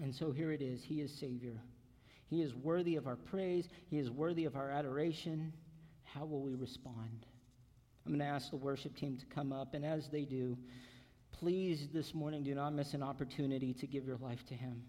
And 0.02 0.16
so 0.16 0.32
here 0.32 0.52
it 0.52 0.62
is 0.62 0.84
He 0.84 1.02
is 1.02 1.14
Savior. 1.14 1.62
He 2.28 2.42
is 2.42 2.54
worthy 2.56 2.96
of 2.96 3.08
our 3.08 3.18
praise, 3.18 3.68
He 3.90 3.98
is 3.98 4.10
worthy 4.10 4.46
of 4.46 4.56
our 4.56 4.70
adoration. 4.70 5.52
How 6.04 6.26
will 6.26 6.42
we 6.42 6.56
respond? 6.56 7.26
I'm 8.10 8.18
going 8.18 8.28
to 8.28 8.34
ask 8.34 8.50
the 8.50 8.58
worship 8.58 8.96
team 8.96 9.18
to 9.18 9.26
come 9.28 9.54
up, 9.54 9.76
and 9.76 9.86
as 9.86 10.10
they 10.10 10.24
do, 10.24 10.58
please 11.32 11.90
this 11.94 12.16
morning 12.16 12.42
do 12.42 12.56
not 12.56 12.74
miss 12.74 12.96
an 12.96 13.04
opportunity 13.04 13.72
to 13.72 13.86
give 13.86 14.08
your 14.08 14.18
life 14.18 14.44
to 14.48 14.56
Him. 14.56 14.82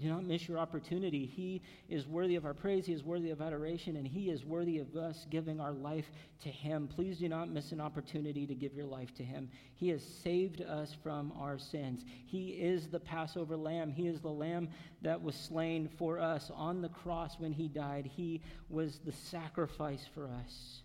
Do 0.00 0.08
not 0.08 0.24
miss 0.24 0.48
your 0.48 0.58
opportunity. 0.58 1.26
He 1.26 1.62
is 1.88 2.08
worthy 2.08 2.34
of 2.34 2.44
our 2.44 2.54
praise. 2.54 2.86
He 2.86 2.92
is 2.92 3.04
worthy 3.04 3.30
of 3.30 3.40
adoration, 3.40 3.94
and 3.94 4.04
He 4.04 4.30
is 4.30 4.44
worthy 4.44 4.78
of 4.78 4.96
us 4.96 5.28
giving 5.30 5.60
our 5.60 5.70
life 5.70 6.10
to 6.42 6.48
Him. 6.48 6.88
Please 6.88 7.18
do 7.18 7.28
not 7.28 7.48
miss 7.48 7.70
an 7.70 7.80
opportunity 7.80 8.44
to 8.44 8.54
give 8.56 8.74
your 8.74 8.86
life 8.86 9.14
to 9.14 9.22
Him. 9.22 9.48
He 9.76 9.90
has 9.90 10.02
saved 10.02 10.62
us 10.62 10.96
from 11.04 11.32
our 11.38 11.56
sins. 11.56 12.04
He 12.26 12.48
is 12.48 12.88
the 12.88 12.98
Passover 12.98 13.56
lamb. 13.56 13.92
He 13.92 14.08
is 14.08 14.20
the 14.20 14.28
lamb 14.28 14.70
that 15.02 15.22
was 15.22 15.36
slain 15.36 15.88
for 15.98 16.18
us 16.18 16.50
on 16.52 16.82
the 16.82 16.88
cross 16.88 17.36
when 17.38 17.52
He 17.52 17.68
died. 17.68 18.10
He 18.12 18.42
was 18.68 18.98
the 18.98 19.12
sacrifice 19.12 20.04
for 20.12 20.28
us. 20.28 20.82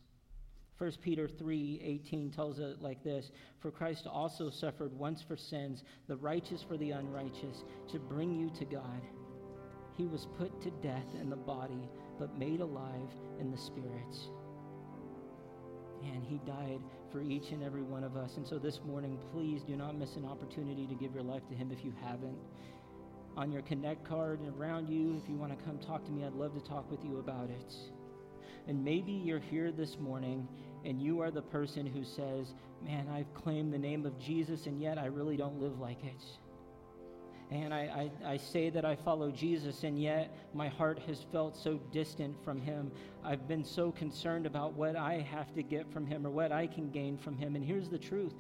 1 0.78 0.92
Peter 1.02 1.28
3:18 1.28 2.32
tells 2.32 2.60
it 2.60 2.82
like 2.82 3.04
this, 3.04 3.32
"For 3.60 3.72
Christ 3.72 4.08
also 4.08 4.50
suffered 4.50 4.98
once 4.98 5.22
for 5.22 5.38
sins, 5.38 5.84
the 6.08 6.18
righteous 6.18 6.64
for 6.64 6.78
the 6.78 6.92
unrighteous, 6.92 7.64
to 7.90 8.00
bring 8.00 8.34
you 8.34 8.50
to 8.52 8.66
God. 8.66 9.02
He 9.96 10.08
was 10.08 10.26
put 10.38 10.60
to 10.62 10.72
death 10.72 11.14
in 11.16 11.30
the 11.30 11.36
body, 11.36 11.90
but 12.18 12.38
made 12.38 12.60
alive 12.60 13.14
in 13.40 13.52
the 13.52 13.58
spirit." 13.58 14.30
And 16.04 16.24
he 16.26 16.40
died 16.40 16.82
for 17.12 17.22
each 17.22 17.52
and 17.52 17.64
every 17.64 17.84
one 17.84 18.04
of 18.04 18.18
us. 18.18 18.36
And 18.38 18.46
so 18.46 18.60
this 18.60 18.84
morning, 18.84 19.18
please 19.32 19.64
do 19.64 19.78
not 19.78 19.96
miss 19.96 20.18
an 20.18 20.26
opportunity 20.26 20.86
to 20.88 20.96
give 20.96 21.14
your 21.14 21.24
life 21.24 21.48
to 21.48 21.56
him 21.56 21.72
if 21.72 21.86
you 21.86 21.92
haven't. 21.92 22.38
On 23.38 23.52
your 23.52 23.62
connect 23.62 24.04
card 24.04 24.42
and 24.42 24.54
around 24.60 24.90
you, 24.90 25.16
if 25.16 25.30
you 25.30 25.38
want 25.38 25.58
to 25.58 25.66
come 25.66 25.78
talk 25.80 26.04
to 26.04 26.12
me, 26.12 26.26
I'd 26.26 26.34
love 26.34 26.54
to 26.56 26.62
talk 26.62 26.90
with 26.92 27.06
you 27.06 27.20
about 27.20 27.50
it. 27.50 27.76
And 28.68 28.84
maybe 28.84 29.12
you're 29.12 29.40
here 29.40 29.72
this 29.72 29.98
morning 30.00 30.48
and 30.86 31.02
you 31.02 31.22
are 31.22 31.32
the 31.32 31.42
person 31.42 31.86
who 31.86 32.04
says, 32.04 32.54
Man, 32.84 33.08
I've 33.10 33.34
claimed 33.34 33.74
the 33.74 33.78
name 33.78 34.06
of 34.06 34.20
Jesus, 34.20 34.66
and 34.66 34.82
yet 34.82 34.98
I 34.98 35.06
really 35.06 35.38
don't 35.38 35.62
live 35.62 35.80
like 35.80 36.04
it. 36.04 36.22
And 37.50 37.74
I, 37.74 38.10
I, 38.26 38.32
I, 38.34 38.38
say 38.38 38.70
that 38.72 38.84
I 38.84 38.96
follow 38.96 39.32
Jesus, 39.32 39.84
and 39.84 40.02
yet 40.02 40.36
my 40.54 40.68
heart 40.68 41.00
has 41.08 41.24
felt 41.32 41.56
so 41.56 41.80
distant 41.92 42.36
from 42.44 42.60
him. 42.60 42.92
I've 43.24 43.48
been 43.48 43.64
so 43.64 43.92
concerned 43.92 44.46
about 44.46 44.74
what 44.74 44.96
I 44.96 45.26
have 45.32 45.54
to 45.54 45.64
get 45.64 45.92
from 45.94 46.06
him 46.06 46.26
or 46.26 46.32
what 46.32 46.52
I 46.52 46.68
can 46.68 46.90
gain 46.90 47.18
from 47.18 47.38
him. 47.38 47.56
And 47.56 47.64
here's 47.64 47.90
the 47.90 47.98
truth 47.98 48.34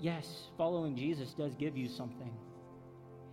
yes, 0.00 0.48
following 0.56 0.96
Jesus 0.96 1.34
does 1.34 1.54
give 1.54 1.76
you 1.76 1.88
something. 1.88 2.32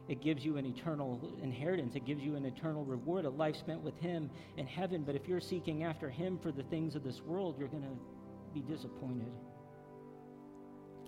It 0.09 0.23
gives 0.23 0.43
you 0.43 0.57
an 0.57 0.65
eternal 0.65 1.21
inheritance. 1.43 1.93
It 1.95 2.03
gives 2.03 2.23
you 2.23 2.35
an 2.35 2.43
eternal 2.43 2.83
reward, 2.83 3.25
a 3.25 3.29
life 3.29 3.55
spent 3.55 3.81
with 3.81 3.95
Him 3.99 4.31
in 4.57 4.65
heaven. 4.65 5.03
But 5.03 5.15
if 5.15 5.27
you're 5.27 5.39
seeking 5.39 5.83
after 5.83 6.09
Him 6.09 6.39
for 6.41 6.51
the 6.51 6.63
things 6.63 6.95
of 6.95 7.03
this 7.03 7.21
world, 7.21 7.57
you're 7.59 7.67
going 7.67 7.83
to 7.83 7.97
be 8.51 8.61
disappointed. 8.61 9.31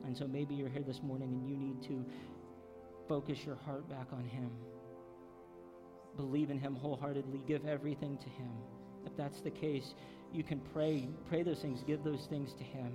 And 0.06 0.16
so 0.16 0.28
maybe 0.28 0.54
you're 0.54 0.70
here 0.70 0.84
this 0.84 1.02
morning 1.02 1.30
and 1.34 1.50
you 1.50 1.58
need 1.58 1.82
to 1.88 2.06
focus 3.10 3.40
your 3.44 3.56
heart 3.56 3.90
back 3.90 4.06
on 4.14 4.24
Him. 4.24 4.52
Believe 6.16 6.52
in 6.52 6.60
Him 6.60 6.76
wholeheartedly. 6.76 7.42
Give 7.48 7.66
everything 7.66 8.20
to 8.20 8.30
Him. 8.30 8.52
If 9.08 9.18
that's 9.18 9.42
the 9.42 9.50
case, 9.50 9.96
you 10.32 10.44
can 10.44 10.60
pray. 10.74 11.10
Pray 11.28 11.42
those 11.42 11.60
things. 11.60 11.84
Give 11.88 12.04
those 12.04 12.28
things 12.30 12.54
to 12.54 12.64
Him. 12.64 12.94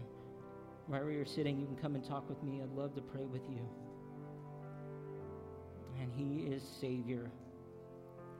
Wherever 0.87 1.11
you're 1.11 1.27
sitting, 1.27 1.59
you 1.59 1.67
can 1.67 1.77
come 1.77 1.97
and 1.97 2.05
talk 2.05 2.29
with 2.29 2.41
me. 2.45 2.61
I'd 2.63 2.71
love 2.71 2.95
to 2.95 3.01
pray 3.01 3.25
with 3.25 3.43
you 3.51 3.69
and 6.07 6.15
He 6.15 6.47
is 6.53 6.63
Savior. 6.81 7.31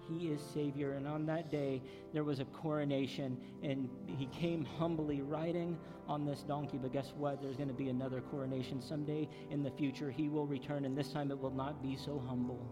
He 0.09 0.29
is 0.29 0.41
Savior. 0.55 0.93
And 0.93 1.07
on 1.07 1.27
that 1.27 1.51
day, 1.51 1.83
there 2.13 2.25
was 2.25 2.41
a 2.41 2.45
coronation, 2.47 3.37
and 3.63 3.89
He 4.07 4.27
came 4.27 4.65
humbly 4.65 5.23
riding 5.23 5.79
on 6.09 6.25
this 6.25 6.43
donkey. 6.43 6.79
But 6.79 6.93
guess 6.93 7.13
what? 7.17 7.43
There's 7.43 7.57
going 7.57 7.69
to 7.69 7.75
be 7.75 7.89
another 7.89 8.21
coronation 8.21 8.81
someday 8.81 9.29
in 9.51 9.63
the 9.63 9.71
future. 9.71 10.11
He 10.11 10.29
will 10.29 10.47
return, 10.47 10.85
and 10.85 10.97
this 10.97 11.13
time 11.13 11.31
it 11.31 11.39
will 11.39 11.51
not 11.51 11.83
be 11.83 11.97
so 11.97 12.23
humble. 12.27 12.65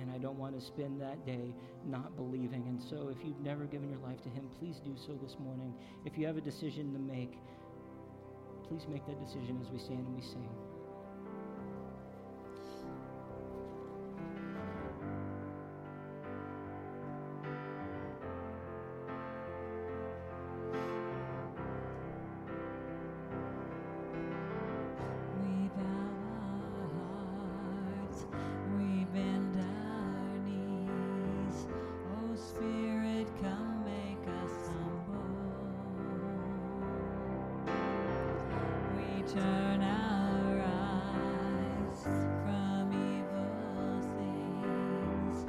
And 0.00 0.10
I 0.10 0.18
don't 0.18 0.38
want 0.38 0.58
to 0.58 0.64
spend 0.64 1.00
that 1.00 1.24
day 1.24 1.54
not 1.86 2.16
believing. 2.16 2.64
And 2.66 2.82
so, 2.82 3.14
if 3.16 3.24
you've 3.24 3.40
never 3.40 3.64
given 3.64 3.88
your 3.88 4.00
life 4.00 4.20
to 4.22 4.28
Him, 4.30 4.48
please 4.58 4.80
do 4.84 4.94
so 4.96 5.18
this 5.22 5.36
morning. 5.38 5.74
If 6.04 6.18
you 6.18 6.26
have 6.26 6.36
a 6.36 6.40
decision 6.40 6.92
to 6.92 6.98
make, 6.98 7.38
please 8.68 8.86
make 8.90 9.06
that 9.06 9.20
decision 9.24 9.60
as 9.62 9.70
we 9.70 9.78
stand 9.78 10.06
and 10.06 10.16
we 10.16 10.22
sing. 10.22 10.48